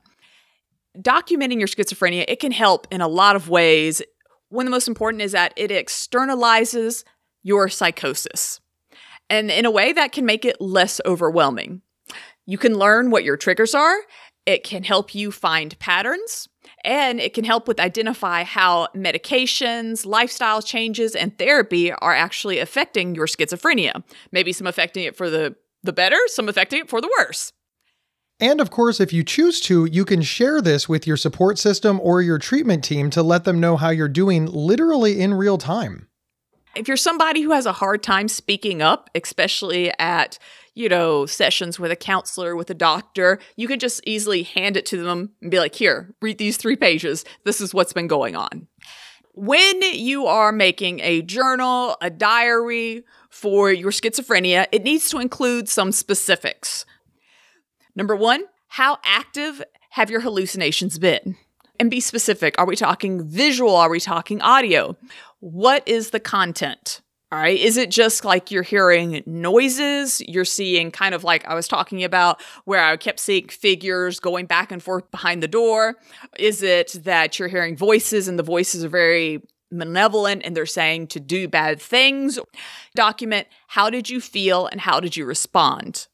Documenting 0.99 1.59
your 1.59 1.68
schizophrenia, 1.68 2.24
it 2.28 2.40
can 2.40 2.53
help 2.53 2.86
in 2.90 3.01
a 3.01 3.09
lot 3.09 3.36
of 3.36 3.49
ways. 3.49 4.03
One 4.49 4.66
of 4.66 4.70
the 4.70 4.74
most 4.74 4.88
important 4.88 5.22
is 5.22 5.32
that 5.32 5.53
it 5.57 5.70
externalizes 5.70 7.05
your 7.42 7.68
psychosis. 7.68 8.61
And 9.28 9.51
in 9.51 9.64
a 9.64 9.70
way, 9.70 9.92
that 9.92 10.12
can 10.12 10.24
make 10.24 10.45
it 10.45 10.61
less 10.61 11.01
overwhelming. 11.05 11.82
You 12.47 12.59
can 12.59 12.74
learn 12.74 13.11
what 13.11 13.24
your 13.24 13.36
triggers 13.36 13.74
are, 13.74 13.97
it 14.47 14.62
can 14.62 14.84
help 14.84 15.14
you 15.14 15.32
find 15.32 15.78
patterns, 15.78 16.49
and 16.84 17.18
it 17.18 17.32
can 17.32 17.45
help 17.45 17.66
with 17.66 17.80
identify 17.80 18.45
how 18.45 18.88
medications, 18.95 20.05
lifestyle 20.05 20.61
changes, 20.61 21.14
and 21.14 21.36
therapy 21.38 21.92
are 21.92 22.14
actually 22.14 22.59
affecting 22.59 23.14
your 23.14 23.26
schizophrenia. 23.26 24.03
Maybe 24.32 24.53
some 24.53 24.66
affecting 24.66 25.05
it 25.05 25.16
for 25.16 25.30
the, 25.30 25.57
the 25.82 25.95
better, 25.95 26.18
some 26.26 26.49
affecting 26.49 26.80
it 26.80 26.90
for 26.90 27.01
the 27.01 27.11
worse. 27.18 27.53
And 28.41 28.61
of 28.61 28.70
course, 28.70 29.01
if 29.01 29.12
you 29.12 29.22
choose 29.22 29.61
to, 29.62 29.85
you 29.85 30.05
can 30.05 30.22
share 30.22 30.61
this 30.61 30.89
with 30.89 31.07
your 31.07 31.16
support 31.16 31.59
system 31.59 32.01
or 32.03 32.20
your 32.20 32.39
treatment 32.39 32.85
team 32.85 33.11
to 33.11 33.22
let 33.22 33.45
them 33.45 33.61
know 33.61 33.76
how 33.76 33.91
you're 33.91 34.09
doing 34.09 34.47
literally 34.47 35.20
in 35.20 35.35
real 35.35 35.57
time 35.57 36.09
if 36.74 36.89
you're 36.89 36.97
somebody 36.97 37.43
who 37.43 37.53
has 37.53 37.66
a 37.66 37.72
hard 37.72 38.03
time 38.03 38.28
speaking 38.28 38.82
up, 38.82 39.11
especially 39.14 39.93
at, 39.99 40.39
you 40.74 40.89
know, 40.89 41.26
sessions 41.26 41.78
with 41.78 41.91
a 41.91 41.97
counselor, 41.97 42.57
with 42.57 42.70
a 42.70 42.74
doctor, 42.74 43.39
you 43.57 43.68
can 43.68 43.78
just 43.78 44.01
easily 44.07 44.43
hand 44.43 44.76
it 44.76 44.87
to 44.87 45.03
them 45.03 45.30
and 45.41 45.51
be 45.51 45.59
like, 45.59 45.74
here, 45.74 46.14
read 46.20 46.39
these 46.39 46.57
three 46.57 46.76
pages. 46.76 47.24
This 47.45 47.61
is 47.61 47.74
what's 47.74 47.93
been 47.93 48.09
going 48.09 48.37
on. 48.37 48.66
When 49.37 49.82
you 49.82 50.26
are 50.26 50.53
making 50.53 51.01
a 51.01 51.22
journal, 51.22 51.97
a 52.01 52.09
diary 52.09 53.05
for 53.30 53.72
your 53.72 53.91
schizophrenia, 53.91 54.66
it 54.70 54.85
needs 54.85 55.09
to 55.11 55.18
include 55.18 55.68
some 55.68 55.91
specifics. 55.91 56.87
Number 57.97 58.16
one, 58.16 58.45
how 58.68 58.99
active 59.05 59.62
have 59.90 60.11
your 60.11 60.20
hallucinations 60.20 60.99
been? 60.99 61.36
And 61.78 61.90
be 61.90 62.01
specific. 62.01 62.55
Are 62.59 62.66
we 62.66 62.76
talking 62.76 63.26
visual? 63.26 63.74
Are 63.74 63.90
we 63.90 64.01
talking 64.01 64.40
audio? 64.40 64.97
what 65.45 65.86
is 65.86 66.09
the 66.09 66.20
content? 66.20 67.03
All 67.30 67.38
right. 67.38 67.59
Is 67.59 67.76
it 67.76 67.90
just 67.90 68.24
like 68.24 68.51
you're 68.51 68.62
hearing 68.62 69.22
noises? 69.26 70.22
You're 70.26 70.47
seeing 70.47 70.90
kind 70.90 71.14
of 71.14 71.22
like 71.22 71.45
I 71.47 71.55
was 71.55 71.68
talking 71.68 72.03
about 72.03 72.40
where 72.64 72.82
I 72.82 72.97
kept 72.97 73.20
seeing 73.20 73.49
figures 73.49 74.20
going 74.20 74.47
back 74.47 74.72
and 74.72 74.82
forth 74.82 75.11
behind 75.11 75.42
the 75.42 75.49
door? 75.49 75.97
Is 76.38 76.62
it 76.62 76.97
that 77.05 77.38
you're 77.38 77.49
hearing 77.49 77.76
voices 77.76 78.26
and 78.26 78.38
the 78.38 78.42
voices 78.42 78.84
are 78.84 78.88
very 78.88 79.42
malevolent 79.70 80.42
and 80.45 80.57
they're 80.57 80.64
saying 80.64 81.09
to 81.09 81.20
do 81.20 81.47
bad 81.47 81.82
things? 81.82 82.38
Document 82.95 83.49
how 83.66 83.90
did 83.90 84.09
you 84.09 84.20
feel 84.20 84.66
and 84.66 84.80
how 84.80 84.99
did 84.99 85.14
you 85.14 85.26
respond? 85.26 86.07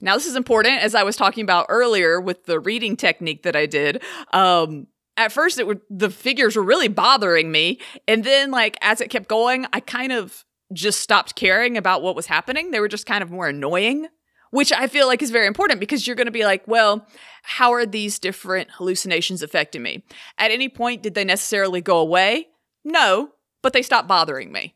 Now, 0.00 0.14
this 0.14 0.26
is 0.26 0.36
important 0.36 0.82
as 0.82 0.94
I 0.94 1.02
was 1.02 1.16
talking 1.16 1.42
about 1.42 1.66
earlier 1.68 2.20
with 2.20 2.44
the 2.44 2.60
reading 2.60 2.96
technique 2.96 3.42
that 3.42 3.56
I 3.56 3.66
did. 3.66 4.02
Um, 4.32 4.86
at 5.16 5.32
first 5.32 5.58
it 5.58 5.66
would 5.66 5.80
the 5.90 6.10
figures 6.10 6.56
were 6.56 6.62
really 6.62 6.88
bothering 6.88 7.50
me 7.50 7.78
and 8.08 8.24
then 8.24 8.50
like 8.50 8.76
as 8.80 9.00
it 9.00 9.10
kept 9.10 9.28
going 9.28 9.66
i 9.72 9.80
kind 9.80 10.12
of 10.12 10.44
just 10.72 11.00
stopped 11.00 11.36
caring 11.36 11.76
about 11.76 12.02
what 12.02 12.16
was 12.16 12.26
happening. 12.26 12.70
They 12.70 12.80
were 12.80 12.88
just 12.88 13.06
kind 13.06 13.22
of 13.22 13.30
more 13.30 13.48
annoying 13.48 14.08
which 14.50 14.72
i 14.72 14.86
feel 14.86 15.06
like 15.06 15.22
is 15.22 15.30
very 15.30 15.46
important 15.46 15.80
because 15.80 16.06
you're 16.06 16.16
going 16.16 16.26
to 16.26 16.32
be 16.32 16.44
like 16.44 16.66
well 16.66 17.06
how 17.42 17.72
are 17.72 17.86
these 17.86 18.18
different 18.18 18.70
hallucinations 18.72 19.42
affecting 19.42 19.82
me? 19.82 20.02
At 20.38 20.50
any 20.50 20.68
point 20.68 21.02
did 21.02 21.14
they 21.14 21.24
necessarily 21.24 21.80
go 21.80 21.98
away? 21.98 22.48
No 22.84 23.30
but 23.62 23.72
they 23.72 23.82
stopped 23.82 24.08
bothering 24.08 24.52
me. 24.52 24.74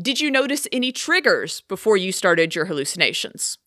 Did 0.00 0.20
you 0.20 0.30
notice 0.30 0.68
any 0.70 0.92
triggers 0.92 1.62
before 1.62 1.96
you 1.96 2.12
started 2.12 2.54
your 2.54 2.66
hallucinations 2.66 3.58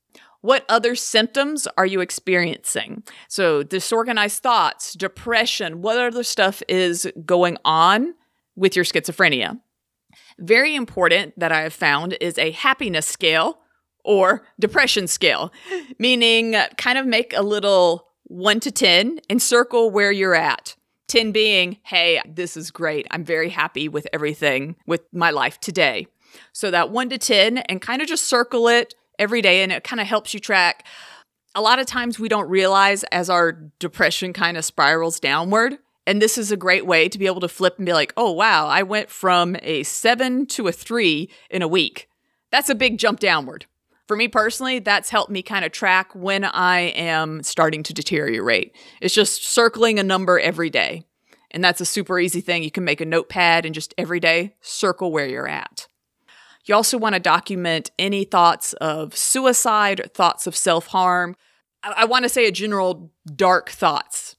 what 0.41 0.65
other 0.69 0.95
symptoms 0.95 1.67
are 1.77 1.85
you 1.85 1.99
experiencing? 1.99 3.03
So, 3.27 3.63
disorganized 3.63 4.41
thoughts, 4.43 4.93
depression, 4.93 5.81
what 5.81 5.97
other 5.97 6.23
stuff 6.23 6.61
is 6.67 7.11
going 7.25 7.57
on 7.65 8.13
with 8.55 8.75
your 8.75 8.85
schizophrenia? 8.85 9.59
Very 10.39 10.75
important 10.75 11.37
that 11.39 11.51
I 11.51 11.61
have 11.61 11.73
found 11.73 12.17
is 12.21 12.37
a 12.37 12.51
happiness 12.51 13.07
scale 13.07 13.59
or 14.03 14.45
depression 14.59 15.07
scale, 15.07 15.51
meaning 15.99 16.55
kind 16.77 16.97
of 16.97 17.05
make 17.05 17.33
a 17.35 17.41
little 17.41 18.07
1 18.25 18.59
to 18.61 18.71
10 18.71 19.19
and 19.29 19.41
circle 19.41 19.89
where 19.89 20.11
you're 20.11 20.35
at. 20.35 20.75
10 21.07 21.31
being, 21.31 21.77
hey, 21.83 22.21
this 22.27 22.57
is 22.57 22.69
great. 22.71 23.07
I'm 23.11 23.23
very 23.23 23.49
happy 23.49 23.87
with 23.87 24.07
everything 24.11 24.75
with 24.85 25.01
my 25.13 25.29
life 25.31 25.59
today. 25.59 26.07
So 26.51 26.69
that 26.71 26.91
1 26.91 27.09
to 27.09 27.17
10 27.17 27.59
and 27.59 27.81
kind 27.81 28.01
of 28.01 28.07
just 28.07 28.25
circle 28.25 28.67
it 28.67 28.93
every 29.19 29.41
day 29.41 29.63
and 29.63 29.71
it 29.71 29.83
kind 29.83 29.99
of 29.99 30.07
helps 30.07 30.33
you 30.33 30.39
track. 30.39 30.85
A 31.55 31.61
lot 31.61 31.79
of 31.79 31.85
times 31.85 32.19
we 32.19 32.29
don't 32.29 32.49
realize 32.49 33.03
as 33.05 33.29
our 33.29 33.51
depression 33.79 34.33
kind 34.33 34.57
of 34.57 34.65
spirals 34.65 35.19
downward. 35.19 35.77
And 36.05 36.21
this 36.21 36.37
is 36.37 36.51
a 36.51 36.57
great 36.57 36.85
way 36.85 37.09
to 37.09 37.19
be 37.19 37.25
able 37.25 37.41
to 37.41 37.49
flip 37.49 37.77
and 37.77 37.85
be 37.85 37.93
like, 37.93 38.13
oh, 38.15 38.31
wow, 38.31 38.67
I 38.67 38.83
went 38.83 39.09
from 39.09 39.57
a 39.61 39.83
seven 39.83 40.45
to 40.47 40.67
a 40.67 40.71
three 40.71 41.29
in 41.49 41.61
a 41.61 41.67
week. 41.67 42.07
That's 42.49 42.69
a 42.69 42.75
big 42.75 42.97
jump 42.97 43.19
downward. 43.19 43.65
For 44.07 44.15
me 44.15 44.29
personally, 44.29 44.79
that's 44.79 45.09
helped 45.09 45.31
me 45.31 45.41
kind 45.41 45.65
of 45.65 45.73
track 45.73 46.15
when 46.15 46.45
I 46.45 46.79
am 46.95 47.43
starting 47.43 47.83
to 47.83 47.93
deteriorate. 47.93 48.73
It's 49.01 49.13
just 49.13 49.43
circling 49.43 49.99
a 49.99 50.03
number 50.03 50.39
every 50.39 50.69
day. 50.69 51.03
And 51.51 51.61
that's 51.61 51.81
a 51.81 51.85
super 51.85 52.17
easy 52.19 52.39
thing. 52.39 52.63
You 52.63 52.71
can 52.71 52.85
make 52.85 53.01
a 53.01 53.05
notepad 53.05 53.65
and 53.65 53.75
just 53.75 53.93
every 53.97 54.21
day 54.21 54.55
circle 54.61 55.11
where 55.11 55.27
you're 55.27 55.47
at. 55.47 55.87
You 56.67 56.75
also 56.75 56.97
want 56.97 57.13
to 57.13 57.19
document 57.19 57.91
any 57.97 58.25
thoughts 58.25 58.73
of 58.73 59.15
suicide, 59.15 60.11
thoughts 60.13 60.47
of 60.47 60.55
self 60.55 60.87
harm. 60.87 61.35
I, 61.81 61.93
I 61.97 62.05
want 62.05 62.23
to 62.23 62.29
say 62.29 62.45
a 62.45 62.51
general 62.51 63.11
dark 63.35 63.69
thoughts 63.69 64.35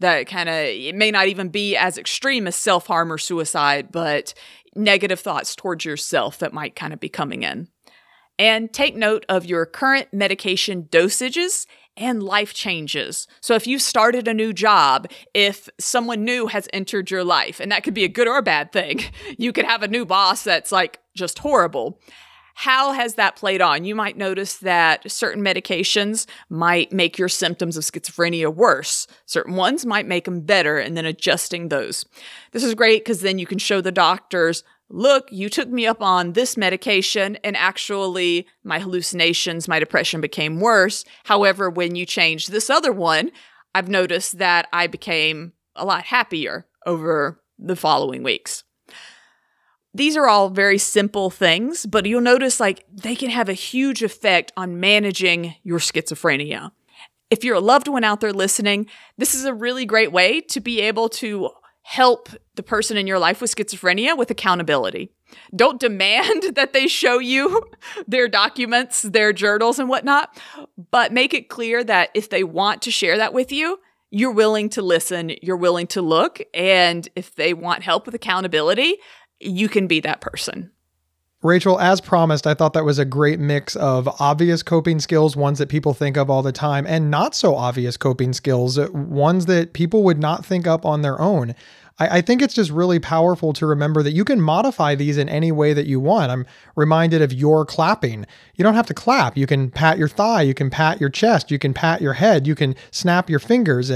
that 0.00 0.26
kind 0.26 0.48
of, 0.48 0.54
it 0.54 0.94
may 0.94 1.10
not 1.10 1.28
even 1.28 1.48
be 1.48 1.76
as 1.76 1.98
extreme 1.98 2.46
as 2.46 2.56
self 2.56 2.86
harm 2.86 3.12
or 3.12 3.18
suicide, 3.18 3.92
but 3.92 4.34
negative 4.74 5.20
thoughts 5.20 5.54
towards 5.54 5.84
yourself 5.84 6.38
that 6.38 6.52
might 6.52 6.74
kind 6.74 6.92
of 6.92 7.00
be 7.00 7.08
coming 7.08 7.42
in. 7.42 7.68
And 8.38 8.70
take 8.72 8.94
note 8.94 9.24
of 9.28 9.46
your 9.46 9.64
current 9.64 10.08
medication 10.12 10.84
dosages 10.90 11.66
and 11.96 12.22
life 12.22 12.52
changes. 12.52 13.26
So 13.40 13.54
if 13.54 13.66
you 13.66 13.78
started 13.78 14.28
a 14.28 14.34
new 14.34 14.52
job, 14.52 15.10
if 15.34 15.68
someone 15.78 16.24
new 16.24 16.46
has 16.46 16.68
entered 16.72 17.10
your 17.10 17.24
life, 17.24 17.60
and 17.60 17.72
that 17.72 17.84
could 17.84 17.94
be 17.94 18.04
a 18.04 18.08
good 18.08 18.28
or 18.28 18.38
a 18.38 18.42
bad 18.42 18.72
thing, 18.72 19.00
you 19.38 19.52
could 19.52 19.64
have 19.64 19.82
a 19.82 19.88
new 19.88 20.04
boss 20.04 20.42
that's 20.42 20.72
like 20.72 21.00
just 21.14 21.38
horrible. 21.38 21.98
How 22.58 22.92
has 22.92 23.16
that 23.16 23.36
played 23.36 23.60
on? 23.60 23.84
You 23.84 23.94
might 23.94 24.16
notice 24.16 24.56
that 24.58 25.10
certain 25.10 25.44
medications 25.44 26.24
might 26.48 26.90
make 26.90 27.18
your 27.18 27.28
symptoms 27.28 27.76
of 27.76 27.84
schizophrenia 27.84 28.52
worse. 28.52 29.06
Certain 29.26 29.56
ones 29.56 29.84
might 29.84 30.06
make 30.06 30.24
them 30.24 30.40
better, 30.40 30.78
and 30.78 30.96
then 30.96 31.04
adjusting 31.04 31.68
those. 31.68 32.06
This 32.52 32.64
is 32.64 32.74
great 32.74 33.04
because 33.04 33.20
then 33.20 33.38
you 33.38 33.46
can 33.46 33.58
show 33.58 33.82
the 33.82 33.92
doctors 33.92 34.64
look, 34.88 35.28
you 35.30 35.48
took 35.48 35.68
me 35.68 35.86
up 35.86 36.02
on 36.02 36.32
this 36.32 36.56
medication, 36.56 37.36
and 37.44 37.56
actually, 37.56 38.46
my 38.64 38.78
hallucinations, 38.78 39.68
my 39.68 39.78
depression 39.78 40.20
became 40.20 40.60
worse. 40.60 41.04
However, 41.24 41.68
when 41.70 41.94
you 41.96 42.06
changed 42.06 42.50
this 42.50 42.70
other 42.70 42.92
one, 42.92 43.30
I've 43.74 43.88
noticed 43.88 44.38
that 44.38 44.68
I 44.72 44.86
became 44.86 45.52
a 45.74 45.84
lot 45.84 46.04
happier 46.04 46.66
over 46.86 47.40
the 47.58 47.76
following 47.76 48.22
weeks. 48.22 48.64
These 49.92 50.16
are 50.16 50.28
all 50.28 50.50
very 50.50 50.78
simple 50.78 51.30
things, 51.30 51.86
but 51.86 52.04
you'll 52.04 52.20
notice 52.20 52.60
like 52.60 52.84
they 52.92 53.16
can 53.16 53.30
have 53.30 53.48
a 53.48 53.54
huge 53.54 54.02
effect 54.02 54.52
on 54.56 54.78
managing 54.78 55.54
your 55.62 55.78
schizophrenia. 55.78 56.70
If 57.30 57.42
you're 57.44 57.56
a 57.56 57.60
loved 57.60 57.88
one 57.88 58.04
out 58.04 58.20
there 58.20 58.32
listening, 58.32 58.86
this 59.16 59.34
is 59.34 59.46
a 59.46 59.54
really 59.54 59.86
great 59.86 60.12
way 60.12 60.42
to 60.42 60.60
be 60.60 60.80
able 60.82 61.08
to 61.08 61.50
help 61.86 62.28
the 62.56 62.64
person 62.64 62.96
in 62.96 63.06
your 63.06 63.20
life 63.20 63.40
with 63.40 63.54
schizophrenia 63.54 64.18
with 64.18 64.28
accountability. 64.28 65.08
Don't 65.54 65.78
demand 65.78 66.42
that 66.56 66.72
they 66.72 66.88
show 66.88 67.20
you 67.20 67.62
their 68.08 68.26
documents, 68.26 69.02
their 69.02 69.32
journals, 69.32 69.78
and 69.78 69.88
whatnot, 69.88 70.36
but 70.90 71.12
make 71.12 71.32
it 71.32 71.48
clear 71.48 71.84
that 71.84 72.10
if 72.12 72.28
they 72.28 72.42
want 72.42 72.82
to 72.82 72.90
share 72.90 73.16
that 73.18 73.32
with 73.32 73.52
you, 73.52 73.78
you're 74.10 74.32
willing 74.32 74.68
to 74.70 74.82
listen, 74.82 75.30
you're 75.42 75.56
willing 75.56 75.86
to 75.86 76.02
look, 76.02 76.40
and 76.52 77.08
if 77.14 77.36
they 77.36 77.54
want 77.54 77.84
help 77.84 78.04
with 78.04 78.16
accountability, 78.16 78.96
you 79.38 79.68
can 79.68 79.86
be 79.86 80.00
that 80.00 80.20
person. 80.20 80.72
Rachel, 81.46 81.80
as 81.80 82.00
promised, 82.00 82.46
I 82.46 82.54
thought 82.54 82.72
that 82.72 82.84
was 82.84 82.98
a 82.98 83.04
great 83.04 83.38
mix 83.38 83.76
of 83.76 84.08
obvious 84.20 84.62
coping 84.62 84.98
skills, 84.98 85.36
ones 85.36 85.58
that 85.58 85.68
people 85.68 85.94
think 85.94 86.16
of 86.16 86.28
all 86.28 86.42
the 86.42 86.52
time, 86.52 86.84
and 86.86 87.10
not 87.10 87.34
so 87.34 87.54
obvious 87.54 87.96
coping 87.96 88.32
skills, 88.32 88.78
ones 88.90 89.46
that 89.46 89.72
people 89.72 90.02
would 90.02 90.18
not 90.18 90.44
think 90.44 90.66
up 90.66 90.84
on 90.84 91.02
their 91.02 91.20
own. 91.20 91.54
I, 91.98 92.18
I, 92.18 92.20
think 92.20 92.42
it's 92.42 92.54
just 92.54 92.70
really 92.70 92.98
powerful 92.98 93.52
to 93.54 93.66
remember 93.66 94.02
that 94.02 94.12
you 94.12 94.24
can 94.24 94.40
modify 94.40 94.94
these 94.94 95.16
in 95.16 95.28
any 95.28 95.52
way 95.52 95.72
that 95.72 95.86
you 95.86 96.00
want. 96.00 96.32
I'm 96.32 96.46
reminded 96.74 97.22
of 97.22 97.32
your 97.32 97.64
clapping. 97.64 98.26
You 98.56 98.64
don't 98.64 98.74
have 98.74 98.86
to 98.86 98.94
clap. 98.94 99.36
You 99.36 99.46
can 99.46 99.70
pat 99.70 99.98
your 99.98 100.08
thigh, 100.08 100.42
you 100.42 100.52
can 100.52 100.68
pat 100.68 101.00
your 101.00 101.10
chest, 101.10 101.50
you 101.50 101.58
can 101.58 101.72
pat 101.72 102.00
your 102.00 102.14
head, 102.14 102.46
you 102.46 102.54
can 102.54 102.74
snap 102.90 103.30
your 103.30 103.38
fingers. 103.38 103.92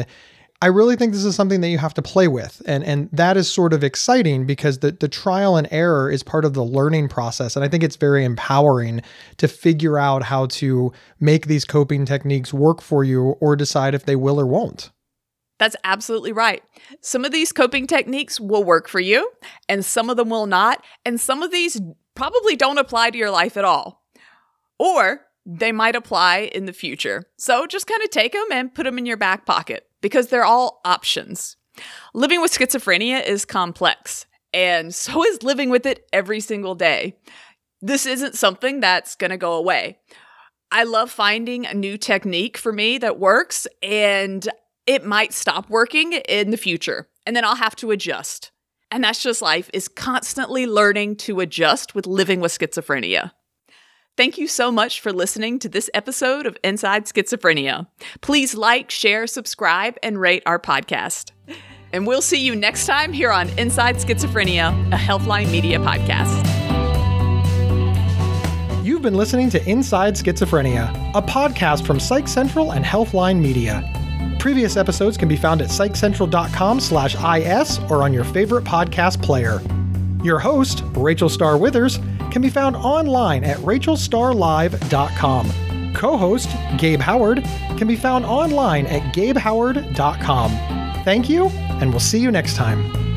I 0.62 0.66
really 0.66 0.94
think 0.94 1.12
this 1.12 1.24
is 1.24 1.34
something 1.34 1.62
that 1.62 1.68
you 1.68 1.78
have 1.78 1.94
to 1.94 2.02
play 2.02 2.28
with. 2.28 2.60
And 2.66 2.84
and 2.84 3.08
that 3.12 3.36
is 3.36 3.50
sort 3.50 3.72
of 3.72 3.82
exciting 3.82 4.46
because 4.46 4.80
the, 4.80 4.92
the 4.92 5.08
trial 5.08 5.56
and 5.56 5.66
error 5.70 6.10
is 6.10 6.22
part 6.22 6.44
of 6.44 6.52
the 6.52 6.62
learning 6.62 7.08
process. 7.08 7.56
And 7.56 7.64
I 7.64 7.68
think 7.68 7.82
it's 7.82 7.96
very 7.96 8.24
empowering 8.24 9.00
to 9.38 9.48
figure 9.48 9.98
out 9.98 10.22
how 10.24 10.46
to 10.46 10.92
make 11.18 11.46
these 11.46 11.64
coping 11.64 12.04
techniques 12.04 12.52
work 12.52 12.82
for 12.82 13.04
you 13.04 13.22
or 13.40 13.56
decide 13.56 13.94
if 13.94 14.04
they 14.04 14.16
will 14.16 14.38
or 14.38 14.46
won't. 14.46 14.90
That's 15.58 15.76
absolutely 15.84 16.32
right. 16.32 16.62
Some 17.02 17.24
of 17.24 17.32
these 17.32 17.52
coping 17.52 17.86
techniques 17.86 18.40
will 18.40 18.64
work 18.64 18.88
for 18.88 19.00
you, 19.00 19.30
and 19.68 19.84
some 19.84 20.08
of 20.08 20.16
them 20.16 20.30
will 20.30 20.46
not. 20.46 20.82
And 21.04 21.20
some 21.20 21.42
of 21.42 21.50
these 21.50 21.80
probably 22.14 22.56
don't 22.56 22.78
apply 22.78 23.10
to 23.10 23.18
your 23.18 23.30
life 23.30 23.58
at 23.58 23.64
all. 23.64 24.02
Or 24.78 25.26
they 25.44 25.70
might 25.70 25.96
apply 25.96 26.50
in 26.54 26.64
the 26.64 26.72
future. 26.72 27.24
So 27.36 27.66
just 27.66 27.86
kind 27.86 28.02
of 28.02 28.08
take 28.08 28.32
them 28.32 28.46
and 28.50 28.74
put 28.74 28.84
them 28.84 28.96
in 28.96 29.04
your 29.04 29.18
back 29.18 29.44
pocket 29.44 29.89
because 30.00 30.28
they're 30.28 30.44
all 30.44 30.80
options. 30.84 31.56
Living 32.14 32.40
with 32.40 32.52
schizophrenia 32.52 33.24
is 33.24 33.44
complex, 33.44 34.26
and 34.52 34.94
so 34.94 35.24
is 35.24 35.42
living 35.42 35.70
with 35.70 35.86
it 35.86 36.06
every 36.12 36.40
single 36.40 36.74
day. 36.74 37.16
This 37.80 38.06
isn't 38.06 38.34
something 38.34 38.80
that's 38.80 39.14
going 39.16 39.30
to 39.30 39.36
go 39.36 39.54
away. 39.54 39.98
I 40.70 40.84
love 40.84 41.10
finding 41.10 41.66
a 41.66 41.74
new 41.74 41.96
technique 41.96 42.56
for 42.56 42.72
me 42.72 42.98
that 42.98 43.18
works, 43.18 43.66
and 43.82 44.46
it 44.86 45.04
might 45.04 45.32
stop 45.32 45.70
working 45.70 46.12
in 46.12 46.50
the 46.50 46.56
future 46.56 47.08
and 47.26 47.36
then 47.36 47.44
I'll 47.44 47.56
have 47.56 47.76
to 47.76 47.90
adjust. 47.90 48.50
And 48.90 49.04
that's 49.04 49.22
just 49.22 49.40
life 49.40 49.70
is 49.72 49.86
constantly 49.88 50.66
learning 50.66 51.16
to 51.16 51.40
adjust 51.40 51.94
with 51.94 52.06
living 52.06 52.40
with 52.40 52.56
schizophrenia. 52.56 53.30
Thank 54.20 54.36
you 54.36 54.48
so 54.48 54.70
much 54.70 55.00
for 55.00 55.14
listening 55.14 55.58
to 55.60 55.68
this 55.70 55.88
episode 55.94 56.44
of 56.44 56.54
Inside 56.62 57.06
Schizophrenia. 57.06 57.86
Please 58.20 58.54
like, 58.54 58.90
share, 58.90 59.26
subscribe, 59.26 59.96
and 60.02 60.20
rate 60.20 60.42
our 60.44 60.58
podcast. 60.58 61.30
And 61.94 62.06
we'll 62.06 62.20
see 62.20 62.44
you 62.44 62.54
next 62.54 62.84
time 62.84 63.14
here 63.14 63.32
on 63.32 63.48
Inside 63.58 63.96
Schizophrenia, 63.96 64.88
a 64.92 64.96
Healthline 64.98 65.50
Media 65.50 65.78
podcast. 65.78 66.44
You've 68.84 69.00
been 69.00 69.14
listening 69.14 69.48
to 69.48 69.66
Inside 69.66 70.16
Schizophrenia, 70.16 70.90
a 71.14 71.22
podcast 71.22 71.86
from 71.86 71.98
Psych 71.98 72.28
Central 72.28 72.72
and 72.72 72.84
Healthline 72.84 73.40
Media. 73.40 73.90
Previous 74.38 74.76
episodes 74.76 75.16
can 75.16 75.28
be 75.28 75.36
found 75.36 75.62
at 75.62 75.70
psychcentral.com 75.70 76.78
slash 76.78 77.14
is 77.14 77.78
or 77.90 78.02
on 78.02 78.12
your 78.12 78.24
favorite 78.24 78.64
podcast 78.64 79.22
player. 79.22 79.62
Your 80.22 80.38
host, 80.38 80.84
Rachel 80.94 81.28
Star 81.28 81.56
Withers, 81.56 81.98
can 82.30 82.42
be 82.42 82.50
found 82.50 82.76
online 82.76 83.44
at 83.44 83.56
rachelstarlive.com. 83.58 85.94
Co-host, 85.94 86.50
Gabe 86.78 87.00
Howard, 87.00 87.42
can 87.76 87.88
be 87.88 87.96
found 87.96 88.24
online 88.24 88.86
at 88.86 89.02
gabehoward.com. 89.14 90.50
Thank 91.04 91.28
you, 91.28 91.48
and 91.48 91.90
we'll 91.90 92.00
see 92.00 92.20
you 92.20 92.30
next 92.30 92.56
time. 92.56 93.09